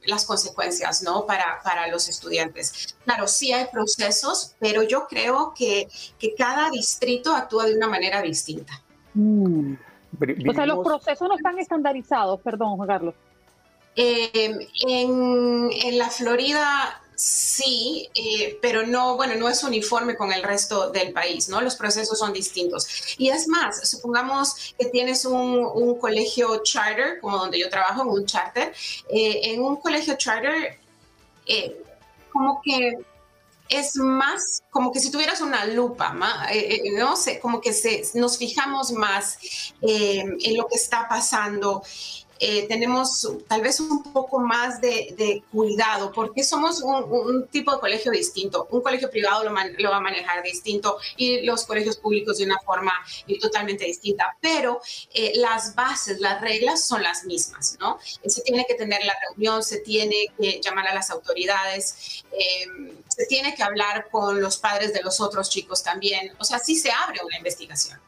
las 0.06 0.24
consecuencias 0.24 1.02
¿no? 1.02 1.26
para, 1.26 1.60
para 1.64 1.88
los 1.88 2.08
estudiantes. 2.08 2.94
Claro, 3.04 3.26
sí 3.26 3.52
hay 3.52 3.66
procesos, 3.72 4.54
pero 4.60 4.84
yo 4.84 5.08
creo 5.08 5.52
que, 5.56 5.88
que 6.20 6.34
cada 6.36 6.70
distrito 6.70 7.34
actúa 7.34 7.66
de 7.66 7.74
una 7.74 7.88
manera 7.88 8.22
distinta. 8.22 8.80
Mm. 9.14 9.74
O 10.48 10.52
sea, 10.52 10.66
los 10.66 10.84
procesos 10.84 11.28
no 11.28 11.36
están 11.36 11.58
estandarizados, 11.58 12.40
perdón, 12.40 12.76
Juan 12.76 12.88
Carlos. 12.88 13.14
Em, 13.94 14.58
en, 14.86 15.98
la 15.98 16.08
Florida 16.08 17.02
sí, 17.14 18.08
eh, 18.14 18.58
pero 18.62 18.86
no, 18.86 19.16
bueno, 19.16 19.34
no 19.34 19.48
es 19.48 19.62
uniforme 19.62 20.16
con 20.16 20.32
el 20.32 20.42
resto 20.42 20.90
del 20.90 21.12
país, 21.12 21.48
¿no? 21.48 21.60
Los 21.60 21.76
procesos 21.76 22.18
son 22.18 22.32
distintos. 22.32 22.86
Y 23.18 23.28
es 23.28 23.48
más, 23.48 23.88
supongamos 23.88 24.74
que 24.78 24.86
tienes 24.86 25.24
un, 25.24 25.98
colegio 25.98 26.62
charter, 26.62 27.20
como 27.20 27.36
donde 27.36 27.60
yo 27.60 27.68
trabajo, 27.68 28.02
en 28.02 28.08
un 28.08 28.26
charter. 28.26 28.72
Eh, 29.10 29.52
en 29.52 29.62
un 29.62 29.76
colegio 29.76 30.14
charter, 30.16 30.78
eh, 31.46 31.82
como 32.32 32.60
que 32.62 32.98
es 33.72 33.96
más 33.96 34.62
como 34.70 34.92
que 34.92 35.00
si 35.00 35.10
tuvieras 35.10 35.40
una 35.40 35.64
lupa, 35.64 36.14
eh, 36.50 36.82
eh, 36.84 36.92
no 36.92 37.16
sé, 37.16 37.40
como 37.40 37.60
que 37.60 37.72
nos 38.14 38.36
fijamos 38.36 38.92
más 38.92 39.38
eh, 39.80 40.24
en 40.40 40.56
lo 40.56 40.66
que 40.66 40.76
está 40.76 41.08
pasando 41.08 41.82
eh, 42.44 42.66
tenemos 42.66 43.28
tal 43.46 43.62
vez 43.62 43.78
un 43.78 44.02
poco 44.02 44.40
más 44.40 44.80
de, 44.80 45.44
cuidado, 45.52 46.10
porque 46.10 46.42
somos 46.42 46.82
un, 46.82 47.46
tipo 47.46 47.72
de 47.72 47.78
colegio 47.78 48.10
distinto. 48.10 48.66
Un 48.72 48.82
colegio 48.82 49.08
privado 49.08 49.44
lo, 49.44 49.52
va 49.90 49.96
a 49.96 50.00
manejar 50.00 50.42
distinto 50.42 50.98
y 51.16 51.42
los 51.42 51.64
colegios 51.64 51.98
públicos 51.98 52.38
de 52.38 52.44
una 52.44 52.58
forma 52.58 52.92
eh, 53.28 53.38
totalmente 53.38 53.84
distinta, 53.84 54.36
pero 54.40 54.80
eh, 55.14 55.34
las 55.36 55.76
bases, 55.76 56.18
las 56.18 56.40
reglas 56.40 56.84
son 56.84 57.04
las 57.04 57.24
mismas, 57.26 57.76
¿no? 57.78 58.00
Se 58.02 58.42
tiene 58.42 58.66
que 58.66 58.74
tener 58.74 59.04
la 59.04 59.14
reunión, 59.28 59.62
se 59.62 59.78
tiene 59.78 60.26
que 60.36 60.60
llamar 60.60 60.88
a 60.88 60.94
las 60.94 61.10
autoridades, 61.10 62.24
se 63.16 63.26
tiene 63.26 63.54
que 63.54 63.62
hablar 63.62 64.08
con 64.10 64.40
los 64.40 64.56
padres 64.56 64.92
de 64.94 65.02
los 65.02 65.20
otros 65.20 65.50
chicos 65.50 65.82
también. 65.82 66.32
O 66.38 66.44
sea, 66.44 66.58
sí 66.58 66.76
se 66.76 66.90
abre 66.90 67.20
una 67.24 67.36
investigación. 67.36 67.98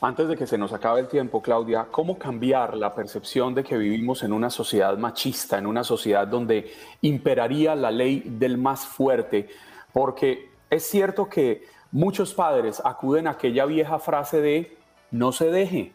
Antes 0.00 0.28
de 0.28 0.36
que 0.36 0.46
se 0.46 0.58
nos 0.58 0.72
acabe 0.72 1.00
el 1.00 1.08
tiempo, 1.08 1.42
Claudia, 1.42 1.88
¿cómo 1.90 2.18
cambiar 2.18 2.76
la 2.76 2.94
percepción 2.94 3.54
de 3.54 3.64
que 3.64 3.76
vivimos 3.76 4.22
en 4.22 4.32
una 4.32 4.48
sociedad 4.48 4.96
machista, 4.96 5.58
en 5.58 5.66
una 5.66 5.82
sociedad 5.82 6.26
donde 6.26 6.72
imperaría 7.00 7.74
la 7.74 7.90
ley 7.90 8.22
del 8.24 8.58
más 8.58 8.86
fuerte? 8.86 9.48
Porque 9.92 10.50
es 10.70 10.84
cierto 10.84 11.28
que 11.28 11.66
muchos 11.90 12.34
padres 12.34 12.80
acuden 12.84 13.26
a 13.26 13.32
aquella 13.32 13.64
vieja 13.64 13.98
frase 13.98 14.40
de 14.40 14.76
no 15.10 15.32
se 15.32 15.50
deje, 15.50 15.92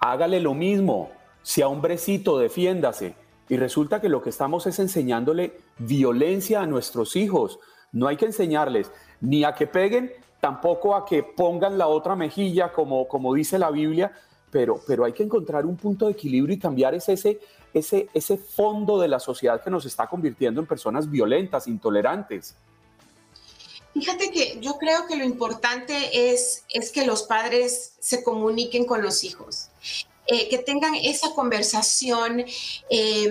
hágale 0.00 0.40
lo 0.40 0.52
mismo, 0.52 1.12
sea 1.42 1.68
hombrecito, 1.68 2.38
defiéndase. 2.38 3.14
Y 3.52 3.58
resulta 3.58 4.00
que 4.00 4.08
lo 4.08 4.22
que 4.22 4.30
estamos 4.30 4.66
es 4.66 4.78
enseñándole 4.78 5.60
violencia 5.76 6.62
a 6.62 6.66
nuestros 6.66 7.16
hijos. 7.16 7.58
No 7.92 8.08
hay 8.08 8.16
que 8.16 8.24
enseñarles 8.24 8.90
ni 9.20 9.44
a 9.44 9.54
que 9.54 9.66
peguen 9.66 10.10
tampoco 10.40 10.96
a 10.96 11.04
que 11.04 11.22
pongan 11.22 11.76
la 11.76 11.86
otra 11.86 12.16
mejilla, 12.16 12.72
como, 12.72 13.06
como 13.06 13.34
dice 13.34 13.58
la 13.58 13.70
Biblia, 13.70 14.10
pero, 14.50 14.80
pero 14.86 15.04
hay 15.04 15.12
que 15.12 15.24
encontrar 15.24 15.66
un 15.66 15.76
punto 15.76 16.06
de 16.06 16.12
equilibrio 16.12 16.56
y 16.56 16.58
cambiar 16.58 16.94
ese, 16.94 17.12
ese, 17.74 18.08
ese, 18.14 18.38
fondo 18.38 18.98
de 18.98 19.08
la 19.08 19.20
sociedad 19.20 19.62
que 19.62 19.68
nos 19.68 19.84
está 19.84 20.06
convirtiendo 20.06 20.62
en 20.62 20.66
personas 20.66 21.10
violentas, 21.10 21.68
intolerantes. 21.68 22.56
Fíjate 23.92 24.30
que 24.30 24.60
yo 24.62 24.78
creo 24.78 25.06
que 25.06 25.16
lo 25.16 25.24
importante 25.24 26.32
es, 26.32 26.64
es 26.70 26.90
que 26.90 27.04
los 27.04 27.24
padres 27.24 27.96
se 28.00 28.24
comuniquen 28.24 28.86
con 28.86 29.02
los 29.02 29.22
hijos, 29.24 29.68
eh, 30.32 30.48
que 30.48 30.58
tengan 30.58 30.94
esa 30.94 31.32
conversación 31.34 32.44
eh, 32.90 33.30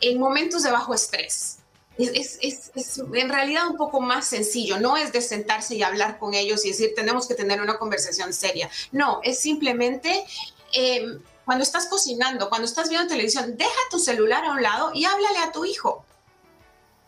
en 0.00 0.18
momentos 0.18 0.62
de 0.62 0.70
bajo 0.70 0.94
estrés 0.94 1.58
es, 1.98 2.38
es, 2.40 2.98
en 2.98 3.28
realidad 3.28 3.68
un 3.68 3.76
poco 3.76 4.00
más 4.00 4.26
sencillo. 4.26 4.80
No 4.80 4.96
es 4.96 5.12
de 5.12 5.20
sentarse 5.20 5.74
y 5.74 5.82
hablar 5.82 6.18
con 6.18 6.34
ellos 6.34 6.64
y 6.64 6.68
decir, 6.68 6.92
tenemos 6.96 7.28
que 7.28 7.34
tener 7.34 7.60
una 7.60 7.78
conversación 7.78 8.32
seria. 8.32 8.70
No, 8.90 9.20
es 9.22 9.38
simplemente... 9.40 10.24
Em, 10.72 11.20
cuando 11.44 11.64
estás 11.64 11.86
cocinando, 11.86 12.48
cuando 12.48 12.66
estás 12.66 12.88
viendo 12.88 13.08
televisión, 13.08 13.56
deja 13.56 13.70
tu 13.90 13.98
celular 13.98 14.44
a 14.44 14.52
un 14.52 14.62
lado 14.62 14.92
y 14.94 15.04
háblale 15.04 15.38
a 15.38 15.50
tu 15.50 15.64
hijo. 15.64 16.04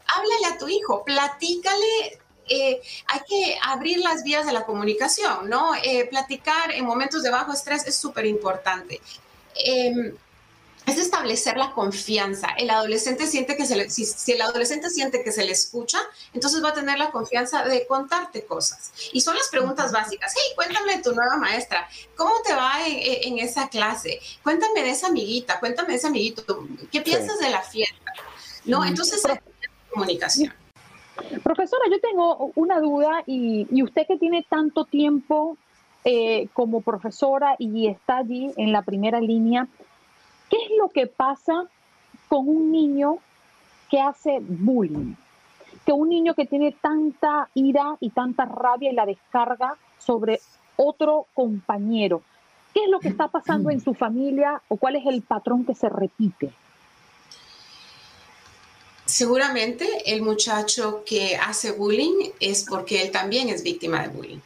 Háblale 0.06 0.46
a 0.46 0.58
tu 0.58 0.68
hijo, 0.68 1.04
platícale 1.04 2.20
eh, 2.48 2.80
hay 3.06 3.20
que 3.28 3.58
abrir 3.62 3.98
las 3.98 4.22
vías 4.22 4.46
de 4.46 4.52
la 4.52 4.64
comunicación, 4.64 5.48
¿no? 5.48 5.74
Eh, 5.76 6.06
platicar 6.10 6.72
en 6.72 6.84
momentos 6.84 7.22
de 7.22 7.30
bajo 7.30 7.52
estrés 7.52 7.86
es 7.86 7.96
súper 7.96 8.26
importante. 8.26 9.00
Em, 9.56 10.14
es 10.86 10.98
establecer 10.98 11.56
la 11.56 11.72
confianza. 11.72 12.48
El 12.58 12.68
adolescente 12.68 13.26
siente 13.26 13.56
que 13.56 13.64
se 13.64 13.76
le, 13.76 13.88
si, 13.88 14.32
el 14.32 14.42
adolescente 14.42 14.90
siente 14.90 15.24
que 15.24 15.32
se 15.32 15.44
le 15.44 15.52
escucha, 15.52 15.98
entonces 16.34 16.62
va 16.62 16.70
a 16.70 16.74
tener 16.74 16.98
la 16.98 17.10
confianza 17.10 17.64
de 17.64 17.86
contarte 17.86 18.44
cosas. 18.44 18.92
Y 19.12 19.22
son 19.22 19.34
las 19.34 19.48
preguntas 19.48 19.92
básicas. 19.92 20.34
Hey, 20.36 20.52
cuéntame 20.54 20.96
de 20.96 21.02
tu 21.02 21.14
nueva 21.14 21.36
maestra. 21.36 21.88
¿Cómo 22.16 22.34
te 22.44 22.54
va 22.54 22.86
en, 22.86 23.38
esa 23.38 23.68
clase? 23.68 24.20
Cuéntame 24.42 24.82
de 24.82 24.90
esa 24.90 25.06
amiguita. 25.06 25.58
Cuéntame 25.58 25.92
de 25.92 25.96
ese 25.96 26.06
amiguito. 26.08 26.44
¿Qué 26.92 27.00
piensas 27.00 27.38
de 27.38 27.48
la 27.48 27.62
fiesta? 27.62 28.12
No, 28.66 28.84
entonces 28.84 29.22
comunicación. 29.90 30.52
Profesora, 31.42 31.84
yo 31.90 32.00
tengo 32.00 32.50
una 32.54 32.80
duda 32.80 33.22
y, 33.26 33.66
y 33.70 33.82
usted 33.82 34.06
que 34.06 34.16
tiene 34.16 34.44
tanto 34.48 34.84
tiempo 34.84 35.56
eh, 36.06 36.48
como 36.52 36.82
profesora 36.82 37.56
y 37.58 37.86
está 37.86 38.18
allí 38.18 38.52
en 38.58 38.72
la 38.72 38.82
primera 38.82 39.20
línea, 39.20 39.68
¿qué 40.50 40.58
es 40.58 40.70
lo 40.78 40.90
que 40.90 41.06
pasa 41.06 41.64
con 42.28 42.46
un 42.46 42.70
niño 42.70 43.16
que 43.90 44.02
hace 44.02 44.38
bullying? 44.40 45.14
Que 45.86 45.92
un 45.92 46.10
niño 46.10 46.34
que 46.34 46.44
tiene 46.44 46.72
tanta 46.72 47.48
ira 47.54 47.96
y 48.00 48.10
tanta 48.10 48.44
rabia 48.44 48.92
y 48.92 48.94
la 48.94 49.06
descarga 49.06 49.76
sobre 49.98 50.40
otro 50.76 51.26
compañero. 51.32 52.20
¿Qué 52.74 52.84
es 52.84 52.90
lo 52.90 53.00
que 53.00 53.08
está 53.08 53.28
pasando 53.28 53.70
en 53.70 53.80
su 53.80 53.94
familia 53.94 54.60
o 54.68 54.76
cuál 54.76 54.96
es 54.96 55.06
el 55.06 55.22
patrón 55.22 55.64
que 55.64 55.74
se 55.74 55.88
repite? 55.88 56.52
Seguramente 59.14 59.86
el 60.12 60.22
muchacho 60.22 61.04
que 61.06 61.36
hace 61.36 61.70
bullying 61.70 62.32
es 62.40 62.64
porque 62.68 63.00
él 63.00 63.12
también 63.12 63.48
es 63.48 63.62
víctima 63.62 64.02
de 64.02 64.08
bullying. 64.08 64.40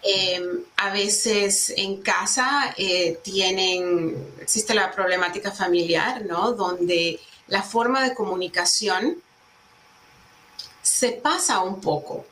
Em, 0.00 0.60
a 0.76 0.92
veces 0.92 1.74
en 1.76 2.00
casa 2.02 2.72
eh, 2.76 3.18
tienen, 3.24 4.16
existe 4.40 4.74
la 4.74 4.92
problemática 4.92 5.50
familiar, 5.50 6.24
¿no? 6.24 6.52
Donde 6.52 7.18
la 7.48 7.64
forma 7.64 8.08
de 8.08 8.14
comunicación 8.14 9.20
se 10.80 11.10
pasa 11.10 11.62
un 11.62 11.80
poco 11.80 12.24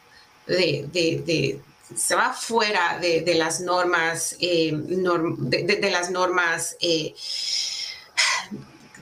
de, 0.46 1.61
se 1.92 2.14
va 2.14 2.33
fuera 2.33 3.01
de, 3.01 3.35
las 3.35 3.59
normas, 3.61 4.37
eh, 4.38 4.70
de, 4.73 5.90
las 5.90 6.12
normas 6.12 6.77
eh, 6.79 7.16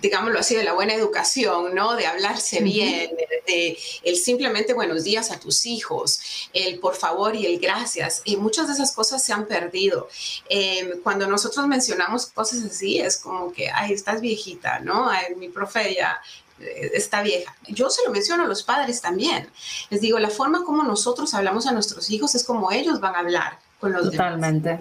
digámoslo 0.00 0.38
así, 0.38 0.54
de 0.54 0.64
la 0.64 0.72
buena 0.72 0.94
educación, 0.94 1.74
¿no? 1.74 1.94
De 1.96 2.06
hablarse 2.06 2.60
bien, 2.60 3.10
de, 3.46 3.78
el 4.02 4.16
simplemente 4.16 4.74
buenos 4.74 5.04
días 5.04 5.30
a 5.30 5.40
tus 5.40 5.66
hijos, 5.66 6.48
el 6.52 6.78
por 6.78 6.94
favor 6.94 7.34
y 7.34 7.46
el 7.46 7.58
gracias. 7.58 8.22
Y 8.24 8.36
muchas 8.36 8.68
de 8.68 8.74
esas 8.74 8.92
cosas 8.92 9.24
se 9.24 9.32
han 9.32 9.46
perdido. 9.46 10.08
Em, 10.48 11.00
cuando 11.02 11.26
nosotros 11.26 11.66
mencionamos 11.66 12.26
cosas 12.26 12.64
así, 12.64 12.98
es 12.98 13.18
como 13.18 13.52
que, 13.52 13.70
ay, 13.70 13.92
estás 13.92 14.20
viejita, 14.20 14.80
¿no? 14.80 15.08
Ay, 15.08 15.34
mi 15.36 15.48
profe 15.48 15.94
ya 15.94 16.20
eh, 16.60 16.90
está 16.94 17.22
vieja. 17.22 17.54
Yo 17.68 17.90
se 17.90 18.04
lo 18.04 18.10
menciono 18.10 18.44
a 18.44 18.46
los 18.46 18.62
padres 18.62 19.00
también. 19.00 19.48
Les 19.90 20.00
digo, 20.00 20.18
la 20.18 20.30
forma 20.30 20.64
como 20.64 20.82
nosotros 20.82 21.34
hablamos 21.34 21.66
a 21.66 21.72
nuestros 21.72 22.10
hijos 22.10 22.34
es 22.34 22.44
como 22.44 22.70
ellos 22.72 23.00
van 23.00 23.14
a 23.14 23.20
hablar 23.20 23.58
con 23.80 23.92
los 23.92 24.10
Totalmente. 24.10 24.80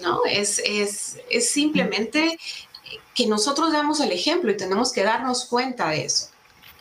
¿no? 0.00 0.24
Es, 0.24 0.60
es, 0.64 1.18
es, 1.30 1.50
simplemente 1.50 2.38
que 3.14 3.26
nosotros 3.26 3.72
damos 3.72 4.00
el 4.00 4.12
ejemplo 4.12 4.50
y 4.50 4.56
tenemos 4.56 4.92
que 4.92 5.04
darnos 5.04 5.46
cuenta 5.46 5.88
de 5.90 6.04
eso. 6.04 6.28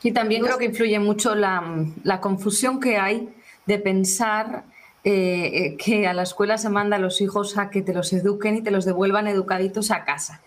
Y 0.04 0.12
también 0.12 0.44
creo 0.44 0.58
que 0.58 0.66
influye 0.66 1.00
mucho 1.00 1.34
la, 1.34 1.64
la 2.04 2.20
confusión 2.20 2.80
que 2.80 2.98
hay 2.98 3.30
de 3.66 3.80
pensar 3.80 4.66
eh, 5.06 5.52
eh, 5.54 5.78
que 5.78 6.08
a 6.08 6.14
la 6.14 6.24
escuela 6.24 6.58
se 6.58 6.70
manda 6.70 6.98
a 6.98 7.00
los 7.00 7.22
hijos 7.22 7.58
a 7.58 7.70
que 7.70 7.82
te 7.82 7.94
los 7.94 8.12
eduquen 8.14 8.58
y 8.58 8.62
te 8.62 8.72
los 8.72 8.86
devuelvan 8.86 9.28
educaditos 9.28 9.92
a 9.92 10.04
casa. 10.04 10.42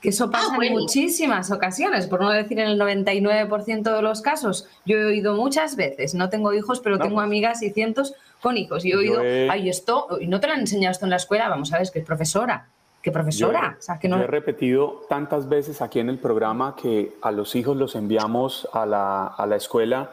Que 0.00 0.10
eso 0.10 0.30
pasa 0.30 0.52
ah, 0.52 0.64
en 0.64 0.72
muchísimas 0.72 1.50
ocasiones, 1.50 2.06
por 2.06 2.20
no 2.20 2.30
decir 2.30 2.60
en 2.60 2.68
el 2.68 2.80
99% 2.80 3.96
de 3.96 4.02
los 4.02 4.22
casos. 4.22 4.68
Yo 4.84 4.96
he 4.96 5.04
oído 5.04 5.34
muchas 5.34 5.74
veces, 5.74 6.14
no 6.14 6.28
tengo 6.28 6.52
hijos, 6.52 6.78
pero 6.78 7.00
tengo 7.00 7.20
amigas 7.20 7.62
y 7.62 7.70
cientos 7.70 8.14
con 8.40 8.56
hijos. 8.56 8.84
Y 8.84 8.92
he 8.92 8.96
oído, 8.96 9.20
ay, 9.50 9.68
esto, 9.68 10.18
¿y 10.20 10.28
no 10.28 10.38
te 10.38 10.46
lo 10.46 10.52
han 10.52 10.60
enseñado 10.60 10.92
esto 10.92 11.06
en 11.06 11.10
la 11.10 11.16
escuela? 11.16 11.48
Vamos 11.48 11.72
a 11.72 11.76
ver, 11.76 11.82
es 11.82 11.90
que 11.90 11.98
es 11.98 12.04
profesora 12.04 12.68
¿Qué 13.02 13.12
profesora? 13.12 13.78
Yo, 13.86 13.94
que 14.00 14.08
no... 14.08 14.16
he 14.20 14.26
repetido 14.26 15.04
tantas 15.08 15.48
veces 15.48 15.80
aquí 15.82 16.00
en 16.00 16.08
el 16.08 16.18
programa 16.18 16.74
que 16.74 17.16
a 17.22 17.30
los 17.30 17.54
hijos 17.54 17.76
los 17.76 17.94
enviamos 17.94 18.68
a 18.72 18.84
la, 18.86 19.26
a 19.26 19.46
la 19.46 19.56
escuela 19.56 20.10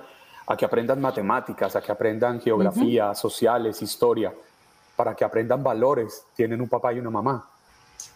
a 0.47 0.55
que 0.55 0.65
aprendan 0.65 1.01
matemáticas, 1.01 1.75
a 1.75 1.81
que 1.81 1.91
aprendan 1.91 2.39
geografía, 2.39 3.15
sociales, 3.15 3.81
historia, 3.81 4.33
para 4.95 5.15
que 5.15 5.23
aprendan 5.23 5.63
valores. 5.63 6.25
Tienen 6.35 6.61
un 6.61 6.69
papá 6.69 6.93
y 6.93 6.99
una 6.99 7.09
mamá. 7.09 7.49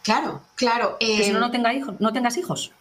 Claro, 0.04 0.42
claro. 0.56 0.98
que 1.00 1.24
si 1.24 1.32
no, 1.32 1.40
no, 1.40 1.48
em, 1.48 1.52
tenga 1.52 1.74
hijos, 1.74 1.96
no 2.00 2.14
tengas 2.14 2.38
hijos. 2.38 2.72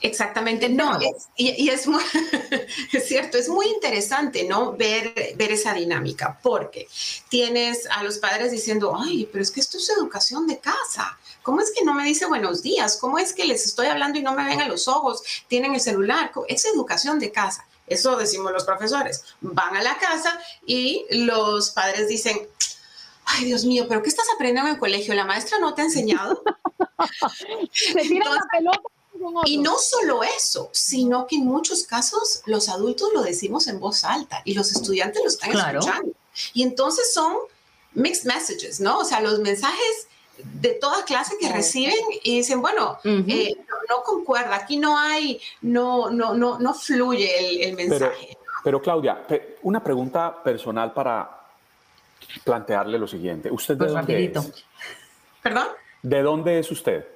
Exactamente, 0.00 0.68
no, 0.68 0.98
y, 1.36 1.68
es, 1.68 1.86
muy, 1.86 2.02
es 2.92 3.08
cierto, 3.08 3.38
es 3.38 3.48
muy 3.48 3.66
interesante, 3.66 4.44
¿no? 4.44 4.72
Ver, 4.72 5.34
ver 5.36 5.52
esa 5.52 5.72
dinámica, 5.74 6.38
porque 6.42 6.86
tienes 7.28 7.86
a 7.90 8.02
los 8.02 8.18
padres 8.18 8.50
diciendo, 8.50 8.96
ay, 8.96 9.28
pero 9.30 9.42
es 9.42 9.50
que 9.50 9.60
esto 9.60 9.78
es 9.78 9.88
educación 9.90 10.46
de 10.46 10.58
casa, 10.58 11.18
¿cómo 11.42 11.60
es 11.60 11.72
que 11.76 11.84
no 11.84 11.94
me 11.94 12.04
dice 12.04 12.26
buenos 12.26 12.62
días? 12.62 12.98
¿Cómo 12.98 13.18
es 13.18 13.32
que 13.32 13.46
les 13.46 13.64
estoy 13.64 13.86
hablando 13.86 14.18
y 14.18 14.22
no 14.22 14.34
me 14.34 14.44
ven 14.44 14.60
a 14.60 14.68
los 14.68 14.86
ojos? 14.86 15.22
Tienen 15.48 15.74
el 15.74 15.80
celular, 15.80 16.30
es 16.48 16.64
educación 16.66 17.18
de 17.18 17.32
casa. 17.32 17.66
Eso 17.86 18.16
decimos 18.16 18.52
los 18.52 18.64
profesores. 18.64 19.24
Van 19.40 19.76
a 19.76 19.82
la 19.82 19.96
casa 19.98 20.38
y 20.66 21.06
los 21.10 21.70
padres 21.70 22.08
dicen, 22.08 22.48
ay 23.24 23.44
Dios 23.44 23.64
mío, 23.64 23.86
pero 23.88 24.02
¿qué 24.02 24.08
estás 24.08 24.26
aprendiendo 24.34 24.68
en 24.68 24.74
el 24.74 24.80
colegio? 24.80 25.14
¿La 25.14 25.24
maestra 25.24 25.58
no 25.58 25.72
te 25.74 25.82
ha 25.82 25.84
enseñado? 25.84 26.42
Se 27.72 28.00
tira 28.00 28.28
la 28.28 28.42
pelota 28.50 28.95
y 29.44 29.58
no 29.58 29.78
solo 29.78 30.22
eso, 30.22 30.70
sino 30.72 31.26
que 31.26 31.36
en 31.36 31.46
muchos 31.46 31.84
casos 31.84 32.42
los 32.46 32.68
adultos 32.68 33.10
lo 33.14 33.22
decimos 33.22 33.66
en 33.66 33.80
voz 33.80 34.04
alta 34.04 34.42
y 34.44 34.54
los 34.54 34.72
estudiantes 34.72 35.22
lo 35.22 35.28
están 35.28 35.50
escuchando. 35.50 36.12
Y 36.52 36.62
entonces 36.62 37.12
son 37.12 37.36
mixed 37.94 38.24
messages, 38.26 38.80
¿no? 38.80 38.98
O 38.98 39.04
sea, 39.04 39.20
los 39.20 39.40
mensajes 39.40 40.08
de 40.38 40.70
toda 40.70 41.04
clase 41.04 41.36
que 41.38 41.50
reciben 41.50 41.94
y 42.22 42.36
dicen, 42.36 42.60
bueno, 42.60 42.98
eh, 43.04 43.56
no, 43.88 44.02
concuerda, 44.04 44.56
aquí 44.56 44.76
no 44.76 44.98
hay, 44.98 45.40
no, 45.62 46.10
no, 46.10 46.34
no, 46.34 46.58
no 46.58 46.74
fluye 46.74 47.68
el, 47.68 47.74
mensaje. 47.74 48.36
Pero, 48.62 48.82
Claudia, 48.82 49.24
una 49.62 49.82
pregunta 49.82 50.42
personal 50.42 50.92
para 50.92 51.30
plantearle 52.44 52.98
lo 52.98 53.06
siguiente. 53.06 53.50
¿Usted 53.50 53.74
de 53.74 53.78
pues 53.78 53.92
dónde 53.92 54.24
es? 54.24 54.64
¿Perdón? 55.42 55.68
¿De 56.02 56.22
dónde 56.22 56.58
es 56.58 56.70
usted? 56.70 57.06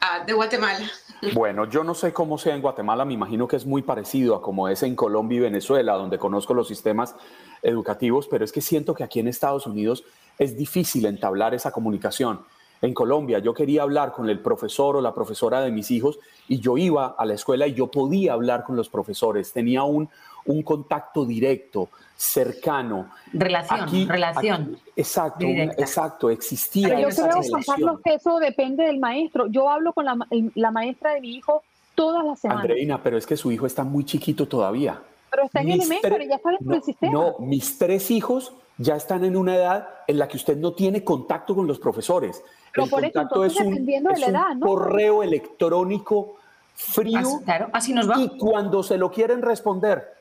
Ah, 0.00 0.24
de 0.24 0.32
Guatemala. 0.32 0.90
Bueno, 1.32 1.68
yo 1.68 1.84
no 1.84 1.94
sé 1.94 2.12
cómo 2.12 2.38
sea 2.38 2.54
en 2.54 2.62
Guatemala, 2.62 3.04
me 3.04 3.14
imagino 3.14 3.48
que 3.48 3.56
es 3.56 3.66
muy 3.66 3.82
parecido 3.82 4.34
a 4.34 4.42
como 4.42 4.68
es 4.68 4.82
en 4.82 4.94
Colombia 4.94 5.36
y 5.36 5.40
Venezuela, 5.40 5.94
donde 5.94 6.18
conozco 6.18 6.54
los 6.54 6.68
sistemas 6.68 7.16
educativos, 7.62 8.28
pero 8.28 8.44
es 8.44 8.52
que 8.52 8.60
siento 8.60 8.94
que 8.94 9.04
aquí 9.04 9.20
en 9.20 9.28
Estados 9.28 9.66
Unidos 9.66 10.04
es 10.38 10.56
difícil 10.56 11.06
entablar 11.06 11.54
esa 11.54 11.72
comunicación. 11.72 12.40
En 12.82 12.92
Colombia 12.92 13.38
yo 13.38 13.54
quería 13.54 13.82
hablar 13.82 14.12
con 14.12 14.28
el 14.28 14.40
profesor 14.40 14.96
o 14.96 15.00
la 15.00 15.14
profesora 15.14 15.62
de 15.62 15.70
mis 15.70 15.90
hijos 15.90 16.18
y 16.48 16.60
yo 16.60 16.76
iba 16.76 17.14
a 17.16 17.24
la 17.24 17.34
escuela 17.34 17.66
y 17.66 17.72
yo 17.72 17.90
podía 17.90 18.34
hablar 18.34 18.64
con 18.64 18.76
los 18.76 18.90
profesores, 18.90 19.52
tenía 19.52 19.84
un, 19.84 20.10
un 20.46 20.62
contacto 20.62 21.24
directo, 21.24 21.88
cercano. 22.16 23.10
Relación, 23.32 24.08
relación. 24.08 24.78
exacto, 24.96 25.46
exacto, 25.46 26.30
existía. 26.30 26.88
Pero 26.88 27.10
yo 27.10 27.16
creo, 27.16 27.42
Juan 27.42 27.62
Carlos, 27.62 28.00
que 28.04 28.14
eso 28.14 28.38
depende 28.38 28.84
del 28.84 28.98
maestro. 28.98 29.46
Yo 29.46 29.68
hablo 29.70 29.92
con 29.92 30.04
la, 30.04 30.16
la 30.54 30.70
maestra 30.70 31.14
de 31.14 31.20
mi 31.20 31.34
hijo 31.34 31.62
todas 31.94 32.24
las 32.24 32.40
semanas. 32.40 32.62
Andreina, 32.62 33.02
pero 33.02 33.16
es 33.16 33.26
que 33.26 33.36
su 33.36 33.50
hijo 33.52 33.66
está 33.66 33.84
muy 33.84 34.04
chiquito 34.04 34.46
todavía. 34.46 35.00
Pero 35.30 35.46
está 35.46 35.60
en 35.62 35.70
elemental 35.70 36.22
y 36.22 36.28
ya 36.28 36.36
está 36.36 36.50
dentro 36.50 36.66
no, 36.66 36.72
del 36.74 36.82
sistema. 36.82 37.12
No, 37.12 37.36
mis 37.40 37.78
tres 37.78 38.10
hijos 38.10 38.52
ya 38.78 38.96
están 38.96 39.24
en 39.24 39.36
una 39.36 39.56
edad 39.56 39.88
en 40.06 40.18
la 40.18 40.28
que 40.28 40.36
usted 40.36 40.56
no 40.56 40.72
tiene 40.72 41.04
contacto 41.04 41.54
con 41.54 41.66
los 41.66 41.78
profesores. 41.78 42.42
Pero 42.72 42.88
por 42.88 43.04
eso, 43.04 43.20
entonces, 43.20 43.60
es 43.60 43.66
un, 43.66 43.86
de 43.86 44.00
la 44.00 44.26
edad, 44.26 44.54
¿no? 44.56 44.66
correo 44.66 45.22
electrónico 45.22 46.36
frío. 46.74 47.40
claro, 47.44 47.68
así 47.72 47.92
nos 47.92 48.10
va. 48.10 48.18
Y 48.18 48.36
cuando 48.36 48.82
se 48.82 48.98
lo 48.98 49.10
quieren 49.10 49.42
responder, 49.42 50.12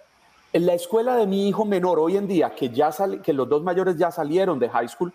en 0.53 0.67
la 0.67 0.75
escuela 0.75 1.17
de 1.17 1.25
mi 1.25 1.49
hijo 1.49 1.65
menor, 1.65 1.99
hoy 1.99 2.15
en 2.15 2.27
día, 2.27 2.53
que, 2.53 2.69
ya 2.69 2.91
que 3.23 3.33
los 3.33 3.49
dos 3.49 3.63
mayores 3.63 3.97
ya 3.97 4.11
salieron 4.11 4.59
de 4.59 4.69
high 4.69 4.87
school, 4.87 5.11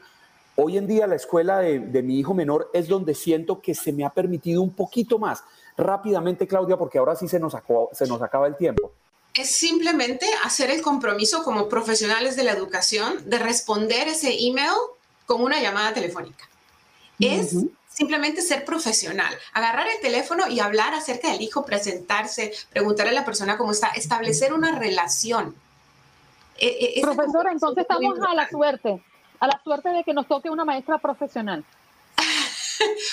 hoy 0.56 0.76
en 0.76 0.88
día 0.88 1.06
la 1.06 1.14
escuela 1.14 1.60
de, 1.60 2.02
mi 2.02 2.18
hijo 2.18 2.34
menor 2.34 2.68
es 2.74 2.88
donde 2.88 3.14
siento 3.14 3.60
que 3.60 3.72
se 3.72 3.92
me 3.92 4.04
ha 4.04 4.10
permitido 4.10 4.60
un 4.60 4.74
poquito 4.74 5.18
más. 5.18 5.44
Rápidamente, 5.76 6.48
Claudia, 6.48 6.76
porque 6.76 6.98
ahora 6.98 7.14
sí 7.14 7.28
se 7.28 7.38
nos, 7.38 7.54
se 7.92 8.06
nos 8.08 8.20
acaba 8.20 8.48
el 8.48 8.56
tiempo. 8.56 8.92
Es 9.32 9.54
simplemente 9.54 10.26
hacer 10.44 10.72
el 10.72 10.82
compromiso 10.82 11.44
como 11.44 11.68
profesionales 11.68 12.34
de 12.34 12.42
la 12.42 12.52
educación 12.52 13.30
de 13.30 13.38
responder 13.38 14.08
ese 14.08 14.36
email 14.44 14.74
con 15.24 15.40
una 15.40 15.62
llamada 15.62 15.94
telefónica. 15.94 16.48
Es 17.20 17.54
simplemente 17.98 18.42
ser 18.42 18.64
profesional, 18.64 19.34
agarrar 19.52 19.88
el 19.88 20.00
teléfono 20.00 20.46
y 20.48 20.60
hablar 20.60 20.94
acerca 20.94 21.32
del 21.32 21.42
hijo, 21.42 21.64
presentarse, 21.64 22.52
preguntarle 22.70 23.10
a 23.10 23.14
la 23.14 23.24
persona 23.24 23.58
cómo 23.58 23.72
está, 23.72 23.88
establecer 23.88 24.52
una 24.52 24.78
relación. 24.78 25.56
E, 26.56 26.94
e, 26.96 27.00
Profesora, 27.02 27.50
entonces 27.50 27.82
estamos 27.82 28.16
a 28.20 28.34
la 28.34 28.48
suerte, 28.48 29.02
a 29.40 29.46
la 29.48 29.60
suerte 29.64 29.88
de 29.88 30.04
que 30.04 30.14
nos 30.14 30.28
toque 30.28 30.48
una 30.48 30.64
maestra 30.64 30.98
profesional. 30.98 31.64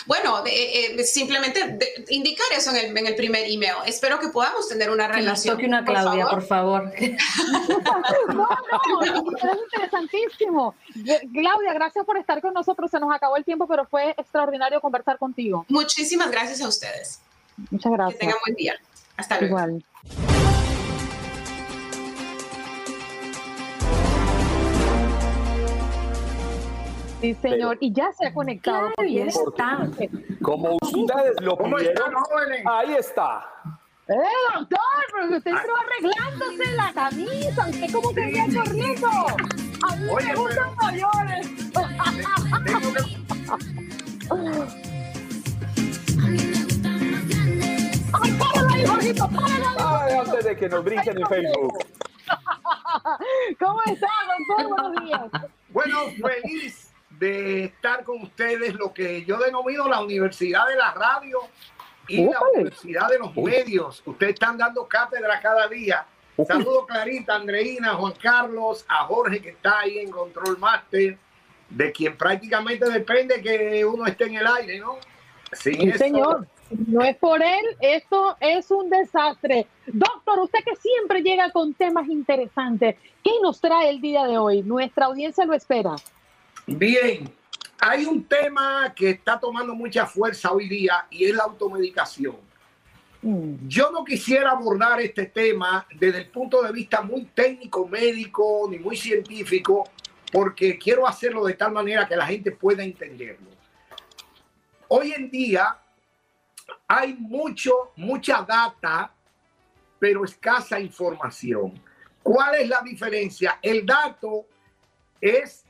Bueno, 0.05 0.43
eh, 0.45 1.03
simplemente 1.03 2.05
indicar 2.09 2.47
eso 2.55 2.71
en 2.71 2.77
el, 2.77 2.97
en 2.97 3.07
el, 3.07 3.15
primer 3.15 3.43
email. 3.49 3.75
Espero 3.85 4.19
que 4.19 4.29
podamos 4.29 4.67
tener 4.67 4.89
una 4.89 5.07
relación. 5.07 5.57
Que 5.57 5.67
nos 5.67 5.83
toque 5.83 5.93
una 5.93 6.03
Claudia, 6.03 6.27
por 6.27 6.43
favor. 6.43 6.91
no, 8.27 8.47
no, 8.87 9.01
es 9.01 9.57
interesantísimo. 9.63 10.75
Claudia, 11.33 11.73
gracias 11.73 12.05
por 12.05 12.17
estar 12.17 12.41
con 12.41 12.53
nosotros. 12.53 12.91
Se 12.91 12.99
nos 12.99 13.13
acabó 13.13 13.37
el 13.37 13.45
tiempo, 13.45 13.67
pero 13.67 13.85
fue 13.85 14.11
extraordinario 14.17 14.81
conversar 14.81 15.17
contigo. 15.17 15.65
Muchísimas 15.69 16.31
gracias 16.31 16.61
a 16.61 16.67
ustedes. 16.67 17.19
Muchas 17.71 17.91
gracias. 17.91 18.13
Que 18.13 18.19
tengan 18.19 18.37
buen 18.45 18.55
día. 18.55 18.75
Hasta 19.17 19.39
luego. 19.39 19.57
Igual. 19.57 20.34
Sí, 27.25 27.33
señor, 27.41 27.77
y 27.79 27.91
ya 27.91 28.13
se 28.13 28.27
ha 28.27 28.33
conectado. 28.35 28.91
Claro, 28.93 29.09
ya 29.09 29.25
está. 29.25 29.89
Como 30.43 30.77
ustedes 30.79 31.41
lo 31.41 31.57
pidieron, 31.57 32.13
ahí 32.67 32.93
está. 32.93 33.43
¡Eh, 34.07 34.13
doctor! 34.53 34.77
Pero 35.11 35.37
usted 35.37 35.49
entró 35.49 35.73
arreglándose 35.75 36.71
la 36.75 36.93
camisa. 36.93 37.67
¿Usted 37.67 37.91
cómo 37.91 38.11
se 38.11 38.21
veía 38.21 38.45
corriendo? 38.45 39.07
A 39.07 39.95
mí 39.95 40.05
me 40.23 40.35
gustan 40.35 40.75
mayores. 40.75 41.47
Ay, 49.79 50.13
antes 50.13 50.45
de 50.45 50.55
que 50.55 50.69
nos 50.69 50.83
brinquen 50.83 51.17
en 51.17 51.25
Facebook. 51.25 51.79
¿Cómo 53.59 53.81
está, 53.87 54.11
doctor? 54.27 54.69
Buenos 54.69 55.03
días. 55.03 55.23
Bueno, 55.73 55.97
feliz 56.21 56.85
de 57.19 57.65
estar 57.65 58.03
con 58.03 58.21
ustedes, 58.21 58.73
lo 58.73 58.93
que 58.93 59.23
yo 59.25 59.37
denomino 59.37 59.87
la 59.87 60.01
Universidad 60.01 60.67
de 60.67 60.75
la 60.75 60.91
Radio 60.93 61.39
y 62.07 62.25
la 62.25 62.39
Universidad 62.53 63.09
de 63.09 63.19
los 63.19 63.35
Medios. 63.35 64.03
Ustedes 64.05 64.33
están 64.33 64.57
dando 64.57 64.87
cátedra 64.87 65.39
cada 65.41 65.67
día. 65.67 66.05
Saludo 66.45 66.85
Clarita, 66.85 67.35
Andreina, 67.35 67.93
Juan 67.93 68.13
Carlos, 68.21 68.85
a 68.89 69.05
Jorge 69.05 69.41
que 69.41 69.49
está 69.49 69.79
ahí 69.79 69.99
en 69.99 70.11
Control 70.11 70.57
Master, 70.57 71.17
de 71.69 71.91
quien 71.91 72.17
prácticamente 72.17 72.89
depende 72.89 73.41
que 73.41 73.85
uno 73.85 74.05
esté 74.05 74.25
en 74.25 74.35
el 74.35 74.47
aire, 74.47 74.79
¿no? 74.79 74.97
sí, 75.53 75.91
señor. 75.93 76.47
No 76.69 77.01
es 77.03 77.15
por 77.17 77.41
él, 77.41 77.63
esto 77.79 78.35
es 78.39 78.71
un 78.71 78.89
desastre. 78.89 79.67
Doctor, 79.85 80.39
usted 80.39 80.59
que 80.65 80.75
siempre 80.75 81.21
llega 81.21 81.51
con 81.51 81.73
temas 81.73 82.09
interesantes, 82.09 82.95
¿qué 83.23 83.31
nos 83.41 83.61
trae 83.61 83.89
el 83.89 84.01
día 84.01 84.25
de 84.25 84.37
hoy? 84.37 84.63
Nuestra 84.63 85.05
audiencia 85.05 85.45
lo 85.45 85.53
espera. 85.53 85.95
Bien, 86.67 87.31
hay 87.79 88.05
un 88.05 88.23
tema 88.23 88.91
que 88.95 89.11
está 89.11 89.39
tomando 89.39 89.75
mucha 89.75 90.07
fuerza 90.07 90.51
hoy 90.51 90.67
día 90.67 91.05
y 91.11 91.25
es 91.25 91.35
la 91.35 91.43
automedicación. 91.43 92.37
Mm. 93.21 93.67
Yo 93.67 93.91
no 93.91 94.03
quisiera 94.03 94.51
abordar 94.51 94.99
este 94.99 95.27
tema 95.27 95.85
desde 95.95 96.19
el 96.19 96.29
punto 96.29 96.63
de 96.63 96.71
vista 96.71 97.01
muy 97.01 97.25
técnico, 97.25 97.87
médico, 97.87 98.67
ni 98.69 98.79
muy 98.79 98.97
científico, 98.97 99.89
porque 100.31 100.77
quiero 100.79 101.07
hacerlo 101.07 101.45
de 101.45 101.53
tal 101.53 101.71
manera 101.71 102.07
que 102.07 102.15
la 102.15 102.25
gente 102.25 102.51
pueda 102.51 102.83
entenderlo. 102.83 103.49
Hoy 104.87 105.13
en 105.13 105.29
día 105.29 105.79
hay 106.87 107.13
mucho, 107.13 107.91
mucha 107.95 108.41
data, 108.41 109.11
pero 109.99 110.25
escasa 110.25 110.79
información. 110.79 111.79
¿Cuál 112.23 112.55
es 112.55 112.69
la 112.69 112.81
diferencia? 112.81 113.59
El 113.61 113.85
dato 113.85 114.47
es 115.21 115.64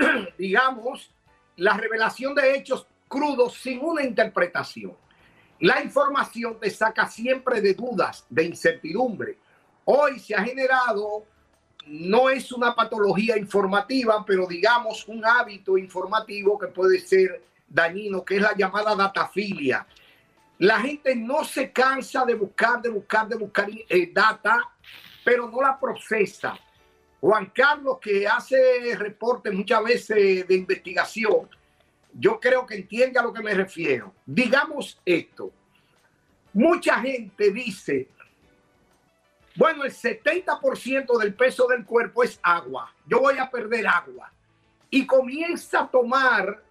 digamos, 0.38 1.10
la 1.56 1.74
revelación 1.74 2.34
de 2.34 2.56
hechos 2.56 2.86
crudos 3.08 3.54
sin 3.54 3.80
una 3.80 4.02
interpretación. 4.02 4.96
La 5.60 5.82
información 5.82 6.58
te 6.58 6.70
saca 6.70 7.06
siempre 7.06 7.60
de 7.60 7.74
dudas, 7.74 8.24
de 8.30 8.44
incertidumbre. 8.44 9.36
Hoy 9.84 10.18
se 10.18 10.34
ha 10.34 10.42
generado, 10.42 11.26
no 11.86 12.30
es 12.30 12.50
una 12.52 12.74
patología 12.74 13.36
informativa, 13.36 14.24
pero 14.26 14.46
digamos 14.46 15.06
un 15.08 15.24
hábito 15.24 15.76
informativo 15.76 16.58
que 16.58 16.68
puede 16.68 16.98
ser 17.00 17.44
dañino, 17.68 18.24
que 18.24 18.36
es 18.36 18.42
la 18.42 18.56
llamada 18.56 18.94
datafilia. 18.94 19.86
La 20.58 20.80
gente 20.80 21.14
no 21.14 21.44
se 21.44 21.72
cansa 21.72 22.24
de 22.24 22.34
buscar, 22.34 22.80
de 22.80 22.90
buscar, 22.90 23.28
de 23.28 23.36
buscar 23.36 23.68
eh, 23.70 24.10
data, 24.12 24.70
pero 25.24 25.48
no 25.50 25.60
la 25.60 25.78
procesa 25.78 26.58
Juan 27.20 27.52
Carlos, 27.54 27.98
que 28.00 28.26
hace 28.26 28.96
reportes 28.96 29.52
muchas 29.52 29.84
veces 29.84 30.48
de 30.48 30.54
investigación, 30.54 31.48
yo 32.12 32.40
creo 32.40 32.66
que 32.66 32.76
entiende 32.76 33.18
a 33.18 33.22
lo 33.22 33.32
que 33.32 33.42
me 33.42 33.54
refiero. 33.54 34.14
Digamos 34.24 34.98
esto. 35.04 35.52
Mucha 36.52 37.00
gente 37.00 37.52
dice, 37.52 38.08
bueno, 39.54 39.84
el 39.84 39.92
70% 39.92 41.18
del 41.18 41.34
peso 41.34 41.66
del 41.66 41.84
cuerpo 41.84 42.24
es 42.24 42.40
agua. 42.42 42.92
Yo 43.06 43.20
voy 43.20 43.38
a 43.38 43.50
perder 43.50 43.86
agua. 43.86 44.32
Y 44.88 45.06
comienza 45.06 45.82
a 45.82 45.88
tomar 45.88 46.62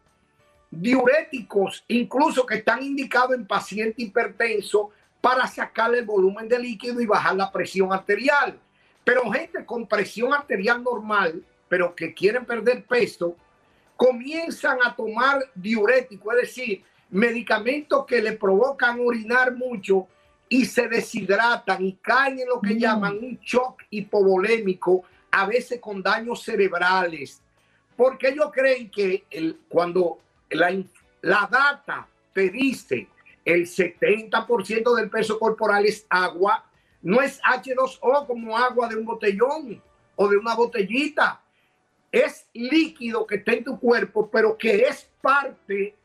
diuréticos, 0.72 1.84
incluso 1.88 2.46
que 2.46 2.56
están 2.56 2.84
indicados 2.84 3.36
en 3.36 3.48
paciente 3.48 4.02
hipertenso, 4.02 4.92
para 5.22 5.48
sacarle 5.48 6.00
el 6.00 6.06
volumen 6.06 6.48
de 6.48 6.60
líquido 6.60 7.02
y 7.02 7.06
bajar 7.06 7.36
la 7.36 7.52
presión 7.52 7.92
arterial. 7.92 8.60
Pero 9.10 9.32
gente 9.32 9.66
con 9.66 9.88
presión 9.88 10.32
arterial 10.36 10.84
normal, 10.84 11.44
pero 11.68 11.96
que 11.96 12.14
quieren 12.14 12.46
perder 12.46 12.86
peso, 12.86 13.36
comienzan 13.96 14.78
a 14.86 14.96
tomar 14.96 15.50
diurético, 15.56 16.32
es 16.34 16.42
decir, 16.42 16.84
medicamentos 17.10 18.06
que 18.06 18.22
le 18.22 18.34
provocan 18.34 19.00
orinar 19.00 19.56
mucho 19.56 20.06
y 20.48 20.64
se 20.66 20.88
deshidratan 20.88 21.84
y 21.84 21.94
caen 21.94 22.42
en 22.42 22.50
lo 22.50 22.62
que 22.62 22.76
mm. 22.76 22.78
llaman 22.78 23.18
un 23.18 23.40
shock 23.40 23.82
hipovolémico, 23.90 25.04
a 25.32 25.48
veces 25.48 25.80
con 25.80 26.04
daños 26.04 26.44
cerebrales. 26.44 27.42
Porque 27.98 28.28
ellos 28.28 28.52
creen 28.54 28.92
que 28.92 29.24
el, 29.32 29.58
cuando 29.70 30.20
la, 30.52 30.72
la 31.22 31.50
data 31.52 32.08
te 32.32 32.52
dice 32.52 33.08
el 33.44 33.66
70% 33.66 34.96
del 34.96 35.10
peso 35.10 35.40
corporal 35.40 35.88
es 35.88 36.06
agua, 36.12 36.69
no 37.02 37.22
es 37.22 37.42
H2O 37.42 38.28
como 38.28 38.58
agua 38.58 38.88
de 38.88 38.96
un 38.96 39.06
botellón 39.06 39.82
o 40.16 40.28
de 40.28 40.38
una 40.38 40.56
botellita. 40.56 41.42
Es 42.12 42.48
líquido 42.54 43.26
que 43.26 43.36
está 43.36 43.54
en 43.54 43.64
tu 43.64 43.80
cuerpo, 43.80 44.30
pero 44.30 44.58
que 44.58 44.82
es 44.82 45.10
parte 45.22 45.96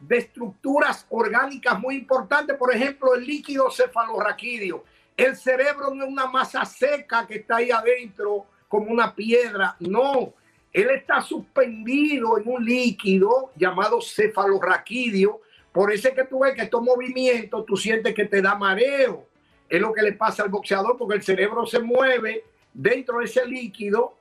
de 0.00 0.16
estructuras 0.16 1.06
orgánicas 1.10 1.78
muy 1.78 1.96
importantes. 1.96 2.56
Por 2.56 2.74
ejemplo, 2.74 3.14
el 3.14 3.26
líquido 3.26 3.70
cefalorraquídeo. 3.70 4.84
El 5.16 5.36
cerebro 5.36 5.94
no 5.94 6.04
es 6.04 6.10
una 6.10 6.26
masa 6.26 6.64
seca 6.64 7.26
que 7.26 7.36
está 7.36 7.56
ahí 7.56 7.70
adentro 7.70 8.46
como 8.68 8.90
una 8.90 9.14
piedra. 9.14 9.76
No, 9.80 10.32
él 10.72 10.90
está 10.90 11.20
suspendido 11.20 12.38
en 12.38 12.48
un 12.48 12.64
líquido 12.64 13.52
llamado 13.56 14.00
cefalorraquídeo. 14.00 15.40
Por 15.72 15.92
eso 15.92 16.08
es 16.08 16.14
que 16.14 16.24
tú 16.24 16.40
ves 16.40 16.54
que 16.54 16.62
estos 16.62 16.82
movimientos, 16.82 17.66
tú 17.66 17.76
sientes 17.76 18.14
que 18.14 18.24
te 18.24 18.40
da 18.40 18.54
mareo 18.54 19.26
es 19.68 19.80
lo 19.80 19.92
que 19.92 20.02
le 20.02 20.12
pasa 20.12 20.42
al 20.42 20.48
boxeador 20.48 20.96
porque 20.96 21.16
el 21.16 21.22
cerebro 21.22 21.66
se 21.66 21.80
mueve 21.80 22.44
dentro 22.72 23.18
de 23.18 23.24
ese 23.24 23.46
líquido 23.46 24.16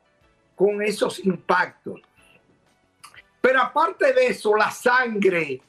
con 0.55 0.81
esos 0.81 1.19
impactos. 1.25 2.01
Pero 3.41 3.61
aparte 3.61 4.13
de 4.13 4.27
eso, 4.27 4.55
la 4.55 4.71
sangre, 4.71 5.61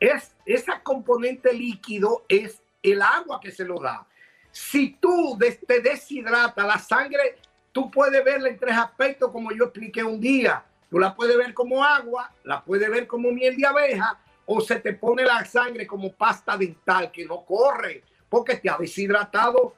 es, 0.00 0.34
ese 0.44 0.72
componente 0.82 1.52
líquido 1.52 2.24
es 2.28 2.60
el 2.82 3.00
agua 3.02 3.38
que 3.40 3.52
se 3.52 3.64
lo 3.64 3.78
da. 3.78 4.06
Si 4.50 4.96
tú 5.00 5.38
te 5.66 5.80
deshidratas 5.80 6.66
la 6.66 6.78
sangre, 6.78 7.38
tú 7.70 7.90
puedes 7.90 8.24
verla 8.24 8.48
en 8.48 8.58
tres 8.58 8.76
aspectos 8.76 9.30
como 9.30 9.52
yo 9.52 9.64
expliqué 9.64 10.02
un 10.02 10.20
día. 10.20 10.64
Tú 10.90 10.98
la 10.98 11.14
puedes 11.14 11.36
ver 11.36 11.54
como 11.54 11.84
agua, 11.84 12.32
la 12.42 12.64
puedes 12.64 12.90
ver 12.90 13.06
como 13.06 13.30
miel 13.30 13.56
de 13.56 13.66
abeja 13.66 14.18
o 14.46 14.60
se 14.60 14.80
te 14.80 14.94
pone 14.94 15.22
la 15.22 15.44
sangre 15.44 15.86
como 15.86 16.12
pasta 16.12 16.56
dental 16.56 17.12
que 17.12 17.24
no 17.24 17.44
corre 17.44 18.02
porque 18.30 18.56
te 18.56 18.70
ha 18.70 18.78
deshidratado 18.78 19.74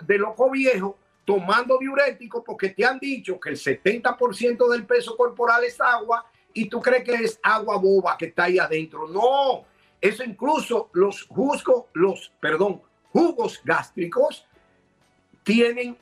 de 0.00 0.18
loco 0.18 0.50
viejo 0.50 0.96
tomando 1.24 1.76
diurético 1.78 2.42
porque 2.42 2.70
te 2.70 2.86
han 2.86 2.98
dicho 2.98 3.38
que 3.38 3.50
el 3.50 3.56
70% 3.56 4.70
del 4.70 4.86
peso 4.86 5.14
corporal 5.14 5.62
es 5.64 5.78
agua 5.78 6.24
y 6.54 6.70
tú 6.70 6.80
crees 6.80 7.04
que 7.04 7.14
es 7.16 7.38
agua 7.42 7.76
boba 7.76 8.16
que 8.16 8.26
está 8.26 8.44
ahí 8.44 8.58
adentro. 8.58 9.06
No, 9.06 9.66
eso 10.00 10.24
incluso 10.24 10.88
los 10.94 11.24
jugos, 11.24 11.62
los, 11.92 12.32
perdón, 12.40 12.80
jugos 13.12 13.60
gástricos 13.64 14.46
tienen, 15.42 15.98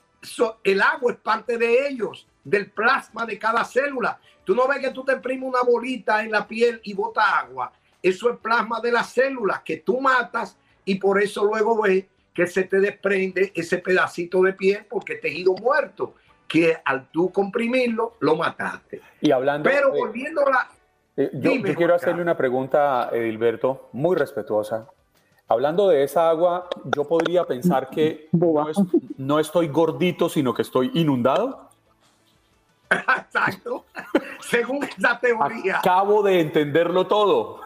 el 0.62 0.82
agua 0.82 1.12
es 1.12 1.18
parte 1.18 1.59
de 1.59 1.88
ellos, 1.88 2.28
del 2.44 2.70
plasma 2.70 3.26
de 3.26 3.38
cada 3.38 3.64
célula. 3.64 4.20
Tú 4.44 4.55
no 4.55 4.68
ves 4.68 4.78
que 4.78 4.90
tú 4.90 5.05
te 5.05 5.14
imprimes 5.14 5.49
una 5.49 5.62
bolita 5.62 6.22
en 6.22 6.30
la 6.30 6.47
piel 6.47 6.80
y 6.84 6.94
bota 6.94 7.40
agua. 7.40 7.72
Eso 8.01 8.30
es 8.30 8.38
plasma 8.38 8.80
de 8.80 8.92
las 8.92 9.11
células 9.11 9.62
que 9.62 9.78
tú 9.78 10.01
matas 10.01 10.57
y 10.87 10.95
por 10.95 11.22
eso 11.22 11.45
luego 11.45 11.82
ve 11.82 12.09
que 12.32 12.47
se 12.47 12.62
te 12.62 12.80
desprende 12.80 13.53
ese 13.55 13.78
pedacito 13.78 14.41
de 14.43 14.55
piel 14.55 14.87
porque 14.89 15.16
tejido 15.16 15.53
muerto 15.55 16.14
que 16.47 16.76
al 16.84 17.09
tú 17.09 17.30
comprimirlo 17.30 18.14
lo 18.20 18.37
mataste. 18.37 19.03
Y 19.20 19.32
hablando 19.32 19.68
Pero 19.68 19.91
volviendo 19.91 20.47
a 20.47 20.51
la 20.51 20.68
Eh, 21.16 21.30
yo, 21.34 21.51
quiero 21.74 21.95
hacerle 21.95 22.22
una 22.22 22.37
pregunta, 22.37 23.11
Edilberto, 23.12 23.89
muy 23.93 24.16
respetuosa. 24.16 24.87
Hablando 25.49 25.89
de 25.89 26.03
esa 26.03 26.28
agua, 26.28 26.68
yo 26.84 27.05
podría 27.05 27.45
pensar 27.45 27.89
que 27.89 28.28
no, 29.16 29.41
estoy 29.41 29.68
gordito, 29.68 30.28
sino 30.28 30.53
que 30.53 30.62
estoy 30.62 30.91
inundado. 30.95 31.70
Exacto, 32.91 33.84
según 34.41 34.84
esa 34.84 35.18
teoría. 35.18 35.78
Acabo 35.78 36.22
de 36.22 36.41
entenderlo 36.41 37.07
todo. 37.07 37.61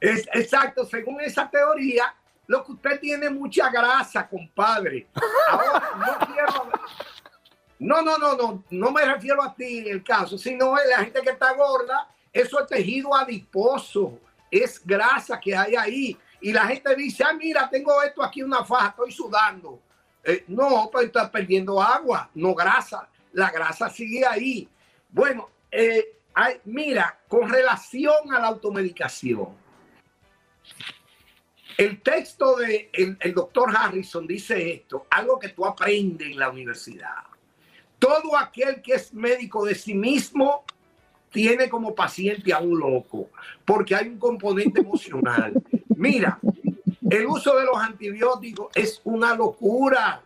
Es, 0.00 0.28
exacto, 0.34 0.84
según 0.84 1.20
esa 1.20 1.48
teoría, 1.48 2.14
lo 2.46 2.64
que 2.64 2.72
usted 2.72 3.00
tiene 3.00 3.30
mucha 3.30 3.70
grasa, 3.70 4.28
compadre. 4.28 5.08
Ahora, 5.48 5.82
no 5.96 6.26
quiero... 6.26 6.70
No, 7.78 8.02
no, 8.02 8.16
no, 8.16 8.36
no, 8.36 8.64
no 8.70 8.90
me 8.92 9.04
refiero 9.04 9.42
a 9.42 9.54
ti 9.54 9.78
en 9.78 9.88
el 9.88 10.04
caso, 10.04 10.38
sino 10.38 10.76
a 10.76 10.84
la 10.84 10.98
gente 10.98 11.20
que 11.20 11.30
está 11.30 11.52
gorda, 11.54 12.08
eso 12.32 12.60
es 12.60 12.66
tejido 12.68 13.14
adiposo, 13.14 14.18
es 14.50 14.80
grasa 14.86 15.38
que 15.40 15.54
hay 15.54 15.74
ahí 15.74 16.18
y 16.40 16.52
la 16.52 16.66
gente 16.66 16.94
dice, 16.94 17.24
ah, 17.24 17.32
mira, 17.32 17.68
tengo 17.70 18.02
esto 18.02 18.22
aquí, 18.22 18.42
una 18.42 18.64
faja, 18.64 18.88
estoy 18.88 19.10
sudando. 19.12 19.80
Eh, 20.22 20.44
no, 20.48 20.90
pues 20.92 21.06
estás 21.06 21.30
perdiendo 21.30 21.80
agua, 21.80 22.30
no 22.34 22.54
grasa. 22.54 23.08
La 23.32 23.50
grasa 23.50 23.88
sigue 23.88 24.26
ahí. 24.26 24.68
Bueno, 25.08 25.48
eh, 25.70 26.18
mira, 26.64 27.18
con 27.28 27.48
relación 27.48 28.32
a 28.34 28.40
la 28.40 28.48
automedicación, 28.48 29.56
el 31.76 32.00
texto 32.00 32.56
del 32.56 32.90
de 32.92 33.16
el 33.20 33.34
doctor 33.34 33.74
Harrison 33.76 34.26
dice 34.26 34.72
esto, 34.72 35.06
algo 35.10 35.38
que 35.38 35.48
tú 35.48 35.64
aprendes 35.64 36.28
en 36.28 36.38
la 36.38 36.50
universidad. 36.50 37.24
Todo 37.98 38.36
aquel 38.36 38.82
que 38.82 38.94
es 38.94 39.12
médico 39.14 39.64
de 39.64 39.74
sí 39.74 39.94
mismo 39.94 40.64
tiene 41.30 41.68
como 41.68 41.94
paciente 41.94 42.52
a 42.52 42.60
un 42.60 42.78
loco, 42.78 43.30
porque 43.64 43.94
hay 43.94 44.08
un 44.08 44.18
componente 44.18 44.80
emocional. 44.80 45.52
Mira, 45.96 46.38
el 47.10 47.26
uso 47.26 47.56
de 47.56 47.64
los 47.64 47.76
antibióticos 47.76 48.68
es 48.74 49.00
una 49.04 49.34
locura. 49.34 50.22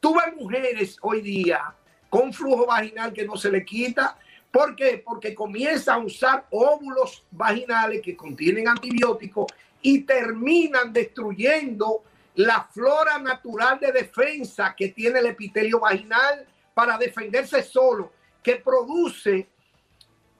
Tuve 0.00 0.32
mujeres 0.36 0.98
hoy 1.00 1.20
día 1.20 1.74
con 2.10 2.32
flujo 2.32 2.66
vaginal 2.66 3.12
que 3.12 3.24
no 3.24 3.36
se 3.36 3.50
le 3.50 3.64
quita. 3.64 4.18
¿Por 4.50 4.74
qué? 4.74 5.02
Porque 5.04 5.34
comienza 5.34 5.94
a 5.94 5.98
usar 5.98 6.46
óvulos 6.50 7.24
vaginales 7.30 8.02
que 8.02 8.16
contienen 8.16 8.68
antibióticos 8.68 9.46
y 9.84 10.00
terminan 10.00 10.94
destruyendo 10.94 12.04
la 12.36 12.64
flora 12.64 13.18
natural 13.18 13.78
de 13.78 13.92
defensa 13.92 14.74
que 14.74 14.88
tiene 14.88 15.18
el 15.18 15.26
epitelio 15.26 15.78
vaginal 15.78 16.46
para 16.72 16.96
defenderse 16.96 17.62
solo, 17.62 18.10
que 18.42 18.56
produce 18.56 19.46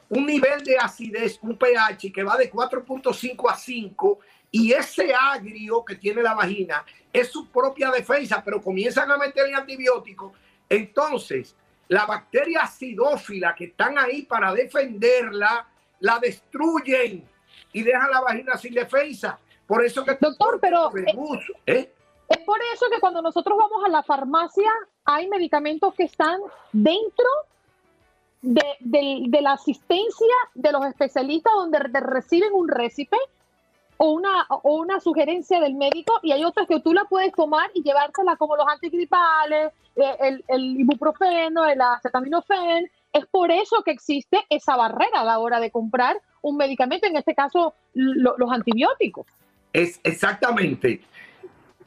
un 0.08 0.24
nivel 0.24 0.64
de 0.64 0.78
acidez, 0.78 1.38
un 1.42 1.58
pH 1.58 2.10
que 2.10 2.24
va 2.24 2.38
de 2.38 2.50
4.5 2.50 3.52
a 3.52 3.54
5 3.54 4.18
y 4.50 4.72
ese 4.72 5.12
agrio 5.12 5.84
que 5.84 5.96
tiene 5.96 6.22
la 6.22 6.32
vagina 6.32 6.82
es 7.12 7.28
su 7.28 7.50
propia 7.50 7.90
defensa, 7.90 8.42
pero 8.42 8.62
comienzan 8.62 9.10
a 9.10 9.18
meterle 9.18 9.54
antibióticos. 9.54 10.32
Entonces, 10.70 11.54
la 11.88 12.06
bacteria 12.06 12.62
acidófila 12.62 13.54
que 13.54 13.66
están 13.66 13.98
ahí 13.98 14.22
para 14.22 14.54
defenderla, 14.54 15.68
la 16.00 16.18
destruyen 16.18 17.28
y 17.74 17.82
dejan 17.82 18.10
la 18.10 18.20
vagina 18.22 18.56
sin 18.56 18.72
defensa. 18.72 19.38
Por 19.66 19.84
eso 19.84 20.02
que... 20.04 20.16
Doctor, 20.18 20.58
pero... 20.60 20.90
¿eh? 21.66 21.92
Es 22.28 22.38
por 22.38 22.58
eso 22.72 22.86
que 22.90 23.00
cuando 23.00 23.20
nosotros 23.20 23.58
vamos 23.58 23.84
a 23.84 23.90
la 23.90 24.02
farmacia 24.02 24.70
hay 25.04 25.28
medicamentos 25.28 25.92
que 25.94 26.04
están 26.04 26.40
dentro 26.72 27.26
de, 28.40 29.28
la 29.42 29.52
asistencia 29.52 30.34
de 30.54 30.72
los 30.72 30.86
especialistas 30.86 31.52
donde 31.54 31.78
reciben 31.80 32.52
un 32.52 32.68
récipe 32.68 33.16
o 33.96 34.12
una, 34.12 34.46
o 34.48 34.76
una 34.76 35.00
sugerencia 35.00 35.60
del 35.60 35.74
médico 35.74 36.18
y 36.22 36.32
hay 36.32 36.44
otras 36.44 36.66
que 36.66 36.80
tú 36.80 36.92
la 36.94 37.04
puedes 37.04 37.32
tomar 37.32 37.70
y 37.74 37.82
llevársela 37.82 38.36
como 38.36 38.56
los 38.56 38.66
antigripales, 38.66 39.72
eh, 39.96 40.16
el, 40.20 40.44
el 40.48 40.80
ibuprofeno, 40.80 41.66
el 41.66 41.80
acetaminofén. 41.80 42.90
Es 43.14 43.26
por 43.26 43.52
eso 43.52 43.82
que 43.84 43.92
existe 43.92 44.44
esa 44.50 44.76
barrera 44.76 45.20
a 45.20 45.24
la 45.24 45.38
hora 45.38 45.60
de 45.60 45.70
comprar 45.70 46.20
un 46.42 46.56
medicamento, 46.56 47.06
en 47.06 47.16
este 47.16 47.32
caso 47.34 47.74
los 47.94 48.50
antibióticos. 48.50 49.26
Es 49.72 50.00
exactamente. 50.02 51.00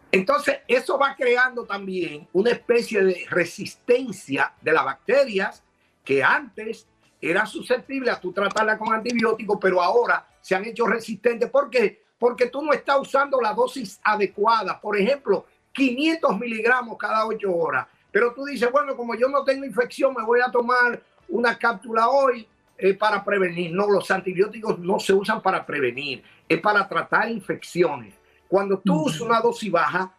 Entonces, 0.10 0.60
eso 0.70 0.98
va 0.98 1.18
creando 1.18 1.66
también 1.66 2.30
una 2.32 2.52
especie 2.52 3.04
de 3.04 3.26
resistencia 3.30 4.54
de 4.62 4.72
las 4.72 4.86
bacterias 4.86 5.62
que 6.06 6.24
antes 6.24 6.88
era 7.20 7.46
susceptible 7.46 8.10
a 8.10 8.22
tú 8.22 8.32
tratarla 8.32 8.78
con 8.78 8.94
antibióticos, 8.94 9.58
pero 9.60 9.82
ahora 9.82 10.26
se 10.40 10.56
han 10.56 10.64
hecho 10.64 10.86
resistentes. 10.86 11.50
¿Por 11.50 11.70
qué? 11.70 12.06
Porque 12.18 12.48
tú 12.48 12.62
no 12.62 12.72
estás 12.72 13.00
usando 13.02 13.42
la 13.42 13.54
dosis 13.54 14.00
adecuada. 14.02 14.80
Por 14.80 14.98
ejemplo, 14.98 15.46
500 15.74 16.40
miligramos 16.40 16.98
cada 16.98 17.28
8 17.28 17.54
horas. 17.54 17.86
Pero 18.12 18.34
tú 18.34 18.46
dices, 18.46 18.72
bueno, 18.72 18.96
como 18.96 19.14
yo 19.16 19.28
no 19.28 19.44
tengo 19.44 19.66
infección, 19.66 20.14
me 20.18 20.24
voy 20.24 20.40
a 20.40 20.50
tomar 20.50 21.04
una 21.30 21.58
cápsula 21.58 22.10
hoy 22.10 22.48
eh, 22.78 22.94
para 22.94 23.24
prevenir. 23.24 23.72
No, 23.74 23.90
los 23.90 24.10
antibióticos 24.12 24.80
no 24.80 25.00
se 25.00 25.14
usan 25.14 25.42
para 25.42 25.66
prevenir, 25.66 26.24
es 26.48 26.60
para 26.60 26.88
tratar 26.88 27.30
infecciones. 27.30 28.14
Cuando 28.48 28.80
tú 28.80 29.06
usas 29.06 29.22
una 29.22 29.42
dosis 29.42 29.72
baja, 29.72 30.14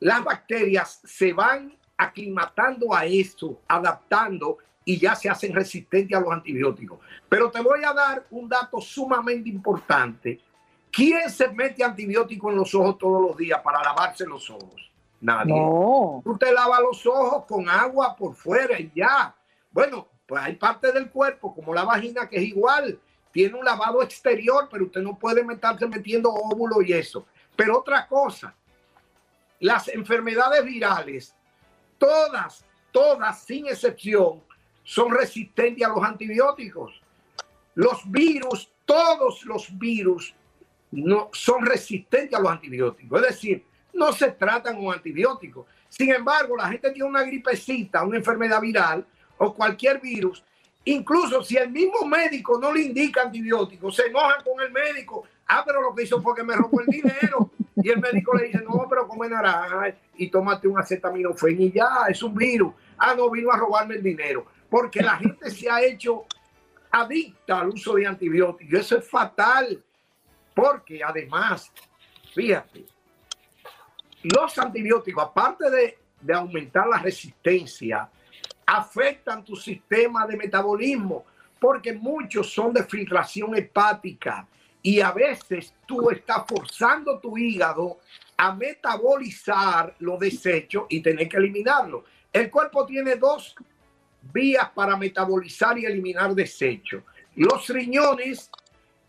las 0.00 0.24
bacterias 0.24 1.00
se 1.04 1.32
van 1.32 1.74
aclimatando 1.96 2.94
a 2.94 3.04
eso, 3.04 3.60
adaptando 3.68 4.58
y 4.84 4.98
ya 4.98 5.14
se 5.14 5.28
hacen 5.30 5.54
resistentes 5.54 6.16
a 6.16 6.20
los 6.20 6.32
antibióticos. 6.32 6.98
Pero 7.28 7.50
te 7.50 7.60
voy 7.60 7.84
a 7.84 7.92
dar 7.92 8.26
un 8.30 8.48
dato 8.48 8.80
sumamente 8.80 9.48
importante. 9.48 10.40
¿Quién 10.90 11.30
se 11.30 11.48
mete 11.48 11.84
antibiótico 11.84 12.50
en 12.50 12.56
los 12.56 12.74
ojos 12.74 12.98
todos 12.98 13.22
los 13.22 13.36
días 13.36 13.60
para 13.62 13.82
lavarse 13.82 14.26
los 14.26 14.50
ojos? 14.50 14.90
Nadie. 15.20 15.54
No. 15.54 16.20
Tú 16.24 16.36
te 16.36 16.52
lavas 16.52 16.80
los 16.80 17.06
ojos 17.06 17.44
con 17.46 17.68
agua 17.68 18.16
por 18.16 18.34
fuera 18.34 18.78
y 18.78 18.90
ya. 18.94 19.34
Bueno, 19.70 20.08
pues 20.32 20.44
hay 20.44 20.54
parte 20.54 20.90
del 20.92 21.10
cuerpo, 21.10 21.54
como 21.54 21.74
la 21.74 21.84
vagina, 21.84 22.26
que 22.26 22.38
es 22.38 22.44
igual. 22.44 22.98
Tiene 23.32 23.54
un 23.54 23.66
lavado 23.66 24.02
exterior, 24.02 24.66
pero 24.70 24.86
usted 24.86 25.02
no 25.02 25.18
puede 25.18 25.44
meterse 25.44 25.86
metiendo 25.86 26.30
óvulos 26.30 26.78
y 26.86 26.94
eso. 26.94 27.26
Pero 27.54 27.80
otra 27.80 28.06
cosa, 28.06 28.54
las 29.60 29.88
enfermedades 29.88 30.64
virales, 30.64 31.34
todas, 31.98 32.64
todas, 32.92 33.44
sin 33.44 33.66
excepción, 33.66 34.42
son 34.82 35.10
resistentes 35.10 35.86
a 35.86 35.90
los 35.90 36.02
antibióticos. 36.02 37.02
Los 37.74 38.10
virus, 38.10 38.72
todos 38.86 39.44
los 39.44 39.78
virus 39.78 40.34
no 40.92 41.28
son 41.34 41.66
resistentes 41.66 42.38
a 42.38 42.40
los 42.40 42.52
antibióticos. 42.52 43.20
Es 43.20 43.28
decir, 43.28 43.66
no 43.92 44.14
se 44.14 44.30
tratan 44.30 44.82
con 44.82 44.94
antibióticos. 44.94 45.66
Sin 45.90 46.10
embargo, 46.10 46.56
la 46.56 46.70
gente 46.70 46.90
tiene 46.90 47.06
una 47.06 47.22
gripecita, 47.22 48.02
una 48.02 48.16
enfermedad 48.16 48.62
viral 48.62 49.06
o 49.44 49.54
cualquier 49.54 50.00
virus. 50.00 50.44
Incluso 50.84 51.42
si 51.42 51.56
el 51.56 51.70
mismo 51.70 52.04
médico 52.06 52.58
no 52.58 52.72
le 52.72 52.82
indica 52.82 53.22
antibióticos, 53.22 53.94
se 53.94 54.06
enojan 54.06 54.42
con 54.42 54.60
el 54.60 54.72
médico. 54.72 55.24
Ah, 55.46 55.62
pero 55.64 55.80
lo 55.80 55.94
que 55.94 56.04
hizo 56.04 56.20
fue 56.20 56.34
que 56.34 56.42
me 56.42 56.56
robó 56.56 56.80
el 56.80 56.86
dinero. 56.86 57.50
Y 57.76 57.90
el 57.90 58.00
médico 58.00 58.34
le 58.34 58.46
dice, 58.46 58.62
no, 58.62 58.86
pero 58.88 59.08
come 59.08 59.28
naranja 59.28 59.94
y 60.16 60.28
tómate 60.28 60.68
un 60.68 60.78
acetaminofén 60.78 61.60
y 61.60 61.72
ya, 61.72 62.06
es 62.08 62.22
un 62.22 62.34
virus. 62.34 62.74
Ah, 62.98 63.14
no, 63.16 63.30
vino 63.30 63.50
a 63.50 63.56
robarme 63.56 63.96
el 63.96 64.02
dinero 64.02 64.46
porque 64.72 65.02
la 65.02 65.18
gente 65.18 65.50
se 65.50 65.68
ha 65.68 65.82
hecho 65.82 66.24
adicta 66.90 67.60
al 67.60 67.68
uso 67.68 67.92
de 67.92 68.06
antibióticos. 68.06 68.80
Eso 68.80 68.96
es 68.96 69.06
fatal, 69.06 69.84
porque 70.54 71.04
además, 71.04 71.70
fíjate, 72.34 72.86
los 74.22 74.58
antibióticos, 74.58 75.24
aparte 75.24 75.70
de, 75.70 75.98
de 76.22 76.32
aumentar 76.32 76.88
la 76.88 77.00
resistencia, 77.00 78.08
afectan 78.72 79.44
tu 79.44 79.54
sistema 79.54 80.26
de 80.26 80.36
metabolismo, 80.36 81.24
porque 81.60 81.92
muchos 81.92 82.50
son 82.52 82.72
de 82.72 82.84
filtración 82.84 83.54
hepática 83.54 84.46
y 84.80 85.00
a 85.00 85.12
veces 85.12 85.74
tú 85.86 86.10
estás 86.10 86.44
forzando 86.48 87.20
tu 87.20 87.36
hígado 87.36 87.98
a 88.36 88.54
metabolizar 88.54 89.94
los 89.98 90.18
desechos 90.18 90.86
y 90.88 91.00
tener 91.00 91.28
que 91.28 91.36
eliminarlo. 91.36 92.04
El 92.32 92.50
cuerpo 92.50 92.86
tiene 92.86 93.16
dos 93.16 93.54
vías 94.32 94.70
para 94.74 94.96
metabolizar 94.96 95.78
y 95.78 95.84
eliminar 95.84 96.34
desechos. 96.34 97.02
Los 97.36 97.68
riñones 97.68 98.50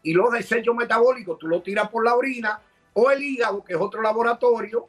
y 0.03 0.13
los 0.13 0.31
desechos 0.31 0.75
metabólicos, 0.75 1.39
tú 1.39 1.47
lo 1.47 1.61
tiras 1.61 1.89
por 1.89 2.03
la 2.03 2.15
orina, 2.15 2.59
o 2.91 3.09
el 3.09 3.23
hígado, 3.23 3.63
que 3.63 3.73
es 3.73 3.79
otro 3.79 4.01
laboratorio, 4.01 4.87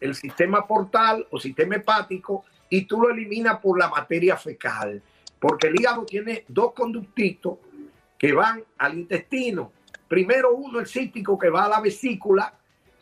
el 0.00 0.14
sistema 0.14 0.66
portal 0.66 1.26
o 1.30 1.38
sistema 1.38 1.76
hepático, 1.76 2.44
y 2.74 2.86
tú 2.86 3.00
lo 3.00 3.10
eliminas 3.10 3.60
por 3.60 3.78
la 3.78 3.88
materia 3.88 4.36
fecal. 4.36 5.00
Porque 5.38 5.68
el 5.68 5.76
hígado 5.78 6.04
tiene 6.04 6.44
dos 6.48 6.72
conductitos 6.72 7.58
que 8.18 8.32
van 8.32 8.64
al 8.78 8.94
intestino. 8.98 9.70
Primero 10.08 10.54
uno, 10.54 10.80
el 10.80 10.86
cístico, 10.88 11.38
que 11.38 11.50
va 11.50 11.66
a 11.66 11.68
la 11.68 11.80
vesícula, 11.80 12.52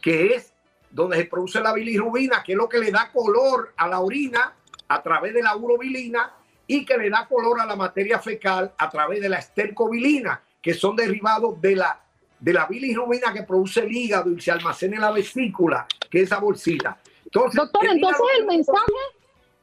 que 0.01 0.35
es 0.35 0.53
donde 0.91 1.17
se 1.17 1.25
produce 1.25 1.59
la 1.61 1.73
bilirrubina, 1.73 2.43
que 2.43 2.53
es 2.53 2.59
lo 2.59 2.69
que 2.69 2.81
le 2.81 2.91
da 2.91 3.11
color 3.11 3.73
a 3.79 3.89
la 3.89 4.01
orina 4.01 4.53
a 4.89 5.03
través 5.03 5.33
de 5.33 5.43
la 5.43 5.57
urobilina 5.57 6.35
y 6.67 6.85
que 6.85 6.99
le 6.99 7.09
da 7.09 7.27
color 7.27 7.59
a 7.61 7.65
la 7.65 7.77
materia 7.77 8.19
fecal 8.19 8.75
a 8.77 8.91
través 8.91 9.23
de 9.23 9.31
la 9.31 9.39
estercobilina, 9.39 10.43
que 10.61 10.75
son 10.75 10.97
derivados 10.97 11.59
de 11.63 11.77
la, 11.77 11.99
de 12.39 12.53
la 12.53 12.67
bilirrubina 12.67 13.33
que 13.33 13.45
produce 13.45 13.81
el 13.81 13.91
hígado 13.91 14.31
y 14.31 14.39
se 14.39 14.51
almacena 14.51 14.97
en 14.97 15.03
la 15.03 15.13
vesícula, 15.13 15.87
que 16.11 16.19
es 16.19 16.25
esa 16.25 16.41
bolsita. 16.41 17.01
Entonces, 17.25 17.55
Doctor, 17.55 17.87
entonces 17.87 18.27
el 18.39 18.47
mensaje, 18.47 18.93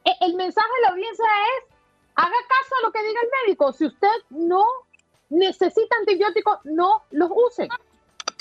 el 0.04 0.34
mensaje 0.34 0.68
de 0.76 0.82
la 0.82 0.88
audiencia 0.88 1.24
es, 1.58 1.74
haga 2.14 2.36
caso 2.48 2.74
a 2.78 2.86
lo 2.86 2.92
que 2.92 3.02
diga 3.02 3.20
el 3.22 3.28
médico. 3.46 3.72
Si 3.72 3.86
usted 3.86 4.08
no 4.30 4.64
necesita 5.30 5.96
antibióticos, 5.96 6.58
no 6.64 7.04
los 7.10 7.30
use. 7.30 7.68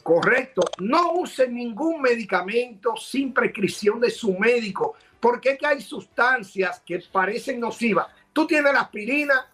Correcto. 0.03 0.61
No 0.79 1.13
use 1.13 1.47
ningún 1.47 2.01
medicamento 2.01 2.95
sin 2.95 3.33
prescripción 3.33 3.99
de 3.99 4.09
su 4.09 4.33
médico, 4.33 4.95
porque 5.19 5.57
hay 5.61 5.81
sustancias 5.81 6.81
que 6.85 6.99
parecen 7.11 7.59
nocivas. 7.59 8.07
Tú 8.33 8.47
tienes 8.47 8.73
la 8.73 8.81
aspirina, 8.81 9.47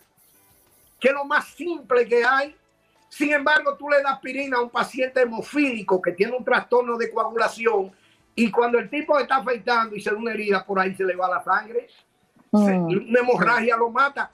que 1.00 1.10
es 1.10 1.14
lo 1.14 1.26
más 1.26 1.48
simple 1.50 2.08
que 2.08 2.24
hay. 2.24 2.56
Sin 3.10 3.32
embargo, 3.32 3.76
tú 3.78 3.90
le 3.90 4.02
das 4.02 4.14
aspirina 4.14 4.58
a 4.58 4.62
un 4.62 4.70
paciente 4.70 5.22
hemofílico 5.22 6.02
que 6.02 6.12
tiene 6.12 6.36
un 6.36 6.44
trastorno 6.44 6.98
de 6.98 7.12
coagulación 7.12 7.92
y 8.36 8.52
cuando 8.52 8.78
el 8.80 8.90
tipo 8.90 9.18
está 9.18 9.38
afeitando 9.38 9.96
y 9.96 10.02
se 10.02 10.12
da 10.12 10.18
una 10.18 10.32
herida 10.34 10.66
por 10.66 10.80
ahí 10.80 10.94
se 10.96 11.04
le 11.06 11.16
va 11.16 11.30
la 11.30 11.44
sangre, 11.44 11.88
se- 12.52 12.58
una 12.96 13.20
hemorragia 13.20 13.78
lo 13.78 13.90
mata. 13.90 14.32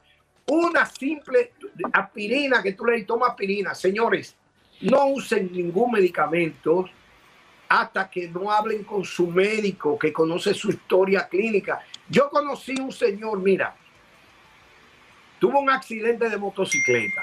Una 0.48 0.86
simple 0.86 1.54
aspirina 1.94 2.62
que 2.64 2.74
tú 2.74 2.86
le 2.86 3.04
tomas 3.04 3.30
aspirina, 3.30 3.74
señores, 3.76 4.36
no 4.82 5.06
usen 5.08 5.52
ningún 5.52 5.92
medicamento 5.92 6.90
hasta 7.70 8.10
que 8.10 8.28
no 8.28 8.52
hablen 8.52 8.84
con 8.84 9.06
su 9.06 9.28
médico 9.28 9.98
que 9.98 10.12
conoce 10.12 10.54
su 10.54 10.72
historia 10.72 11.28
clínica. 11.30 11.80
Yo 12.10 12.30
conocí 12.30 12.74
un 12.82 12.92
señor, 12.92 13.40
mira, 13.40 13.76
tuvo 15.40 15.60
un 15.60 15.70
accidente 15.70 16.30
de 16.30 16.38
motocicleta. 16.38 17.22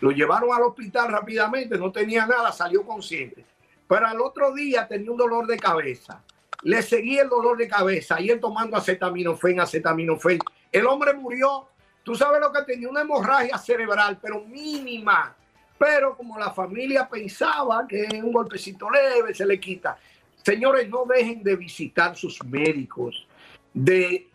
Lo 0.00 0.10
llevaron 0.10 0.52
al 0.52 0.62
hospital 0.62 1.12
rápidamente, 1.12 1.78
no 1.78 1.92
tenía 1.92 2.26
nada, 2.26 2.50
salió 2.52 2.82
consciente. 2.84 3.44
Pero 3.92 4.06
al 4.06 4.22
otro 4.22 4.54
día 4.54 4.88
tenía 4.88 5.10
un 5.10 5.18
dolor 5.18 5.46
de 5.46 5.58
cabeza. 5.58 6.22
Le 6.62 6.80
seguía 6.80 7.24
el 7.24 7.28
dolor 7.28 7.58
de 7.58 7.68
cabeza 7.68 8.18
y 8.22 8.30
él 8.30 8.40
tomando 8.40 8.74
acetaminofén, 8.74 9.60
acetaminofén. 9.60 10.38
El 10.70 10.86
hombre 10.86 11.12
murió. 11.12 11.68
Tú 12.02 12.14
sabes 12.14 12.40
lo 12.40 12.50
que 12.50 12.62
tenía, 12.62 12.88
una 12.88 13.02
hemorragia 13.02 13.58
cerebral, 13.58 14.18
pero 14.22 14.46
mínima. 14.46 15.36
Pero 15.76 16.16
como 16.16 16.38
la 16.38 16.50
familia 16.52 17.06
pensaba 17.06 17.86
que 17.86 18.08
un 18.24 18.32
golpecito 18.32 18.88
leve 18.88 19.34
se 19.34 19.44
le 19.44 19.60
quita. 19.60 19.98
Señores, 20.42 20.88
no 20.88 21.04
dejen 21.04 21.42
de 21.42 21.54
visitar 21.54 22.16
sus 22.16 22.42
médicos, 22.46 23.26
de 23.74 24.26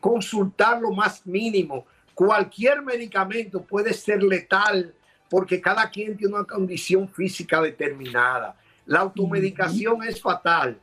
consultar 0.00 0.80
lo 0.80 0.90
más 0.90 1.24
mínimo. 1.24 1.86
Cualquier 2.12 2.82
medicamento 2.82 3.62
puede 3.62 3.94
ser 3.94 4.20
letal 4.24 4.92
porque 5.30 5.60
cada 5.60 5.88
quien 5.90 6.16
tiene 6.16 6.34
una 6.34 6.44
condición 6.44 7.08
física 7.08 7.62
determinada. 7.62 8.56
La 8.86 9.00
automedicación 9.00 10.02
es 10.04 10.20
fatal. 10.20 10.78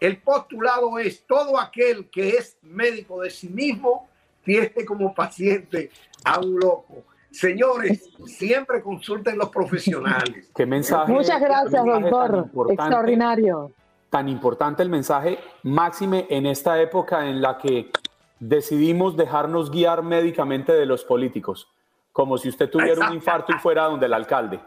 El 0.00 0.18
postulado 0.18 0.98
es 0.98 1.24
todo 1.26 1.60
aquel 1.60 2.08
que 2.10 2.30
es 2.30 2.56
médico 2.62 3.22
de 3.22 3.30
sí 3.30 3.48
mismo 3.48 4.08
tiene 4.44 4.84
como 4.84 5.14
paciente 5.14 5.90
a 6.24 6.40
un 6.40 6.58
loco. 6.58 7.04
Señores, 7.30 8.10
siempre 8.26 8.82
consulten 8.82 9.38
los 9.38 9.48
profesionales. 9.48 10.50
¿Qué 10.54 10.66
mensaje? 10.66 11.10
Muchas 11.12 11.40
gracias, 11.40 11.84
mensaje 11.84 12.10
doctor. 12.10 12.72
Extraordinario. 12.72 13.72
Tan 14.10 14.28
importante 14.28 14.82
el 14.82 14.90
mensaje, 14.90 15.38
máxime 15.62 16.26
en 16.28 16.44
esta 16.44 16.80
época 16.80 17.26
en 17.26 17.40
la 17.40 17.56
que 17.56 17.90
decidimos 18.38 19.16
dejarnos 19.16 19.70
guiar 19.70 20.02
médicamente 20.02 20.72
de 20.72 20.84
los 20.84 21.04
políticos, 21.04 21.68
como 22.12 22.36
si 22.36 22.50
usted 22.50 22.68
tuviera 22.68 23.08
un 23.08 23.14
infarto 23.14 23.52
y 23.52 23.58
fuera 23.58 23.84
donde 23.84 24.06
el 24.06 24.12
alcalde. 24.12 24.60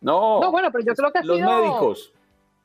No, 0.00 0.40
No, 0.40 0.52
bueno, 0.52 0.68
pero 0.70 0.84
yo 0.84 0.94
creo 0.94 1.10
que 1.10 1.18
ha 1.18 1.24
los 1.24 1.38
sido 1.38 1.50
médicos. 1.50 2.13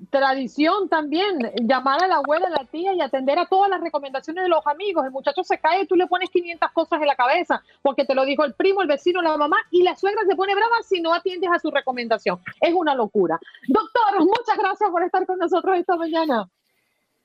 Tradición 0.10 0.88
también 0.88 1.38
llamar 1.62 2.04
a 2.04 2.08
la 2.08 2.16
abuela, 2.16 2.48
a 2.48 2.50
la 2.62 2.66
tía 2.66 2.94
y 2.94 3.02
atender 3.02 3.38
a 3.38 3.46
todas 3.48 3.70
las 3.70 3.82
recomendaciones 3.82 4.44
de 4.44 4.50
los 4.50 4.66
amigos. 4.66 5.06
El 5.06 5.12
muchacho 5.12 5.44
se 5.44 5.60
cae 5.60 5.82
y 5.82 5.88
tú 5.88 5.96
le 5.96 6.08
pones 6.08 6.30
500 6.30 6.72
cosas 6.72 7.02
en 7.02 7.08
la 7.08 7.16
cabeza 7.16 7.62
porque 7.82 8.06
te 8.06 8.16
lo 8.16 8.26
dijo 8.26 8.46
el 8.46 8.54
primo, 8.54 8.82
el 8.82 8.88
vecino, 8.88 9.22
la 9.22 9.36
mamá 9.38 9.58
y 9.72 9.84
la 9.84 9.96
suegra 9.96 10.22
se 10.28 10.36
pone 10.36 10.56
brava 10.56 10.78
si 10.88 11.02
no 11.02 11.14
atiendes 11.14 11.50
a 11.52 11.60
su 11.60 11.70
recomendación. 11.70 12.40
Es 12.62 12.74
una 12.74 12.96
locura. 12.96 13.40
Doctor, 13.68 14.20
muchas 14.20 14.58
gracias 14.58 14.90
por 14.90 15.04
estar 15.04 15.26
con 15.26 15.38
nosotros 15.38 15.78
esta 15.78 15.96
mañana. 15.96 16.50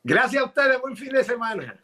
Gracias 0.03 0.43
a 0.43 0.47
ustedes, 0.47 0.81
buen 0.81 0.97
fin 0.97 1.11
de 1.11 1.25
semana. 1.25 1.79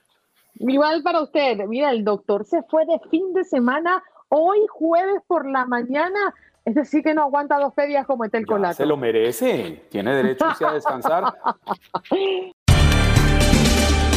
Igual 0.59 1.03
para 1.03 1.23
usted. 1.23 1.57
Mira, 1.69 1.91
el 1.91 2.05
doctor 2.05 2.45
se 2.45 2.63
fue 2.65 2.85
de 2.85 2.99
fin 3.11 3.33
de 3.33 3.45
semana 3.45 4.03
hoy 4.29 4.59
jueves 4.69 5.23
por 5.27 5.49
la 5.49 5.65
mañana. 5.65 6.35
Es 6.71 6.77
decir, 6.77 7.03
que 7.03 7.13
no 7.15 7.23
aguanta 7.23 7.59
dos 7.59 7.75
ferias 7.75 8.07
como 8.07 8.25
el 8.25 8.47
colato. 8.47 8.77
se 8.77 8.87
lo 8.87 8.97
merece, 8.97 9.87
tiene 9.91 10.15
derecho 10.15 10.47
a 10.47 10.73
descansar. 10.73 11.25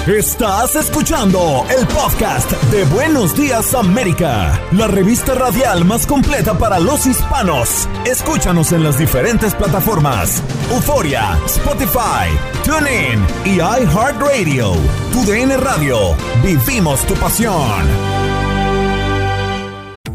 Estás 0.08 0.76
escuchando 0.76 1.66
el 1.76 1.88
podcast 1.88 2.52
de 2.72 2.84
Buenos 2.94 3.36
Días 3.36 3.74
América, 3.74 4.62
la 4.74 4.88
revista 4.88 5.34
radial 5.34 5.84
más 5.86 6.06
completa 6.06 6.54
para 6.56 6.78
los 6.80 7.08
hispanos. 7.08 7.90
Escúchanos 8.06 8.72
en 8.72 8.84
las 8.84 9.00
diferentes 9.00 9.56
plataformas: 9.56 10.44
Euforia, 10.72 11.36
Spotify, 11.46 12.30
TuneIn 12.64 13.26
y 13.46 13.56
iHeartRadio. 13.56 14.74
Tu 15.12 15.26
DN 15.26 15.58
Radio. 15.58 15.98
Vivimos 16.44 17.04
tu 17.08 17.16
pasión. 17.16 18.23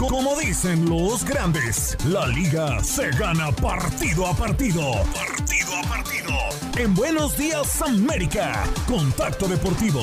Co- 0.00 0.06
Como 0.08 0.34
dicen 0.36 0.88
los 0.88 1.24
grandes, 1.26 1.94
la 2.06 2.26
liga 2.28 2.82
se 2.82 3.10
gana 3.10 3.52
partido 3.52 4.26
a 4.26 4.32
partido. 4.34 4.80
Partido 5.12 5.76
a 5.76 5.82
partido. 5.88 6.30
En 6.78 6.94
Buenos 6.94 7.36
Días 7.36 7.82
América, 7.82 8.64
Contacto 8.88 9.46
Deportivo. 9.46 10.00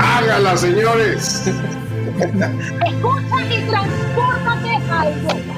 Hágala, 0.00 0.56
señores. 0.56 1.46
Escucha 1.46 3.44
y 3.48 3.62
transpórtate 3.68 4.70
a 4.90 5.06
Europa. 5.06 5.54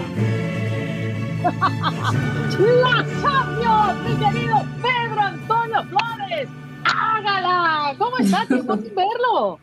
La 2.59 3.07
Champions, 3.23 4.03
mi 4.05 4.17
querido 4.17 4.57
Pedro 4.83 5.21
Antonio 5.23 5.83
Flores. 5.85 6.49
Hágala. 6.85 7.95
¿Cómo 7.97 8.19
está? 8.19 8.45
Tiempo 8.47 8.75
sin 8.77 8.95
verlo. 8.95 9.59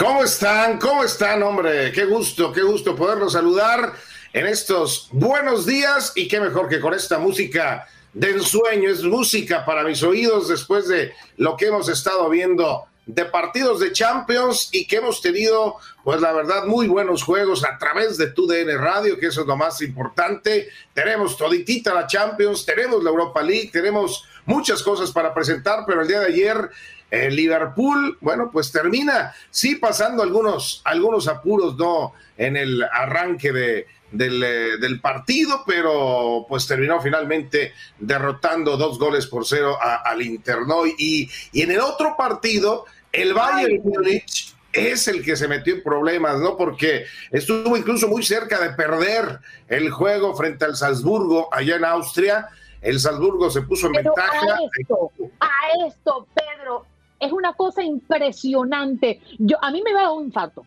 ¿Cómo 0.00 0.24
están? 0.24 0.78
¿Cómo 0.78 1.04
están, 1.04 1.42
hombre? 1.42 1.92
Qué 1.92 2.06
gusto, 2.06 2.50
qué 2.54 2.62
gusto 2.62 2.96
poderlos 2.96 3.34
saludar 3.34 3.92
en 4.32 4.46
estos 4.46 5.10
buenos 5.12 5.66
días 5.66 6.14
y 6.16 6.26
qué 6.26 6.40
mejor 6.40 6.70
que 6.70 6.80
con 6.80 6.94
esta 6.94 7.18
música 7.18 7.86
de 8.14 8.30
ensueño. 8.30 8.88
Es 8.88 9.02
música 9.02 9.62
para 9.62 9.84
mis 9.84 10.02
oídos 10.02 10.48
después 10.48 10.88
de 10.88 11.12
lo 11.36 11.54
que 11.54 11.66
hemos 11.66 11.90
estado 11.90 12.30
viendo 12.30 12.86
de 13.04 13.26
partidos 13.26 13.80
de 13.80 13.92
Champions 13.92 14.70
y 14.72 14.86
que 14.86 14.96
hemos 14.96 15.20
tenido, 15.20 15.76
pues 16.02 16.22
la 16.22 16.32
verdad, 16.32 16.64
muy 16.64 16.88
buenos 16.88 17.22
juegos 17.22 17.62
a 17.62 17.76
través 17.76 18.16
de 18.16 18.28
tu 18.28 18.46
DN 18.46 18.78
Radio, 18.78 19.18
que 19.18 19.26
eso 19.26 19.42
es 19.42 19.46
lo 19.46 19.56
más 19.58 19.82
importante. 19.82 20.70
Tenemos 20.94 21.36
toditita 21.36 21.92
la 21.92 22.06
Champions, 22.06 22.64
tenemos 22.64 23.04
la 23.04 23.10
Europa 23.10 23.42
League, 23.42 23.68
tenemos 23.70 24.24
muchas 24.46 24.82
cosas 24.82 25.12
para 25.12 25.34
presentar, 25.34 25.84
pero 25.86 26.00
el 26.00 26.08
día 26.08 26.20
de 26.20 26.26
ayer 26.26 26.70
el 27.10 27.34
Liverpool, 27.36 28.16
bueno, 28.20 28.50
pues 28.52 28.70
termina, 28.70 29.34
sí 29.50 29.76
pasando 29.76 30.22
algunos, 30.22 30.80
algunos 30.84 31.26
apuros, 31.28 31.76
¿no? 31.76 32.12
En 32.36 32.56
el 32.56 32.82
arranque 32.84 33.52
de, 33.52 33.86
del, 34.12 34.42
eh, 34.42 34.76
del 34.80 35.00
partido, 35.00 35.62
pero 35.66 36.46
pues 36.48 36.66
terminó 36.66 37.00
finalmente 37.00 37.72
derrotando 37.98 38.76
dos 38.76 38.98
goles 38.98 39.26
por 39.26 39.46
cero 39.46 39.76
a- 39.80 39.96
al 40.08 40.22
Inter, 40.22 40.60
¿no? 40.66 40.86
Y, 40.86 41.28
y 41.52 41.62
en 41.62 41.70
el 41.72 41.80
otro 41.80 42.16
partido, 42.16 42.84
el 43.12 43.34
Bayern 43.34 43.82
Múnich 43.82 44.54
es 44.72 45.08
el 45.08 45.24
que 45.24 45.34
se 45.34 45.48
metió 45.48 45.74
en 45.74 45.82
problemas, 45.82 46.38
¿no? 46.38 46.56
Porque 46.56 47.04
estuvo 47.32 47.76
incluso 47.76 48.06
muy 48.06 48.22
cerca 48.22 48.60
de 48.60 48.70
perder 48.70 49.40
el 49.66 49.90
juego 49.90 50.36
frente 50.36 50.64
al 50.64 50.76
Salzburgo 50.76 51.48
allá 51.52 51.74
en 51.74 51.84
Austria. 51.84 52.48
El 52.80 53.00
Salzburgo 53.00 53.50
se 53.50 53.62
puso 53.62 53.88
en 53.88 53.94
Pero 53.94 54.14
ventaja. 54.14 54.46
a 54.46 54.58
esto, 54.80 55.10
a 55.40 55.86
esto, 55.88 56.26
Pedro, 56.34 56.86
es 57.20 57.32
una 57.32 57.52
cosa 57.52 57.82
impresionante. 57.82 59.20
Yo, 59.38 59.56
a 59.62 59.70
mí 59.70 59.82
me 59.82 59.92
va 59.92 60.00
a 60.00 60.02
dar 60.04 60.12
un 60.12 60.24
infarto. 60.24 60.66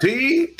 Sí, 0.00 0.56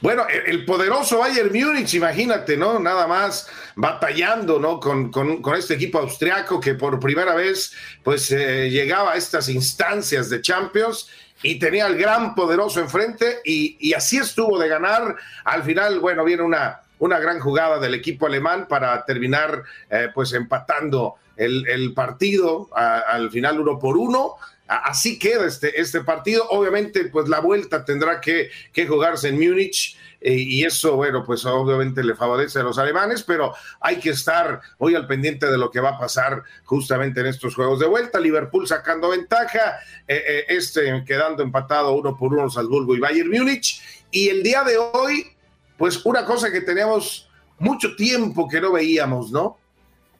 bueno, 0.00 0.26
el 0.28 0.64
poderoso 0.64 1.18
Bayern 1.18 1.52
Múnich, 1.52 1.94
imagínate, 1.94 2.56
¿no? 2.56 2.80
Nada 2.80 3.06
más 3.06 3.48
batallando, 3.76 4.58
¿no? 4.58 4.80
Con, 4.80 5.12
este 5.56 5.74
equipo 5.74 6.00
austriaco 6.00 6.58
que 6.60 6.74
por 6.74 6.98
primera 6.98 7.34
vez, 7.36 7.72
pues, 8.02 8.32
eh, 8.32 8.68
llegaba 8.70 9.12
a 9.12 9.16
estas 9.16 9.48
instancias 9.48 10.28
de 10.28 10.40
Champions 10.40 11.08
y 11.44 11.58
tenía 11.58 11.86
al 11.86 11.96
gran 11.96 12.34
poderoso 12.34 12.80
enfrente 12.80 13.40
y, 13.44 13.92
así 13.92 14.16
estuvo 14.16 14.58
de 14.58 14.68
ganar. 14.68 15.14
Al 15.44 15.62
final, 15.62 16.00
bueno, 16.00 16.24
viene 16.24 16.42
una, 16.42 16.80
una 17.04 17.18
gran 17.18 17.38
jugada 17.40 17.78
del 17.78 17.94
equipo 17.94 18.26
alemán 18.26 18.66
para 18.68 19.04
terminar, 19.04 19.62
eh, 19.90 20.08
pues, 20.14 20.32
empatando 20.32 21.14
el, 21.36 21.92
partido 21.94 22.68
al 22.74 23.28
final 23.30 23.58
uno 23.60 23.78
por 23.78 23.96
uno 23.96 24.36
Así 24.66 25.18
queda 25.18 25.46
este, 25.46 25.78
este 25.78 26.00
partido. 26.00 26.46
Obviamente, 26.48 27.04
pues 27.06 27.28
la 27.28 27.40
vuelta 27.40 27.84
tendrá 27.84 28.20
que, 28.20 28.50
jugarse 28.88 29.28
en 29.28 29.38
Múnich. 29.38 29.96
Eh, 30.22 30.36
y 30.36 30.64
eso, 30.64 30.96
bueno, 30.96 31.22
pues 31.22 31.44
obviamente 31.44 32.02
le 32.02 32.14
favorece 32.14 32.58
a 32.58 32.62
los 32.62 32.78
alemanes, 32.78 33.22
pero 33.22 33.52
hay 33.78 34.00
que 34.00 34.08
estar 34.08 34.58
muy 34.78 34.94
al 34.94 35.06
pendiente 35.06 35.50
de 35.50 35.58
lo 35.58 35.70
que 35.70 35.80
va 35.80 35.90
a 35.90 35.98
pasar 35.98 36.42
justamente 36.64 37.20
en 37.20 37.26
estos 37.26 37.54
juegos 37.54 37.78
de 37.78 37.86
vuelta. 37.86 38.18
Liverpool 38.18 38.66
sacando 38.66 39.10
ventaja, 39.10 39.80
eh, 40.08 40.46
este 40.48 41.04
quedando 41.06 41.42
empatado 41.42 41.92
uno 41.92 42.16
por 42.16 42.32
uno 42.32 42.48
Salzburgo 42.48 42.94
y 42.94 43.00
Bayern 43.00 43.28
Múnich. 43.28 43.82
Y 44.10 44.30
el 44.30 44.42
día 44.42 44.64
de 44.64 44.78
hoy, 44.78 45.33
pues 45.76 46.04
una 46.04 46.24
cosa 46.24 46.50
que 46.50 46.60
teníamos 46.60 47.28
mucho 47.58 47.94
tiempo 47.96 48.48
que 48.48 48.60
no 48.60 48.72
veíamos, 48.72 49.30
¿no? 49.30 49.58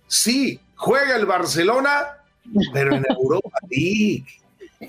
Sí, 0.06 0.60
juega 0.76 1.16
el 1.16 1.26
Barcelona 1.26 2.18
pero 2.72 2.94
en 2.94 3.04
Europa 3.18 3.58
League. 3.70 4.24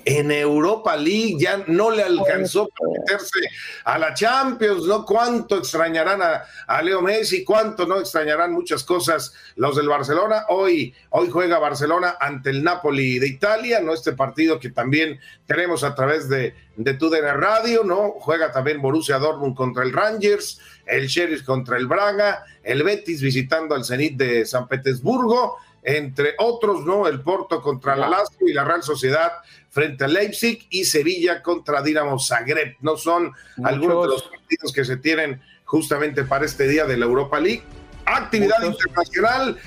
En 0.04 0.30
Europa 0.30 0.96
League 0.96 1.36
ya 1.38 1.64
no 1.66 1.90
le 1.90 2.02
alcanzó 2.02 2.68
para 2.68 2.92
meterse 2.98 3.40
a 3.84 3.98
la 3.98 4.14
Champions, 4.14 4.84
¿no? 4.84 5.04
Cuánto 5.04 5.58
extrañarán 5.58 6.20
a, 6.22 6.82
Leo 6.82 7.00
Messi, 7.02 7.44
cuánto 7.44 7.86
no 7.86 7.98
extrañarán 7.98 8.52
muchas 8.52 8.84
cosas 8.84 9.32
los 9.56 9.76
del 9.76 9.88
Barcelona. 9.88 10.44
Hoy, 10.48 10.94
hoy 11.10 11.28
juega 11.30 11.58
Barcelona 11.58 12.16
ante 12.20 12.50
el 12.50 12.62
Napoli 12.62 13.18
de 13.18 13.28
Italia, 13.28 13.80
¿no? 13.80 13.94
Este 13.94 14.12
partido 14.12 14.58
que 14.58 14.70
también 14.70 15.18
tenemos 15.46 15.84
a 15.84 15.94
través 15.94 16.28
de, 16.28 16.54
de 16.76 16.94
TUDN 16.94 17.40
Radio, 17.40 17.82
¿no? 17.84 18.12
Juega 18.18 18.52
también 18.52 18.82
Borussia 18.82 19.18
Dortmund 19.18 19.56
contra 19.56 19.82
el 19.82 19.92
Rangers, 19.92 20.60
el 20.86 21.06
Sheriff 21.06 21.42
contra 21.42 21.76
el 21.76 21.86
Braga, 21.86 22.44
el 22.62 22.82
Betis 22.82 23.22
visitando 23.22 23.74
al 23.74 23.84
Zenit 23.84 24.16
de 24.16 24.46
San 24.46 24.68
Petersburgo 24.68 25.58
entre 25.86 26.34
otros, 26.38 26.84
¿no? 26.84 27.06
El 27.06 27.20
Porto 27.20 27.62
contra 27.62 27.94
la 27.94 28.08
Lazio 28.08 28.48
y 28.48 28.52
la 28.52 28.64
Real 28.64 28.82
Sociedad 28.82 29.32
frente 29.76 30.04
a 30.04 30.08
Leipzig 30.08 30.66
y 30.70 30.86
Sevilla 30.86 31.42
contra 31.42 31.82
Dinamo 31.82 32.18
Zagreb. 32.18 32.76
No 32.80 32.96
son 32.96 33.30
algunos 33.62 34.04
de 34.04 34.08
los 34.08 34.22
partidos 34.22 34.72
que 34.72 34.86
se 34.86 34.96
tienen 34.96 35.42
justamente 35.66 36.24
para 36.24 36.46
este 36.46 36.66
día 36.66 36.86
de 36.86 36.96
la 36.96 37.04
Europa 37.04 37.38
League. 37.38 37.62
Actividad 38.06 38.64
internacional, 38.64 39.58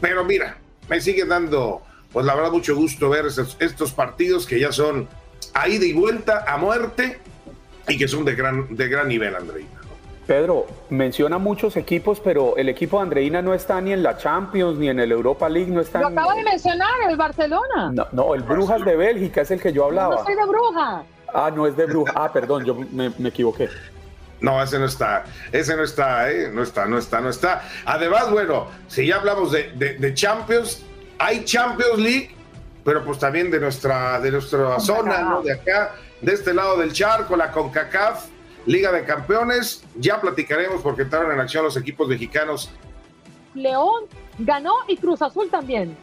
pero 0.00 0.24
mira, 0.24 0.56
me 0.88 1.00
sigue 1.00 1.24
dando, 1.24 1.82
pues 2.12 2.24
la 2.24 2.36
verdad, 2.36 2.52
mucho 2.52 2.76
gusto 2.76 3.08
ver 3.08 3.26
estos, 3.26 3.56
estos 3.58 3.90
partidos 3.90 4.46
que 4.46 4.60
ya 4.60 4.70
son 4.70 5.08
a 5.52 5.68
ida 5.68 5.84
y 5.84 5.92
vuelta, 5.92 6.44
a 6.46 6.58
muerte 6.58 7.18
y 7.88 7.98
que 7.98 8.06
son 8.06 8.24
de 8.24 8.36
gran, 8.36 8.76
de 8.76 8.86
gran 8.86 9.08
nivel, 9.08 9.34
Andrei. 9.34 9.66
Pedro, 10.26 10.66
menciona 10.90 11.38
muchos 11.38 11.76
equipos, 11.76 12.20
pero 12.20 12.56
el 12.56 12.68
equipo 12.68 12.96
de 12.98 13.04
Andreina 13.04 13.42
no 13.42 13.54
está 13.54 13.80
ni 13.80 13.92
en 13.92 14.02
la 14.02 14.16
Champions, 14.16 14.76
ni 14.76 14.88
en 14.88 14.98
el 14.98 15.12
Europa 15.12 15.48
League, 15.48 15.70
no 15.70 15.80
está 15.80 16.00
Lo 16.00 16.08
acaba 16.08 16.34
de 16.34 16.42
mencionar, 16.42 16.90
el 17.08 17.16
Barcelona. 17.16 17.92
No, 18.12 18.34
el 18.34 18.42
Brujas 18.42 18.84
de 18.84 18.96
Bélgica 18.96 19.42
es 19.42 19.50
el 19.52 19.60
que 19.60 19.72
yo 19.72 19.84
hablaba. 19.84 20.16
No, 20.16 20.24
soy 20.24 20.34
de 20.34 20.46
Bruja. 20.46 21.04
Ah, 21.32 21.50
no 21.54 21.66
es 21.66 21.76
de 21.76 21.86
Bruja. 21.86 22.12
Ah, 22.16 22.32
perdón, 22.32 22.64
yo 22.64 22.74
me, 22.74 23.12
equivoqué. 23.28 23.68
No, 24.40 24.60
ese 24.60 24.78
no 24.80 24.86
está, 24.86 25.24
ese 25.52 25.76
no 25.76 25.84
está, 25.84 26.30
¿eh? 26.30 26.50
no 26.52 26.62
está, 26.62 26.86
no 26.86 26.98
está, 26.98 27.20
no 27.20 27.30
está. 27.30 27.62
Además, 27.84 28.30
bueno, 28.30 28.66
si 28.88 29.06
ya 29.06 29.16
hablamos 29.16 29.52
de, 29.52 29.72
de, 29.72 30.14
Champions, 30.14 30.82
hay 31.18 31.44
Champions 31.44 31.98
League, 31.98 32.34
pero 32.84 33.04
pues 33.04 33.18
también 33.18 33.50
de 33.50 33.60
nuestra, 33.60 34.20
de 34.20 34.32
nuestra 34.32 34.78
zona, 34.80 35.22
¿no? 35.22 35.42
De 35.42 35.52
acá, 35.52 35.94
de 36.20 36.32
este 36.32 36.52
lado 36.52 36.76
del 36.78 36.92
charco, 36.92 37.36
la 37.36 37.50
CONCACAF 37.52 38.35
Liga 38.66 38.92
de 38.92 39.04
Campeones, 39.04 39.84
ya 39.96 40.20
platicaremos 40.20 40.82
porque 40.82 41.02
entraron 41.02 41.32
en 41.32 41.40
acción 41.40 41.64
los 41.64 41.76
equipos 41.76 42.08
mexicanos. 42.08 42.70
León 43.54 44.04
ganó 44.38 44.74
y 44.88 44.96
Cruz 44.96 45.22
Azul 45.22 45.48
también. 45.50 45.96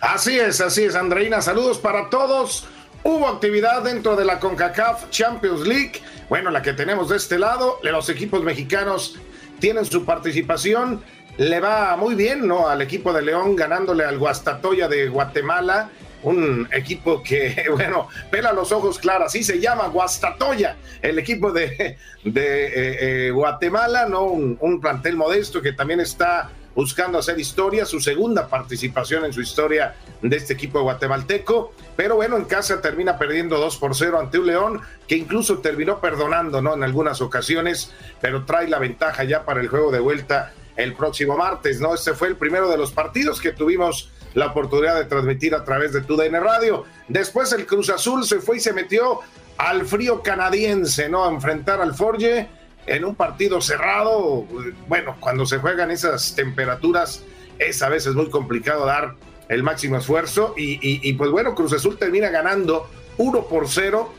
Así 0.00 0.38
es, 0.38 0.60
así 0.60 0.84
es, 0.84 0.94
Andreina. 0.94 1.40
Saludos 1.40 1.78
para 1.78 2.10
todos. 2.10 2.66
Hubo 3.02 3.26
actividad 3.26 3.82
dentro 3.82 4.14
de 4.14 4.24
la 4.24 4.38
CONCACAF 4.38 5.10
Champions 5.10 5.66
League. 5.66 6.00
Bueno, 6.28 6.50
la 6.50 6.62
que 6.62 6.72
tenemos 6.72 7.08
de 7.08 7.16
este 7.16 7.38
lado, 7.38 7.78
los 7.82 8.08
equipos 8.08 8.44
mexicanos 8.44 9.18
tienen 9.58 9.84
su 9.84 10.04
participación. 10.04 11.02
Le 11.38 11.60
va 11.60 11.96
muy 11.96 12.14
bien, 12.14 12.46
¿no? 12.46 12.68
Al 12.68 12.82
equipo 12.82 13.12
de 13.12 13.22
León 13.22 13.56
ganándole 13.56 14.04
al 14.04 14.18
Guastatoya 14.18 14.86
de 14.86 15.08
Guatemala 15.08 15.90
un 16.22 16.68
equipo 16.72 17.22
que, 17.22 17.66
bueno, 17.70 18.08
pela 18.30 18.52
los 18.52 18.72
ojos 18.72 18.98
claros, 18.98 19.26
así 19.26 19.42
se 19.42 19.60
llama 19.60 19.88
Guastatoya, 19.88 20.76
el 21.00 21.18
equipo 21.18 21.52
de, 21.52 21.96
de 22.24 22.66
eh, 22.66 23.26
eh, 23.26 23.30
Guatemala, 23.30 24.06
¿no? 24.08 24.24
Un, 24.24 24.80
plantel 24.80 25.16
modesto 25.16 25.62
que 25.62 25.72
también 25.72 26.00
está 26.00 26.50
buscando 26.74 27.18
hacer 27.18 27.38
historia, 27.38 27.84
su 27.84 28.00
segunda 28.00 28.48
participación 28.48 29.24
en 29.24 29.32
su 29.32 29.42
historia 29.42 29.94
de 30.22 30.36
este 30.36 30.54
equipo 30.54 30.80
guatemalteco, 30.80 31.72
pero 31.94 32.16
bueno, 32.16 32.36
en 32.36 32.46
casa 32.46 32.80
termina 32.80 33.18
perdiendo 33.18 33.58
2 33.58 33.76
por 33.76 33.94
0 33.94 34.18
ante 34.18 34.38
un 34.38 34.46
León 34.46 34.80
que 35.06 35.16
incluso 35.16 35.58
terminó 35.58 36.00
perdonando, 36.00 36.62
¿no? 36.62 36.74
En 36.74 36.82
algunas 36.82 37.20
ocasiones, 37.20 37.92
pero 38.20 38.44
trae 38.44 38.68
la 38.68 38.78
ventaja 38.78 39.22
ya 39.24 39.44
para 39.44 39.60
el 39.60 39.68
juego 39.68 39.92
de 39.92 40.00
vuelta 40.00 40.52
el 40.76 40.94
próximo 40.94 41.36
martes, 41.36 41.80
¿no? 41.80 41.94
Este 41.94 42.14
fue 42.14 42.28
el 42.28 42.36
primero 42.36 42.68
de 42.68 42.78
los 42.78 42.92
partidos 42.92 43.40
que 43.40 43.52
tuvimos 43.52 44.10
la 44.34 44.46
oportunidad 44.46 44.96
de 44.96 45.04
transmitir 45.04 45.54
a 45.54 45.64
través 45.64 45.92
de 45.92 46.00
TUDN 46.00 46.34
Radio. 46.42 46.84
Después 47.08 47.52
el 47.52 47.66
Cruz 47.66 47.90
Azul 47.90 48.24
se 48.24 48.40
fue 48.40 48.56
y 48.56 48.60
se 48.60 48.72
metió 48.72 49.20
al 49.58 49.84
frío 49.86 50.22
canadiense, 50.22 51.08
¿no? 51.08 51.24
A 51.24 51.30
enfrentar 51.30 51.80
al 51.80 51.94
Forge 51.94 52.48
en 52.86 53.04
un 53.04 53.14
partido 53.14 53.60
cerrado. 53.60 54.46
Bueno, 54.88 55.16
cuando 55.20 55.46
se 55.46 55.58
juegan 55.58 55.90
esas 55.90 56.34
temperaturas 56.34 57.22
es 57.58 57.82
a 57.82 57.88
veces 57.88 58.14
muy 58.14 58.30
complicado 58.30 58.86
dar 58.86 59.14
el 59.48 59.62
máximo 59.62 59.98
esfuerzo 59.98 60.54
y, 60.56 61.12
pues 61.12 61.30
bueno, 61.30 61.54
Cruz 61.54 61.74
Azul 61.74 61.98
termina 61.98 62.30
ganando 62.30 62.88
1 63.18 63.44
por 63.44 63.68
0, 63.68 64.12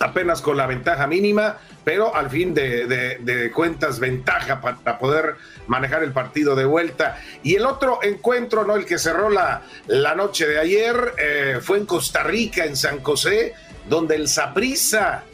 apenas 0.00 0.40
con 0.40 0.56
la 0.56 0.66
ventaja 0.66 1.06
mínima 1.06 1.58
pero 1.84 2.14
al 2.14 2.30
fin 2.30 2.54
de, 2.54 3.50
cuentas 3.54 3.98
ventaja 3.98 4.60
para 4.60 4.98
poder 4.98 5.36
manejar 5.66 6.02
el 6.02 6.12
partido 6.12 6.54
de 6.54 6.64
vuelta. 6.64 7.18
Y 7.42 7.54
el 7.54 7.66
otro 7.66 8.00
encuentro, 8.02 8.64
¿no? 8.64 8.76
El 8.76 8.84
que 8.84 8.98
cerró 8.98 9.30
la, 9.30 9.62
la 9.86 10.14
noche 10.14 10.46
de 10.46 10.58
ayer, 10.58 11.14
eh, 11.18 11.58
fue 11.60 11.78
en 11.78 11.86
Costa 11.86 12.22
Rica, 12.22 12.64
en 12.64 12.76
San 12.76 13.02
José, 13.02 13.54
donde 13.88 14.16
el 14.16 14.28
Saprissa 14.28 15.24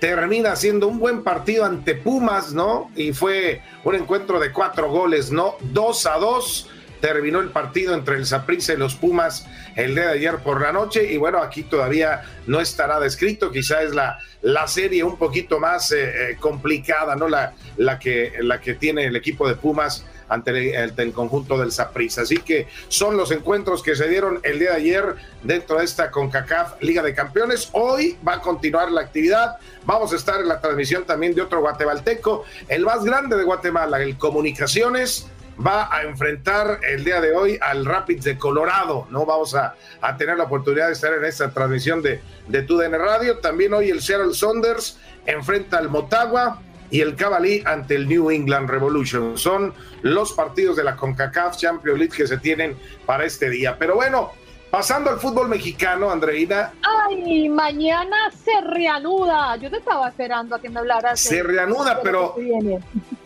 termina 0.00 0.56
siendo 0.56 0.88
un 0.88 0.98
buen 0.98 1.22
partido 1.22 1.64
ante 1.64 1.94
Pumas, 1.94 2.52
¿no? 2.52 2.90
Y 2.96 3.12
fue 3.12 3.62
un 3.84 3.94
encuentro 3.94 4.40
de 4.40 4.50
cuatro 4.50 4.90
goles, 4.90 5.30
¿no? 5.30 5.56
Dos 5.60 6.06
a 6.06 6.16
dos 6.16 6.68
terminó 7.00 7.40
el 7.40 7.50
partido 7.50 7.94
entre 7.94 8.16
el 8.16 8.26
Saprissa 8.26 8.74
y 8.74 8.76
los 8.76 8.94
Pumas 8.94 9.46
el 9.76 9.94
día 9.94 10.08
de 10.08 10.12
ayer 10.12 10.38
por 10.38 10.60
la 10.60 10.72
noche 10.72 11.12
y 11.12 11.16
bueno, 11.16 11.42
aquí 11.42 11.62
todavía 11.62 12.22
no 12.46 12.60
estará 12.60 13.00
descrito, 13.00 13.50
quizá 13.50 13.82
es 13.82 13.94
la, 13.94 14.18
la 14.42 14.66
serie 14.66 15.04
un 15.04 15.16
poquito 15.16 15.58
más 15.58 15.92
eh, 15.92 16.30
eh, 16.32 16.36
complicada, 16.38 17.16
¿no? 17.16 17.28
La, 17.28 17.54
la, 17.76 17.98
que, 17.98 18.32
la 18.40 18.60
que 18.60 18.74
tiene 18.74 19.06
el 19.06 19.16
equipo 19.16 19.48
de 19.48 19.54
Pumas 19.54 20.04
ante 20.30 20.80
el, 20.80 21.12
conjunto 21.12 21.58
del 21.58 21.72
Saprissa. 21.72 22.22
Así 22.22 22.38
que 22.38 22.68
son 22.88 23.16
los 23.16 23.30
encuentros 23.32 23.82
que 23.82 23.96
se 23.96 24.08
dieron 24.08 24.40
el 24.44 24.60
día 24.60 24.70
de 24.70 24.76
ayer 24.76 25.16
dentro 25.42 25.78
de 25.78 25.84
esta 25.84 26.10
CONCACAF 26.10 26.80
Liga 26.80 27.02
de 27.02 27.14
Campeones. 27.14 27.68
Hoy 27.72 28.16
va 28.26 28.34
a 28.34 28.40
continuar 28.40 28.92
la 28.92 29.02
actividad. 29.02 29.56
Vamos 29.84 30.12
a 30.12 30.16
estar 30.16 30.40
en 30.40 30.48
la 30.48 30.60
transmisión 30.60 31.04
también 31.04 31.34
de 31.34 31.42
otro 31.42 31.60
guatemalteco, 31.60 32.44
el 32.68 32.84
más 32.84 33.04
grande 33.04 33.36
de 33.36 33.42
Guatemala, 33.42 34.00
el 34.00 34.16
Comunicaciones 34.16 35.26
va 35.64 35.94
a 35.94 36.02
enfrentar 36.02 36.80
el 36.82 37.04
día 37.04 37.20
de 37.20 37.32
hoy 37.32 37.58
al 37.60 37.84
Rapids 37.84 38.24
de 38.24 38.38
Colorado. 38.38 39.06
No 39.10 39.26
vamos 39.26 39.54
a, 39.54 39.74
tener 40.16 40.36
la 40.36 40.44
oportunidad 40.44 40.86
de 40.86 40.92
estar 40.92 41.12
en 41.12 41.24
esta 41.24 41.50
transmisión 41.50 42.02
de, 42.02 42.20
de 42.48 42.62
TUDN 42.62 42.92
Radio. 42.92 43.38
También 43.38 43.74
hoy 43.74 43.90
el 43.90 44.00
Seattle 44.00 44.34
Saunders 44.34 44.98
enfrenta 45.26 45.78
al 45.78 45.88
Motagua 45.88 46.62
y 46.90 47.00
el 47.00 47.14
Cavalí 47.14 47.62
ante 47.66 47.94
el 47.94 48.08
New 48.08 48.30
England 48.30 48.68
Revolution. 48.68 49.36
Son 49.38 49.74
los 50.02 50.32
partidos 50.32 50.76
de 50.76 50.84
la 50.84 50.96
CONCACAF 50.96 51.56
Champions 51.56 51.98
League 51.98 52.16
que 52.16 52.26
se 52.26 52.38
tienen 52.38 52.76
para 53.06 53.24
este 53.24 53.50
día. 53.50 53.76
Pero 53.78 53.94
bueno, 53.94 54.32
Pasando 54.70 55.10
al 55.10 55.18
fútbol 55.18 55.48
mexicano, 55.48 56.12
Andreina. 56.12 56.72
Ay, 56.82 57.48
mañana 57.48 58.16
se 58.30 58.52
reanuda. 58.60 59.56
Yo 59.56 59.68
te 59.68 59.78
estaba 59.78 60.08
esperando 60.08 60.54
a 60.54 60.60
que 60.60 60.68
me 60.68 60.78
hablaras. 60.78 61.18
Se 61.18 61.42
reanuda, 61.42 62.00
pero. 62.00 62.36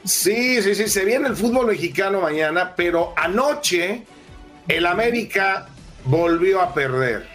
Sí, 0.04 0.60
sí, 0.60 0.74
sí, 0.74 0.86
se 0.88 1.04
viene 1.06 1.28
el 1.28 1.36
fútbol 1.36 1.68
mexicano 1.68 2.20
mañana, 2.20 2.74
pero 2.76 3.14
anoche 3.16 4.02
el 4.68 4.84
América 4.84 5.66
volvió 6.04 6.60
a 6.60 6.74
perder. 6.74 7.26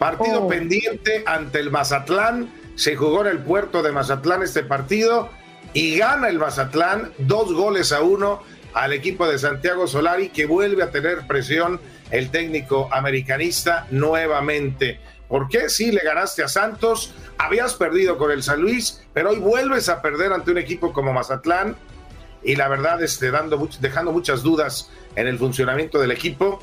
Partido 0.00 0.44
oh. 0.44 0.48
pendiente 0.48 1.22
ante 1.26 1.60
el 1.60 1.70
Mazatlán. 1.70 2.52
Se 2.74 2.96
jugó 2.96 3.20
en 3.22 3.28
el 3.28 3.38
puerto 3.38 3.82
de 3.84 3.92
Mazatlán 3.92 4.42
este 4.42 4.64
partido 4.64 5.30
y 5.72 5.96
gana 5.96 6.28
el 6.28 6.38
Mazatlán 6.38 7.12
dos 7.18 7.52
goles 7.52 7.92
a 7.92 8.02
uno 8.02 8.42
al 8.74 8.92
equipo 8.92 9.28
de 9.28 9.38
Santiago 9.38 9.86
Solari 9.86 10.30
que 10.30 10.46
vuelve 10.46 10.82
a 10.82 10.90
tener 10.90 11.24
presión 11.26 11.80
el 12.10 12.30
técnico 12.30 12.88
americanista 12.92 13.86
nuevamente. 13.90 14.98
¿Por 15.28 15.48
qué? 15.48 15.68
Sí, 15.68 15.92
le 15.92 16.00
ganaste 16.00 16.42
a 16.42 16.48
Santos, 16.48 17.14
habías 17.36 17.74
perdido 17.74 18.18
con 18.18 18.32
el 18.32 18.42
San 18.42 18.60
Luis, 18.60 19.04
pero 19.12 19.30
hoy 19.30 19.38
vuelves 19.38 19.88
a 19.88 20.00
perder 20.02 20.32
ante 20.32 20.50
un 20.50 20.58
equipo 20.58 20.92
como 20.92 21.12
Mazatlán 21.12 21.76
y 22.42 22.56
la 22.56 22.68
verdad, 22.68 23.02
este, 23.02 23.30
dando, 23.30 23.68
dejando 23.80 24.12
muchas 24.12 24.42
dudas 24.42 24.90
en 25.16 25.26
el 25.26 25.38
funcionamiento 25.38 25.98
del 25.98 26.10
equipo. 26.10 26.60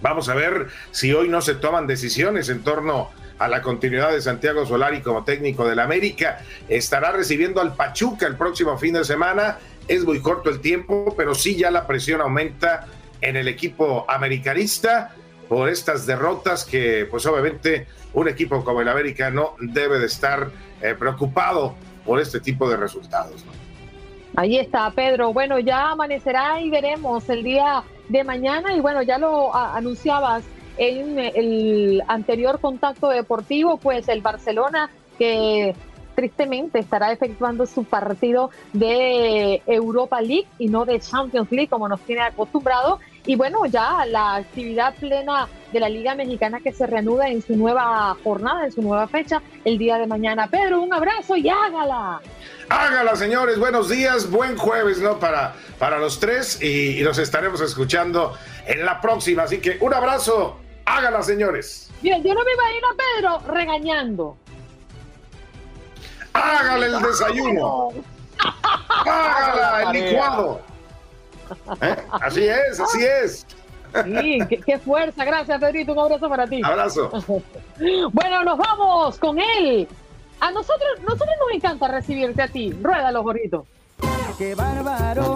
Vamos 0.00 0.28
a 0.28 0.34
ver 0.34 0.68
si 0.90 1.12
hoy 1.12 1.28
no 1.28 1.40
se 1.40 1.54
toman 1.54 1.86
decisiones 1.86 2.48
en 2.48 2.62
torno 2.62 3.10
a 3.38 3.48
la 3.48 3.62
continuidad 3.62 4.12
de 4.12 4.20
Santiago 4.20 4.66
Solari 4.66 5.00
como 5.00 5.24
técnico 5.24 5.66
del 5.66 5.78
América. 5.78 6.40
Estará 6.68 7.12
recibiendo 7.12 7.60
al 7.60 7.74
Pachuca 7.74 8.26
el 8.26 8.36
próximo 8.36 8.78
fin 8.78 8.94
de 8.94 9.04
semana. 9.04 9.58
Es 9.86 10.04
muy 10.04 10.20
corto 10.20 10.50
el 10.50 10.60
tiempo, 10.60 11.14
pero 11.16 11.34
sí 11.34 11.56
ya 11.56 11.70
la 11.70 11.86
presión 11.86 12.20
aumenta 12.20 12.86
en 13.20 13.36
el 13.36 13.48
equipo 13.48 14.04
americanista 14.08 15.14
por 15.48 15.68
estas 15.68 16.06
derrotas 16.06 16.64
que 16.64 17.06
pues 17.10 17.24
obviamente 17.26 17.86
un 18.12 18.28
equipo 18.28 18.64
como 18.64 18.80
el 18.80 18.88
América 18.88 19.30
no 19.30 19.54
debe 19.60 19.98
de 19.98 20.06
estar 20.06 20.50
eh, 20.82 20.94
preocupado 20.98 21.74
por 22.04 22.20
este 22.20 22.40
tipo 22.40 22.68
de 22.68 22.76
resultados. 22.76 23.44
Ahí 24.36 24.58
está, 24.58 24.90
Pedro. 24.90 25.32
Bueno, 25.32 25.58
ya 25.58 25.90
amanecerá 25.90 26.60
y 26.60 26.70
veremos 26.70 27.28
el 27.28 27.42
día 27.42 27.82
de 28.08 28.24
mañana 28.24 28.74
y 28.74 28.80
bueno, 28.80 29.02
ya 29.02 29.18
lo 29.18 29.54
anunciabas 29.54 30.44
en 30.76 31.18
el 31.18 32.02
anterior 32.06 32.60
contacto 32.60 33.08
deportivo, 33.08 33.78
pues 33.78 34.08
el 34.08 34.20
Barcelona 34.20 34.90
que 35.18 35.74
tristemente 36.14 36.80
estará 36.80 37.12
efectuando 37.12 37.66
su 37.66 37.84
partido 37.84 38.50
de 38.72 39.62
Europa 39.66 40.20
League 40.20 40.46
y 40.58 40.68
no 40.68 40.84
de 40.84 40.98
Champions 40.98 41.50
League 41.50 41.68
como 41.68 41.88
nos 41.88 42.00
tiene 42.00 42.22
acostumbrado 42.22 42.98
y 43.28 43.36
bueno, 43.36 43.66
ya 43.66 44.06
la 44.06 44.36
actividad 44.36 44.94
plena 44.94 45.46
de 45.70 45.80
la 45.80 45.90
Liga 45.90 46.14
Mexicana 46.14 46.60
que 46.60 46.72
se 46.72 46.86
reanuda 46.86 47.28
en 47.28 47.42
su 47.42 47.56
nueva 47.56 48.16
jornada, 48.24 48.64
en 48.64 48.72
su 48.72 48.80
nueva 48.80 49.06
fecha, 49.06 49.42
el 49.66 49.76
día 49.76 49.98
de 49.98 50.06
mañana. 50.06 50.46
Pedro, 50.46 50.80
un 50.80 50.94
abrazo 50.94 51.36
y 51.36 51.46
hágala. 51.46 52.22
Hágala, 52.70 53.16
señores. 53.16 53.58
Buenos 53.58 53.90
días, 53.90 54.30
buen 54.30 54.56
jueves, 54.56 55.00
¿no? 55.00 55.18
Para, 55.18 55.54
para 55.78 55.98
los 55.98 56.18
tres 56.18 56.62
y, 56.62 57.02
nos 57.02 57.18
estaremos 57.18 57.60
escuchando 57.60 58.32
en 58.66 58.86
la 58.86 58.98
próxima. 58.98 59.42
Así 59.42 59.58
que 59.58 59.76
un 59.82 59.92
abrazo. 59.92 60.56
Hágala, 60.86 61.22
señores. 61.22 61.90
Bien, 62.00 62.22
yo 62.22 62.32
no 62.32 62.42
me 62.42 62.52
imagino 62.54 62.86
a 62.88 62.96
Pedro 62.96 63.52
regañando. 63.54 64.38
Hágale 66.32 66.86
el 66.86 67.02
desayuno. 67.02 67.90
Hágala 69.04 69.82
el 69.82 70.02
licuado. 70.02 70.67
¿Eh? 71.80 71.96
Así 72.10 72.46
es, 72.46 72.80
así 72.80 73.04
es. 73.04 73.46
Sí, 74.04 74.38
qué, 74.66 74.78
fuerza. 74.78 75.24
Gracias, 75.24 75.60
Pedrito. 75.60 75.92
Un 75.92 75.98
abrazo 76.00 76.28
para 76.28 76.46
ti. 76.46 76.60
Abrazo. 76.64 77.10
Bueno, 78.12 78.42
nos 78.42 78.58
vamos 78.58 79.18
con 79.18 79.38
él. 79.38 79.86
A 80.40 80.50
nosotros, 80.50 81.00
nosotros 81.02 81.28
nos 81.40 81.54
encanta 81.54 81.88
recibirte 81.88 82.42
a 82.42 82.48
ti. 82.48 82.72
Rueda 82.72 83.12
los 83.12 83.22
gorritos. 83.22 83.66
Qué 84.38 84.54
bárbaro, 84.54 85.34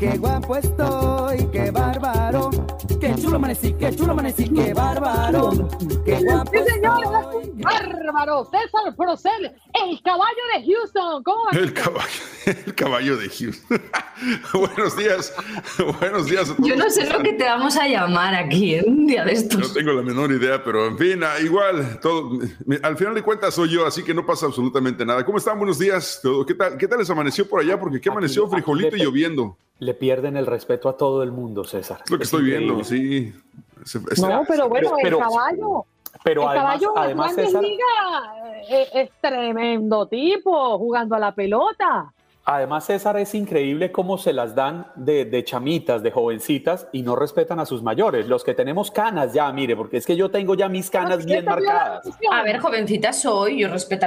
qué 0.00 0.18
guapo 0.18 0.56
estoy, 0.56 1.46
qué 1.52 1.70
bárbaro, 1.70 2.50
qué 3.00 3.14
chulo 3.14 3.36
amanecí, 3.36 3.72
qué 3.74 3.94
chulo 3.94 4.10
amanecí, 4.10 4.48
qué 4.52 4.74
bárbaro, 4.74 5.68
qué 6.04 6.18
guapo. 6.24 6.50
Sí, 6.52 6.58
señor, 6.72 7.52
bárbaro, 7.62 8.44
César 8.46 8.96
Procel, 8.96 9.52
el 9.72 10.02
caballo 10.02 10.42
de 10.56 10.66
Houston. 10.66 11.22
¿Cómo 11.22 11.44
va? 11.44 11.58
El 11.60 11.72
caballo, 11.72 12.08
el 12.66 12.74
caballo 12.74 13.16
de 13.18 13.28
Houston. 13.28 13.80
buenos 14.52 14.96
días, 14.96 15.32
buenos 16.00 16.26
días. 16.26 16.50
A 16.50 16.56
todos 16.56 16.68
Yo 16.68 16.74
no 16.74 16.90
sé 16.90 17.08
lo 17.08 17.22
que 17.22 17.34
te 17.34 17.44
vamos 17.44 17.76
a 17.76 17.86
llamar 17.86 18.34
aquí 18.34 18.74
¿eh? 18.74 18.84
un 18.84 19.06
día 19.06 19.24
de 19.24 19.32
estos. 19.32 19.60
No 19.60 19.72
tengo 19.72 19.92
la 19.92 20.02
menor 20.02 20.32
idea, 20.32 20.62
pero 20.64 20.88
en 20.88 20.98
fin, 20.98 21.22
ah, 21.22 21.38
igual, 21.40 22.00
todo, 22.00 22.38
al 22.82 22.96
final 22.96 23.14
de 23.14 23.22
cuentas 23.22 23.54
soy 23.54 23.70
yo, 23.70 23.86
así 23.86 24.02
que 24.02 24.12
no 24.12 24.26
pasa 24.26 24.46
absolutamente 24.46 25.06
nada. 25.06 25.24
¿Cómo 25.24 25.38
están? 25.38 25.56
Buenos 25.56 25.78
días. 25.78 26.20
¿Qué 26.46 26.54
tal, 26.54 26.76
qué 26.76 26.88
tal 26.88 26.98
les 26.98 27.10
amaneció 27.10 27.48
por 27.48 27.60
allá? 27.60 27.78
Porque 27.78 28.00
qué 28.00 28.08
amaneció 28.08 28.39
frijolito 28.48 28.96
y 28.96 29.00
lloviendo. 29.00 29.56
Le 29.78 29.94
pierden 29.94 30.36
el 30.36 30.46
respeto 30.46 30.88
a 30.88 30.96
todo 30.96 31.22
el 31.22 31.32
mundo, 31.32 31.64
César. 31.64 32.02
lo 32.10 32.18
que 32.18 32.24
estoy 32.24 32.44
viendo, 32.44 32.84
sí. 32.84 33.32
no, 34.18 34.42
pero 34.46 34.68
bueno, 34.68 34.94
el 35.02 35.16
caballo. 35.16 35.84
Pero 36.22 36.42
el 36.42 36.48
además, 36.48 36.80
caballo 36.80 36.98
además 36.98 37.34
César, 37.34 37.64
es, 38.68 38.88
es 38.92 39.10
tremendo 39.22 40.06
tipo 40.06 40.78
jugando 40.78 41.14
a 41.14 41.18
la 41.18 41.34
pelota. 41.34 42.12
Además, 42.44 42.86
César, 42.86 43.16
es 43.18 43.34
increíble 43.34 43.92
cómo 43.92 44.16
se 44.16 44.32
las 44.32 44.54
dan 44.54 44.86
de, 44.96 45.44
chamitas, 45.44 46.02
de 46.02 46.10
jovencitas 46.10 46.88
y 46.90 47.02
no 47.02 47.14
respetan 47.14 47.60
a 47.60 47.66
sus 47.66 47.82
mayores. 47.82 48.26
Los 48.28 48.44
que 48.44 48.54
tenemos 48.54 48.90
canas 48.90 49.34
ya, 49.34 49.52
mire, 49.52 49.76
porque 49.76 49.98
es 49.98 50.06
que 50.06 50.16
yo 50.16 50.30
tengo 50.30 50.54
ya 50.54 50.68
mis 50.68 50.90
canas 50.90 51.24
bien 51.26 51.44
marcadas. 51.44 52.08
A 52.32 52.42
ver, 52.42 52.58
jovencita 52.58 53.12
soy, 53.12 53.60
yo 53.60 53.68
respeto, 53.68 54.06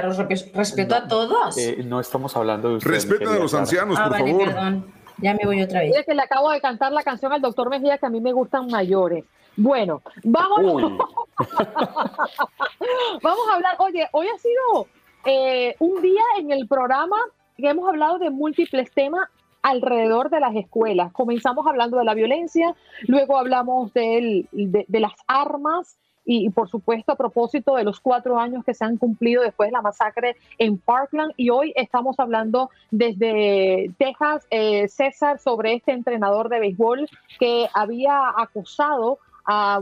respeto 0.52 0.94
a 0.94 1.06
todos. 1.06 1.56
Eh, 1.56 1.84
no 1.86 2.00
estamos 2.00 2.36
hablando 2.36 2.70
de 2.70 2.76
ustedes. 2.76 3.08
Respetan 3.08 3.36
a 3.36 3.38
los 3.38 3.54
ancianos, 3.54 3.96
ah, 3.98 4.08
por 4.08 4.18
favor. 4.18 4.44
Perdón. 4.44 4.86
Ya 5.18 5.32
me 5.34 5.44
voy 5.44 5.62
otra 5.62 5.80
vez. 5.80 5.94
Es 5.96 6.04
que 6.04 6.14
le 6.14 6.22
acabo 6.22 6.50
de 6.50 6.60
cantar 6.60 6.90
la 6.92 7.04
canción 7.04 7.32
al 7.32 7.40
doctor 7.40 7.70
Mejía 7.70 7.98
que 7.98 8.06
a 8.06 8.10
mí 8.10 8.20
me 8.20 8.32
gustan 8.32 8.66
mayores. 8.66 9.24
Bueno, 9.56 10.02
vamos. 10.24 10.82
vamos 13.22 13.48
a 13.50 13.54
hablar. 13.54 13.76
Oye, 13.78 14.08
hoy 14.10 14.26
ha 14.26 14.38
sido 14.38 14.88
eh, 15.24 15.76
un 15.78 16.02
día 16.02 16.22
en 16.38 16.50
el 16.50 16.66
programa 16.66 17.16
hemos 17.58 17.88
hablado 17.88 18.18
de 18.18 18.30
múltiples 18.30 18.90
temas 18.92 19.28
alrededor 19.64 20.28
de 20.28 20.40
las 20.40 20.54
escuelas. 20.54 21.10
Comenzamos 21.12 21.66
hablando 21.66 21.98
de 21.98 22.04
la 22.04 22.14
violencia, 22.14 22.74
luego 23.06 23.38
hablamos 23.38 23.92
de, 23.94 24.46
las 24.88 25.12
armas 25.26 25.96
y, 26.26 26.50
por 26.50 26.68
supuesto 26.68 27.12
a 27.12 27.16
propósito 27.16 27.74
de 27.74 27.84
los 27.84 27.98
cuatro 27.98 28.38
años 28.38 28.62
que 28.64 28.74
se 28.74 28.84
han 28.84 28.98
cumplido 28.98 29.42
después 29.42 29.68
de 29.68 29.72
la 29.72 29.80
masacre 29.80 30.36
en 30.58 30.76
Parkland 30.76 31.32
y 31.38 31.48
hoy 31.48 31.72
estamos 31.76 32.18
hablando 32.18 32.70
desde 32.90 33.90
Texas, 33.98 34.46
eh, 34.50 34.86
César, 34.88 35.38
sobre 35.38 35.74
este 35.74 35.92
entrenador 35.92 36.50
de 36.50 36.60
béisbol 36.60 37.08
que 37.38 37.66
había 37.72 38.34
acusado 38.36 39.18
a, 39.46 39.80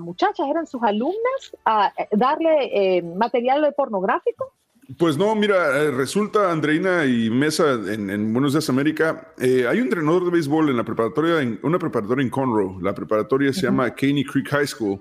muchachas, 0.00 0.46
eran 0.48 0.66
sus 0.66 0.82
alumnas, 0.82 1.56
a 1.64 1.92
darle 2.12 2.96
eh, 2.96 3.02
material 3.02 3.74
pornográfico. 3.76 4.52
Pues 4.98 5.16
no, 5.16 5.34
mira, 5.34 5.82
eh, 5.82 5.90
resulta, 5.90 6.52
Andreina 6.52 7.06
y 7.06 7.30
Mesa, 7.30 7.72
en, 7.72 8.32
Buenos 8.34 8.52
Días 8.52 8.68
América, 8.68 9.32
eh, 9.38 9.66
hay 9.66 9.78
un 9.78 9.84
entrenador 9.84 10.26
de 10.26 10.30
béisbol 10.30 10.68
en 10.68 10.76
la 10.76 10.84
preparatoria, 10.84 11.40
en 11.40 11.58
una 11.62 11.78
preparatoria 11.78 12.22
en 12.22 12.28
Conroe. 12.28 12.82
La 12.82 12.94
preparatoria 12.94 13.50
se 13.54 13.62
llama 13.62 13.94
Caney 13.94 14.24
Creek 14.24 14.46
High 14.50 14.66
School. 14.66 15.00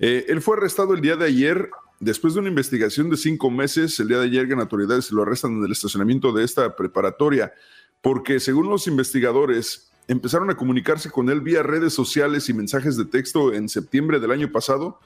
Eh, 0.00 0.24
él 0.26 0.42
fue 0.42 0.56
arrestado 0.56 0.92
el 0.92 1.00
día 1.00 1.14
de 1.14 1.26
ayer, 1.26 1.70
después 2.00 2.34
de 2.34 2.40
una 2.40 2.48
investigación 2.48 3.10
de 3.10 3.16
cinco 3.16 3.48
meses. 3.48 4.00
El 4.00 4.08
día 4.08 4.18
de 4.18 4.24
ayer, 4.24 4.48
que 4.48 4.54
autoridades 4.54 5.12
lo 5.12 5.22
arrestan 5.22 5.52
en 5.52 5.64
el 5.64 5.70
estacionamiento 5.70 6.32
de 6.32 6.42
esta 6.42 6.74
preparatoria, 6.74 7.52
porque 8.00 8.40
según 8.40 8.70
los 8.70 8.88
investigadores, 8.88 9.92
empezaron 10.08 10.50
a 10.50 10.56
comunicarse 10.56 11.12
con 11.12 11.30
él 11.30 11.42
vía 11.42 11.62
redes 11.62 11.94
sociales 11.94 12.48
y 12.48 12.54
mensajes 12.54 12.96
de 12.96 13.04
texto 13.04 13.52
en 13.52 13.68
septiembre 13.68 14.18
del 14.18 14.32
año 14.32 14.50
pasado 14.50 14.98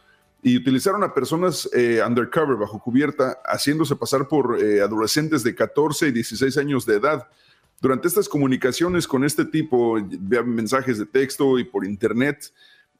y 0.46 0.56
utilizaron 0.56 1.02
a 1.02 1.12
personas 1.12 1.68
eh, 1.72 2.00
undercover, 2.06 2.54
bajo 2.54 2.78
cubierta, 2.78 3.36
haciéndose 3.46 3.96
pasar 3.96 4.28
por 4.28 4.62
eh, 4.62 4.80
adolescentes 4.80 5.42
de 5.42 5.56
14 5.56 6.06
y 6.06 6.12
16 6.12 6.56
años 6.58 6.86
de 6.86 6.94
edad. 6.94 7.26
Durante 7.80 8.06
estas 8.06 8.28
comunicaciones 8.28 9.08
con 9.08 9.24
este 9.24 9.44
tipo, 9.44 9.98
mensajes 10.44 10.98
de 10.98 11.06
texto 11.06 11.58
y 11.58 11.64
por 11.64 11.84
internet, 11.84 12.52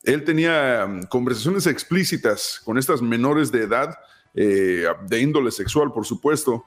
él 0.03 0.25
tenía 0.25 0.89
mm, 0.89 1.03
conversaciones 1.05 1.69
explícitas 1.69 2.61
con 2.65 2.79
estas 2.79 3.01
menores 3.01 3.53
de 3.53 3.63
edad, 3.63 3.97
eh, 4.35 4.87
de 5.07 5.21
índole 5.21 5.53
sexual, 5.53 5.93
por 5.93 6.05
supuesto. 6.05 6.67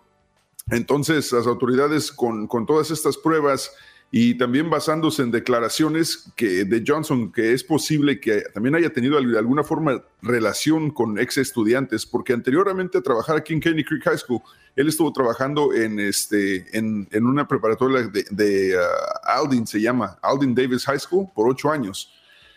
Entonces, 0.72 1.30
las 1.34 1.46
autoridades 1.46 2.10
con, 2.10 2.48
con 2.48 2.66
todas 2.66 2.90
estas 2.90 3.18
pruebas 3.18 3.70
y 4.12 4.36
también 4.36 4.70
basándose 4.70 5.22
en 5.22 5.30
declaraciones 5.30 6.32
que, 6.36 6.66
de 6.66 6.84
Johnson, 6.86 7.32
que 7.32 7.54
es 7.54 7.64
posible 7.64 8.20
que 8.20 8.42
también 8.54 8.74
haya 8.74 8.92
tenido 8.92 9.22
de 9.22 9.38
alguna 9.38 9.64
forma 9.64 10.04
relación 10.24 10.90
con 10.90 11.20
ex 11.20 11.38
estudiantes, 11.38 12.08
porque 12.08 12.34
anteriormente 12.34 12.98
a 12.98 13.02
trabajar 13.02 13.38
aquí 13.38 13.54
en 13.54 13.60
Caney 13.60 13.84
Creek 13.84 14.04
High 14.04 14.18
School, 14.18 14.42
él 14.76 14.88
estuvo 14.88 15.14
trabajando 15.14 15.74
en, 15.74 16.00
este, 16.00 16.66
en, 16.76 17.08
una 17.24 17.48
preparatoria 17.48 18.10
de, 18.32 18.78
uh, 18.78 18.80
Aldin, 19.24 19.68
se 19.68 19.80
llama 19.80 20.18
Aldin 20.24 20.56
Davis 20.56 20.86
High 20.86 21.00
School, 21.00 21.28
por 21.36 21.48
ocho 21.48 21.70
años. 21.70 22.12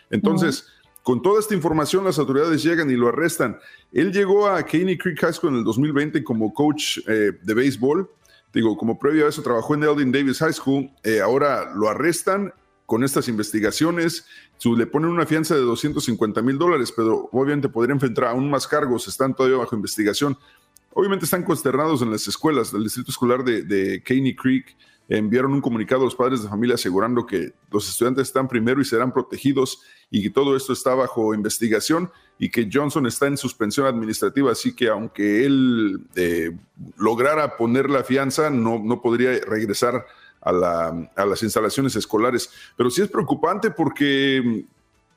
Entonces, 0.09 0.67
con 1.03 1.21
toda 1.21 1.39
esta 1.39 1.53
información, 1.53 2.03
las 2.03 2.17
autoridades 2.17 2.63
llegan 2.63 2.89
y 2.89 2.95
lo 2.95 3.09
arrestan. 3.09 3.59
Él 3.91 4.11
llegó 4.11 4.47
a 4.47 4.63
Caney 4.63 4.97
Creek 4.97 5.19
High 5.19 5.33
School 5.33 5.53
en 5.53 5.59
el 5.59 5.63
2020 5.65 6.23
como 6.23 6.51
coach 6.51 6.97
eh, 7.07 7.33
de 7.39 7.53
béisbol 7.53 8.09
Digo, 8.53 8.77
como 8.77 8.99
previo 8.99 9.25
a 9.25 9.29
eso 9.29 9.41
trabajó 9.41 9.73
en 9.75 9.83
Eldin 9.83 10.11
Davis 10.11 10.39
High 10.39 10.53
School, 10.53 10.91
eh, 11.03 11.21
ahora 11.21 11.73
lo 11.73 11.89
arrestan 11.89 12.53
con 12.85 13.03
estas 13.03 13.27
investigaciones, 13.27 14.25
su, 14.57 14.75
le 14.75 14.85
ponen 14.85 15.09
una 15.09 15.25
fianza 15.25 15.55
de 15.55 15.61
250 15.61 16.41
mil 16.41 16.57
dólares, 16.57 16.93
pero 16.95 17.29
obviamente 17.31 17.69
podría 17.69 17.93
enfrentar 17.93 18.25
aún 18.25 18.49
más 18.49 18.67
cargos, 18.67 19.07
están 19.07 19.33
todavía 19.33 19.57
bajo 19.57 19.75
investigación. 19.75 20.37
obviamente 20.93 21.25
están 21.25 21.43
consternados 21.43 22.03
en 22.03 22.11
las 22.11 22.27
escuelas. 22.27 22.71
El 22.71 22.83
distrito 22.83 23.09
escolar 23.09 23.43
de 23.43 24.03
Caney 24.05 24.35
Creek 24.35 24.75
enviaron 25.09 25.53
un 25.53 25.61
comunicado 25.61 26.01
a 26.01 26.05
los 26.05 26.15
padres 26.15 26.43
de 26.43 26.49
familia 26.49 26.75
asegurando 26.75 27.25
que 27.25 27.53
los 27.71 27.87
estudiantes 27.89 28.27
están 28.27 28.47
primero 28.47 28.81
y 28.81 28.85
serán 28.85 29.11
protegidos 29.11 29.81
y 30.09 30.23
que 30.23 30.29
todo 30.29 30.55
esto 30.55 30.73
está 30.73 30.95
bajo 30.95 31.33
investigación 31.33 32.11
y 32.39 32.49
que 32.49 32.69
Johnson 32.71 33.05
está 33.05 33.27
en 33.27 33.37
suspensión 33.37 33.85
administrativa, 33.85 34.51
así 34.51 34.75
que 34.75 34.89
aunque 34.89 35.45
él 35.45 36.01
eh, 36.15 36.51
lograra 36.97 37.57
poner 37.57 37.89
la 37.89 38.03
fianza, 38.03 38.49
no, 38.49 38.79
no 38.79 39.01
podría 39.01 39.39
regresar 39.45 40.05
a, 40.41 40.51
la, 40.51 41.11
a 41.15 41.25
las 41.25 41.43
instalaciones 41.43 41.95
escolares. 41.95 42.49
Pero 42.75 42.89
sí 42.89 43.01
es 43.01 43.09
preocupante 43.09 43.71
porque 43.71 44.65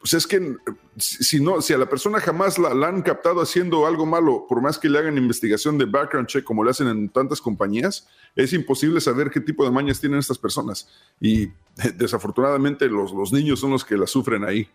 pues 0.07 0.15
es 0.15 0.27
que 0.29 0.55
si 0.99 1.43
no, 1.43 1.61
si 1.61 1.73
a 1.73 1.79
la 1.79 1.87
persona 1.87 2.21
jamás 2.21 2.61
la, 2.61 2.71
han 2.87 3.03
captado 3.03 3.41
haciendo 3.41 3.89
algo 3.89 4.07
malo, 4.07 4.47
por 4.49 4.63
más 4.63 4.79
que 4.79 4.89
le 4.89 5.01
hagan 5.01 5.19
investigación 5.19 5.79
de 5.79 5.85
background 5.85 6.29
check 6.29 6.45
como 6.45 6.63
le 6.63 6.71
hacen 6.71 6.87
en 6.87 7.09
tantas 7.09 7.41
compañías, 7.41 8.07
es 8.37 8.53
imposible 8.53 9.01
saber 9.01 9.33
qué 9.33 9.41
tipo 9.41 9.65
de 9.65 9.73
mañas 9.73 9.99
tienen 9.99 10.21
estas 10.21 10.39
personas. 10.39 10.89
Y 11.21 11.49
desafortunadamente 11.97 12.87
los, 12.87 13.11
los 13.11 13.33
niños 13.33 13.59
son 13.59 13.73
los 13.73 13.85
que 13.85 13.97
la 13.97 14.07
sufren 14.07 14.45
ahí. 14.45 14.69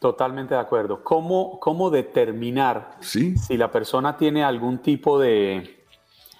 Totalmente 0.00 0.54
de 0.54 0.60
acuerdo. 0.60 1.04
¿Cómo, 1.04 1.60
cómo 1.60 1.88
determinar 1.88 2.96
si 3.00 3.56
la 3.56 3.70
persona 3.70 4.16
tiene 4.16 4.42
algún 4.42 4.78
tipo 4.78 5.20
de... 5.20 5.84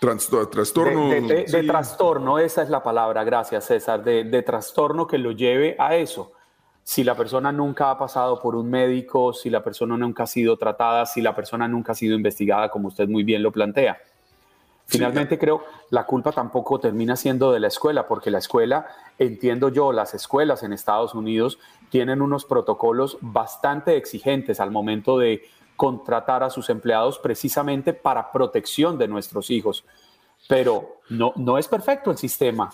trastorno. 0.00 1.08
De, 1.08 1.62
trastorno, 1.68 2.40
esa 2.40 2.62
es 2.64 2.68
la 2.68 2.82
palabra, 2.82 3.22
gracias 3.22 3.66
César, 3.66 4.02
de 4.02 4.42
trastorno 4.42 5.06
que 5.06 5.18
lo 5.18 5.30
lleve 5.30 5.76
a 5.78 5.94
eso 5.94 6.32
si 6.82 7.04
la 7.04 7.16
persona 7.16 7.52
nunca 7.52 7.90
ha 7.90 7.98
pasado 7.98 8.40
por 8.40 8.56
un 8.56 8.68
médico, 8.68 9.32
si 9.32 9.50
la 9.50 9.62
persona 9.62 9.96
nunca 9.96 10.24
ha 10.24 10.26
sido 10.26 10.56
tratada, 10.56 11.06
si 11.06 11.20
la 11.20 11.34
persona 11.34 11.68
nunca 11.68 11.92
ha 11.92 11.94
sido 11.94 12.16
investigada, 12.16 12.68
como 12.70 12.88
usted 12.88 13.08
muy 13.08 13.22
bien 13.22 13.42
lo 13.42 13.52
plantea. 13.52 13.98
Finalmente 14.90 15.38
creo 15.38 15.62
la 15.90 16.04
culpa 16.04 16.32
tampoco 16.32 16.80
termina 16.80 17.14
siendo 17.14 17.52
de 17.52 17.60
la 17.60 17.68
escuela, 17.68 18.08
porque 18.08 18.28
la 18.28 18.38
escuela, 18.38 18.88
entiendo 19.18 19.68
yo, 19.68 19.92
las 19.92 20.14
escuelas 20.14 20.64
en 20.64 20.72
Estados 20.72 21.14
Unidos 21.14 21.60
tienen 21.90 22.20
unos 22.20 22.44
protocolos 22.44 23.16
bastante 23.20 23.96
exigentes 23.96 24.58
al 24.58 24.72
momento 24.72 25.16
de 25.16 25.42
contratar 25.76 26.42
a 26.42 26.50
sus 26.50 26.70
empleados 26.70 27.20
precisamente 27.20 27.92
para 27.92 28.32
protección 28.32 28.98
de 28.98 29.06
nuestros 29.06 29.50
hijos. 29.50 29.84
Pero 30.48 30.98
no, 31.08 31.34
no 31.36 31.56
es 31.56 31.68
perfecto 31.68 32.10
el 32.10 32.18
sistema. 32.18 32.70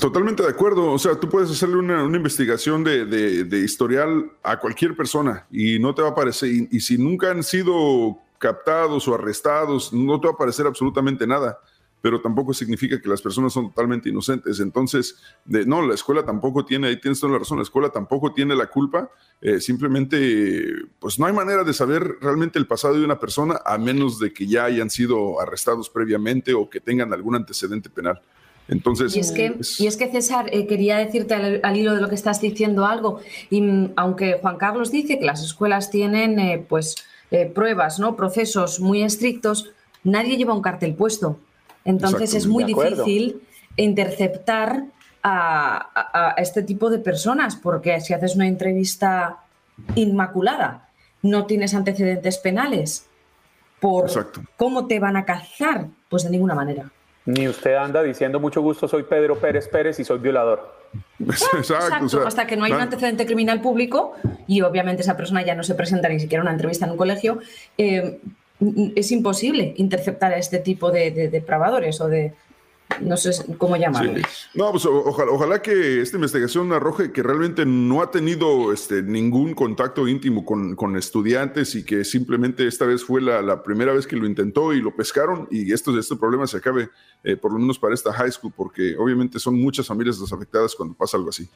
Totalmente 0.00 0.42
de 0.42 0.48
acuerdo. 0.48 0.90
O 0.90 0.98
sea, 0.98 1.18
tú 1.18 1.28
puedes 1.28 1.50
hacerle 1.50 1.76
una, 1.76 2.04
investigación 2.04 2.82
de, 2.82 3.62
historial 3.64 4.30
a 4.42 4.58
cualquier 4.58 4.96
persona 4.96 5.46
y 5.50 5.78
no 5.78 5.94
te 5.94 6.02
va 6.02 6.08
a 6.08 6.10
aparecer. 6.12 6.48
Y, 6.70 6.80
si 6.80 6.96
nunca 6.96 7.30
han 7.30 7.42
sido 7.42 8.18
captados 8.38 9.06
o 9.06 9.14
arrestados, 9.14 9.92
no 9.92 10.18
te 10.20 10.26
va 10.26 10.32
a 10.32 10.34
aparecer 10.34 10.66
absolutamente 10.66 11.26
nada. 11.26 11.58
Pero 12.00 12.20
tampoco 12.20 12.52
significa 12.52 13.00
que 13.00 13.08
las 13.08 13.22
personas 13.22 13.52
son 13.52 13.68
totalmente 13.68 14.08
inocentes. 14.08 14.58
Entonces, 14.60 15.16
no, 15.44 15.86
la 15.86 15.94
escuela 15.94 16.24
tampoco 16.24 16.64
tiene, 16.64 16.88
ahí 16.88 17.00
tienes 17.00 17.20
toda 17.20 17.34
la 17.34 17.38
razón, 17.38 17.58
la 17.58 17.62
escuela 17.62 17.90
tampoco 17.90 18.32
tiene 18.32 18.56
la 18.56 18.66
culpa. 18.66 19.08
Eh, 19.40 19.60
simplemente, 19.60 20.66
pues 20.98 21.18
no 21.18 21.26
hay 21.26 21.32
manera 21.32 21.62
de 21.62 21.72
saber 21.72 22.16
realmente 22.20 22.58
el 22.58 22.66
pasado 22.66 22.94
de 22.94 23.04
una 23.04 23.20
persona 23.20 23.60
a 23.64 23.78
menos 23.78 24.18
de 24.18 24.32
que 24.32 24.46
ya 24.46 24.64
hayan 24.64 24.90
sido 24.90 25.40
arrestados 25.40 25.88
previamente 25.88 26.54
o 26.54 26.68
que 26.68 26.80
tengan 26.80 27.12
algún 27.12 27.36
antecedente 27.36 27.88
penal. 27.88 28.20
Entonces, 28.68 29.16
y 29.16 29.20
es 29.20 29.32
que, 29.32 29.58
y 29.78 29.86
es 29.86 29.96
que 29.96 30.10
César, 30.10 30.46
eh, 30.52 30.66
quería 30.66 30.98
decirte 30.98 31.34
al, 31.34 31.76
hilo 31.76 31.94
de 31.94 32.00
lo 32.00 32.08
que 32.08 32.14
estás 32.14 32.40
diciendo 32.40 32.86
algo, 32.86 33.20
y 33.50 33.60
mm, 33.60 33.92
aunque 33.96 34.38
Juan 34.40 34.56
Carlos 34.56 34.90
dice 34.90 35.18
que 35.18 35.24
las 35.24 35.42
escuelas 35.42 35.90
tienen 35.90 36.38
eh, 36.38 36.64
pues 36.68 36.96
eh, 37.30 37.46
pruebas, 37.46 37.98
¿no? 37.98 38.16
procesos 38.16 38.80
muy 38.80 39.02
estrictos, 39.02 39.70
nadie 40.04 40.36
lleva 40.36 40.54
un 40.54 40.62
cartel 40.62 40.94
puesto. 40.94 41.38
Entonces 41.84 42.34
es 42.34 42.46
muy 42.46 42.64
difícil 42.64 43.42
interceptar 43.76 44.84
a, 45.22 46.34
este 46.36 46.62
tipo 46.62 46.90
de 46.90 46.98
personas, 46.98 47.56
porque 47.56 48.00
si 48.00 48.12
haces 48.12 48.36
una 48.36 48.46
entrevista 48.46 49.40
inmaculada, 49.94 50.88
no 51.22 51.46
tienes 51.46 51.74
antecedentes 51.74 52.38
penales, 52.38 53.06
por 53.80 54.10
cómo 54.56 54.86
te 54.86 55.00
van 55.00 55.16
a 55.16 55.24
cazar, 55.24 55.88
pues 56.08 56.24
de 56.24 56.30
ninguna 56.30 56.54
manera. 56.54 56.90
Ni 57.24 57.48
usted 57.48 57.74
anda 57.74 58.02
diciendo 58.02 58.40
mucho 58.40 58.60
gusto, 58.62 58.88
soy 58.88 59.04
Pedro 59.04 59.38
Pérez 59.38 59.68
Pérez 59.68 60.00
y 60.00 60.04
soy 60.04 60.18
violador. 60.18 60.74
Exacto, 61.20 62.26
hasta 62.26 62.46
que 62.46 62.56
no 62.56 62.64
hay 62.64 62.72
un 62.72 62.80
antecedente 62.80 63.24
criminal 63.24 63.60
público 63.60 64.14
y 64.46 64.60
obviamente 64.60 65.02
esa 65.02 65.16
persona 65.16 65.42
ya 65.42 65.54
no 65.54 65.62
se 65.62 65.74
presenta 65.74 66.08
ni 66.08 66.20
siquiera 66.20 66.42
a 66.42 66.44
una 66.44 66.52
entrevista 66.52 66.84
en 66.84 66.92
un 66.92 66.98
colegio, 66.98 67.38
eh, 67.78 68.18
es 68.94 69.10
imposible 69.10 69.74
interceptar 69.76 70.32
a 70.32 70.36
este 70.36 70.58
tipo 70.58 70.90
de, 70.90 71.10
de 71.10 71.28
depravadores 71.28 72.00
o 72.00 72.08
de, 72.08 72.34
no 73.00 73.16
sé 73.16 73.30
cómo 73.56 73.76
llamarlo. 73.76 74.20
No, 74.54 74.70
pues 74.70 74.86
ojalá, 74.86 75.62
que 75.62 76.00
esta 76.00 76.16
investigación 76.16 76.72
arroje 76.72 77.12
que 77.12 77.22
realmente 77.22 77.64
no 77.64 78.02
ha 78.02 78.10
tenido 78.10 78.72
este, 78.72 79.02
ningún 79.02 79.54
contacto 79.54 80.06
íntimo 80.08 80.44
con, 80.44 80.96
estudiantes 80.96 81.74
y 81.74 81.84
que 81.84 82.04
simplemente 82.04 82.66
esta 82.66 82.84
vez 82.84 83.04
fue 83.04 83.22
la, 83.22 83.62
primera 83.62 83.92
vez 83.92 84.06
que 84.06 84.16
lo 84.16 84.26
intentó 84.26 84.72
y 84.72 84.80
lo 84.80 84.94
pescaron 84.94 85.48
y 85.50 85.72
esto, 85.72 85.98
este 85.98 86.16
problema 86.16 86.46
se 86.46 86.58
acabe, 86.58 86.90
eh, 87.24 87.36
por 87.36 87.52
lo 87.52 87.58
menos 87.58 87.78
para 87.78 87.94
esta 87.94 88.12
high 88.12 88.30
school, 88.30 88.52
porque 88.54 88.96
obviamente 88.96 89.38
son 89.38 89.60
muchas 89.60 89.86
familias 89.86 90.20
desafectadas 90.20 90.74
cuando 90.74 90.94
pasa 90.94 91.16
algo 91.16 91.30
así. 91.30 91.48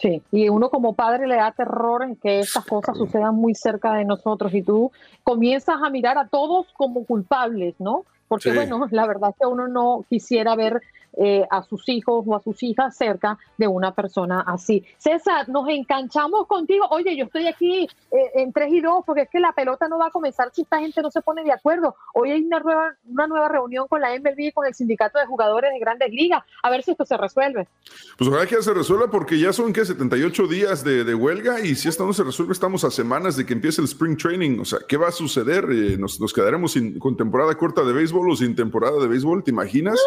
Sí, 0.00 0.22
y 0.32 0.48
uno 0.48 0.70
como 0.70 0.94
padre 0.94 1.26
le 1.26 1.36
da 1.36 1.52
terror 1.52 2.02
en 2.02 2.16
que 2.16 2.40
estas 2.40 2.64
cosas 2.64 2.96
sucedan 2.96 3.34
muy 3.34 3.54
cerca 3.54 3.92
de 3.92 4.06
nosotros 4.06 4.54
y 4.54 4.62
tú 4.62 4.90
comienzas 5.22 5.76
a 5.82 5.90
mirar 5.90 6.16
a 6.16 6.26
todos 6.26 6.68
como 6.72 7.04
culpables, 7.04 7.74
¿no? 7.78 8.06
Porque 8.30 8.52
bueno, 8.52 8.86
la 8.92 9.08
verdad 9.08 9.30
es 9.30 9.36
que 9.40 9.46
uno 9.46 9.66
no 9.66 10.06
quisiera 10.08 10.54
ver 10.54 10.80
eh, 11.16 11.44
a 11.50 11.62
sus 11.62 11.88
hijos 11.88 12.24
o 12.26 12.36
a 12.36 12.42
sus 12.42 12.62
hijas 12.62 12.96
cerca 12.96 13.38
de 13.58 13.66
una 13.66 13.94
persona 13.94 14.44
así. 14.46 14.84
César, 14.98 15.48
nos 15.48 15.68
enganchamos 15.68 16.46
contigo. 16.46 16.86
Oye, 16.90 17.16
yo 17.16 17.24
estoy 17.24 17.46
aquí 17.46 17.88
eh, 18.10 18.30
en 18.34 18.52
3 18.52 18.72
y 18.72 18.80
2 18.80 19.04
porque 19.04 19.22
es 19.22 19.28
que 19.30 19.40
la 19.40 19.52
pelota 19.52 19.88
no 19.88 19.98
va 19.98 20.06
a 20.06 20.10
comenzar 20.10 20.50
si 20.52 20.62
esta 20.62 20.78
gente 20.78 21.02
no 21.02 21.10
se 21.10 21.20
pone 21.20 21.42
de 21.42 21.52
acuerdo. 21.52 21.96
Hoy 22.14 22.30
hay 22.30 22.42
una 22.42 22.60
nueva, 22.60 22.96
una 23.08 23.26
nueva 23.26 23.48
reunión 23.48 23.88
con 23.88 24.00
la 24.00 24.10
MLB 24.10 24.38
y 24.38 24.52
con 24.52 24.66
el 24.66 24.74
sindicato 24.74 25.18
de 25.18 25.26
jugadores 25.26 25.72
de 25.72 25.78
grandes 25.78 26.10
ligas. 26.10 26.42
A 26.62 26.70
ver 26.70 26.82
si 26.82 26.92
esto 26.92 27.04
se 27.04 27.16
resuelve. 27.16 27.68
Pues 28.16 28.28
ojalá 28.28 28.46
que 28.46 28.56
ya 28.56 28.62
se 28.62 28.74
resuelva 28.74 29.10
porque 29.10 29.38
ya 29.38 29.52
son 29.52 29.72
que 29.72 29.84
78 29.84 30.46
días 30.46 30.84
de, 30.84 31.14
huelga 31.14 31.60
y 31.60 31.74
si 31.74 31.88
esto 31.88 32.06
no 32.06 32.12
se 32.12 32.22
resuelve 32.22 32.52
estamos 32.52 32.84
a 32.84 32.90
semanas 32.90 33.36
de 33.36 33.44
que 33.44 33.52
empiece 33.52 33.80
el 33.80 33.86
spring 33.86 34.16
training. 34.16 34.60
O 34.60 34.64
sea, 34.64 34.78
¿qué 34.88 34.96
va 34.96 35.08
a 35.08 35.12
suceder? 35.12 35.66
Eh, 35.70 35.96
nos, 35.98 36.20
nos, 36.20 36.32
quedaremos 36.32 36.72
sin, 36.72 36.98
con 36.98 37.16
temporada 37.16 37.54
corta 37.56 37.82
de 37.82 37.92
béisbol 37.92 38.30
o 38.30 38.36
sin 38.36 38.54
temporada 38.54 39.00
de 39.00 39.08
béisbol? 39.08 39.42
¿Te 39.42 39.50
imaginas? 39.50 40.00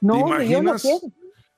No, 0.00 0.42
yo 0.42 0.62
no 0.62 0.74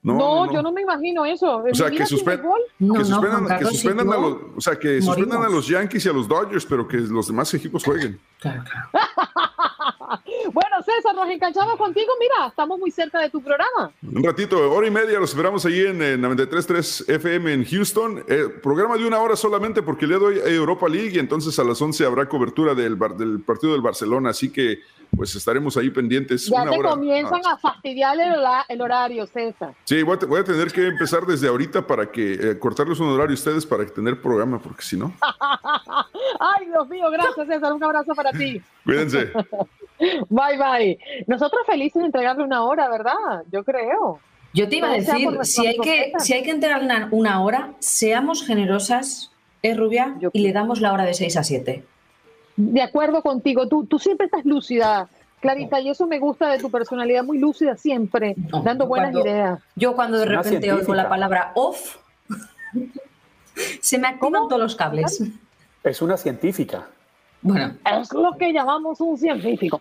No, 0.03 0.53
yo 0.53 0.63
no 0.63 0.73
me 0.73 0.83
imagino 0.83 1.25
eso. 1.25 1.59
O 1.59 1.75
sea, 1.75 1.91
que, 1.91 2.07
suspendan, 2.07 2.51
que 2.79 3.65
suspendan 3.67 4.13
a 4.13 4.17
los, 4.17 4.37
o 4.57 4.61
sea, 4.61 4.79
que 4.79 5.03
suspendan 5.03 5.43
a 5.43 5.49
los 5.49 5.69
Yankees 5.69 6.07
y 6.07 6.09
a 6.09 6.13
los 6.13 6.27
Dodgers, 6.27 6.65
pero 6.65 6.89
que 6.89 6.97
los 6.97 7.27
demás 7.27 7.53
equipos 7.55 7.85
jueguen. 7.85 8.19
Claro, 8.41 8.65
claro. 8.65 8.89
bueno, 10.53 10.83
César, 10.85 11.15
nos 11.15 11.29
enganchamos 11.29 11.77
contigo. 11.77 12.13
Mira, 12.19 12.49
estamos 12.49 12.79
muy 12.79 12.91
cerca 12.91 13.21
de 13.21 13.31
tu 13.31 13.43
programa. 13.43 13.93
Un 14.03 14.25
ratito, 14.25 14.73
hora 14.73 14.87
y 14.87 14.91
media, 14.91 15.19
los 15.21 15.31
esperamos 15.31 15.65
ahí 15.67 15.81
en, 15.81 15.99
93.3 15.99 17.09
FM 17.09 17.53
en 17.53 17.65
Houston. 17.65 18.25
Eh, 18.27 18.49
programa 18.63 18.97
de 18.97 19.07
una 19.07 19.19
hora 19.21 19.37
solamente 19.37 19.83
porque 19.83 20.07
le 20.07 20.19
doy 20.19 20.41
Europa 20.45 20.89
League 20.89 21.13
y 21.15 21.19
entonces 21.19 21.59
a 21.59 21.65
las 21.65 21.81
11 21.81 22.05
habrá 22.05 22.29
cobertura 22.29 22.75
del, 22.75 22.99
del 23.19 23.41
partido 23.41 23.73
del 23.73 23.83
Barcelona. 23.83 24.31
Así 24.31 24.51
que 24.51 24.81
pues 25.17 25.35
estaremos 25.35 25.77
ahí 25.77 25.91
pendientes. 25.91 26.47
Ya 26.47 26.65
te 26.65 26.81
comienzan 26.81 27.41
a 27.47 27.57
fastidiar 27.57 28.17
el, 28.69 28.81
horario, 28.81 29.27
César. 29.27 29.75
Sí, 29.85 30.03
voy 30.03 30.17
a, 30.17 30.45
tener 30.45 30.73
que 30.73 30.87
empezar 30.87 31.25
desde 31.27 31.49
ahorita 31.49 31.87
para 31.87 32.11
que 32.11 32.33
eh, 32.33 32.59
cortarles 32.59 33.01
un 33.01 33.09
horario 33.09 33.33
a 33.33 33.35
ustedes 33.35 33.67
para 33.67 33.85
tener 33.87 34.21
programa, 34.21 34.59
porque 34.59 34.83
si 34.83 34.97
no. 34.97 35.13
Ay, 36.41 36.67
Dios 36.67 36.89
mío, 36.89 37.11
gracias, 37.11 37.47
César. 37.47 37.73
Un 37.73 37.85
abrazo 37.85 38.15
para 38.15 38.33
ti. 38.33 38.61
Cuídense. 38.85 39.31
bye, 40.29 40.57
bye. 40.59 40.99
Nosotros 41.27 41.63
felices 41.67 42.01
de 42.01 42.07
entregarle 42.07 42.45
una 42.45 42.63
hora, 42.65 42.89
¿verdad? 42.89 43.45
Yo 43.53 43.65
creo. 43.65 44.21
Yo 44.53 44.69
te 44.69 44.77
iba 44.77 44.89
a 44.89 44.93
decir, 44.93 45.29
si 45.43 45.67
hay, 45.67 45.79
que, 45.79 46.13
si 46.19 46.33
hay 46.33 46.43
que 46.43 46.51
entregarle 46.51 47.07
una, 47.13 47.43
hora, 47.43 47.75
seamos 47.79 48.45
generosas, 48.45 49.31
es 49.63 49.77
rubia, 49.77 50.17
y 50.33 50.41
le 50.41 50.53
damos 50.53 50.81
la 50.81 50.93
hora 50.93 51.05
de 51.05 51.15
6 51.15 51.37
a 51.37 51.45
7 51.45 51.85
de 52.61 52.83
acuerdo 52.83 53.23
contigo, 53.23 53.69
tú, 53.69 53.85
tú 53.87 53.99
siempre 53.99 54.27
estás 54.27 54.45
lúcida, 54.45 55.09
Clarita, 55.41 55.81
y 55.81 55.89
eso 55.89 56.07
me 56.07 56.19
gusta 56.19 56.51
de 56.51 56.59
tu 56.59 56.71
personalidad, 56.71 57.25
muy 57.25 57.39
lúcida 57.39 57.77
siempre, 57.77 58.35
dando 58.63 58.87
buenas 58.87 59.15
ideas. 59.15 59.61
Yo 59.75 59.95
cuando 59.95 60.19
de 60.19 60.27
repente 60.27 60.71
oigo 60.73 60.95
la 60.95 61.09
palabra 61.09 61.53
off, 61.55 61.97
se 63.81 63.99
me 63.99 64.09
activan 64.09 64.49
todos 64.49 64.61
los 64.61 64.77
cables. 64.77 65.23
Es 65.83 66.03
una 66.03 66.19
científica. 66.19 66.87
Bueno. 67.41 67.75
Es 67.99 68.13
lo 68.13 68.37
que 68.37 68.53
llamamos 68.53 69.01
un 69.01 69.17
científico. 69.17 69.81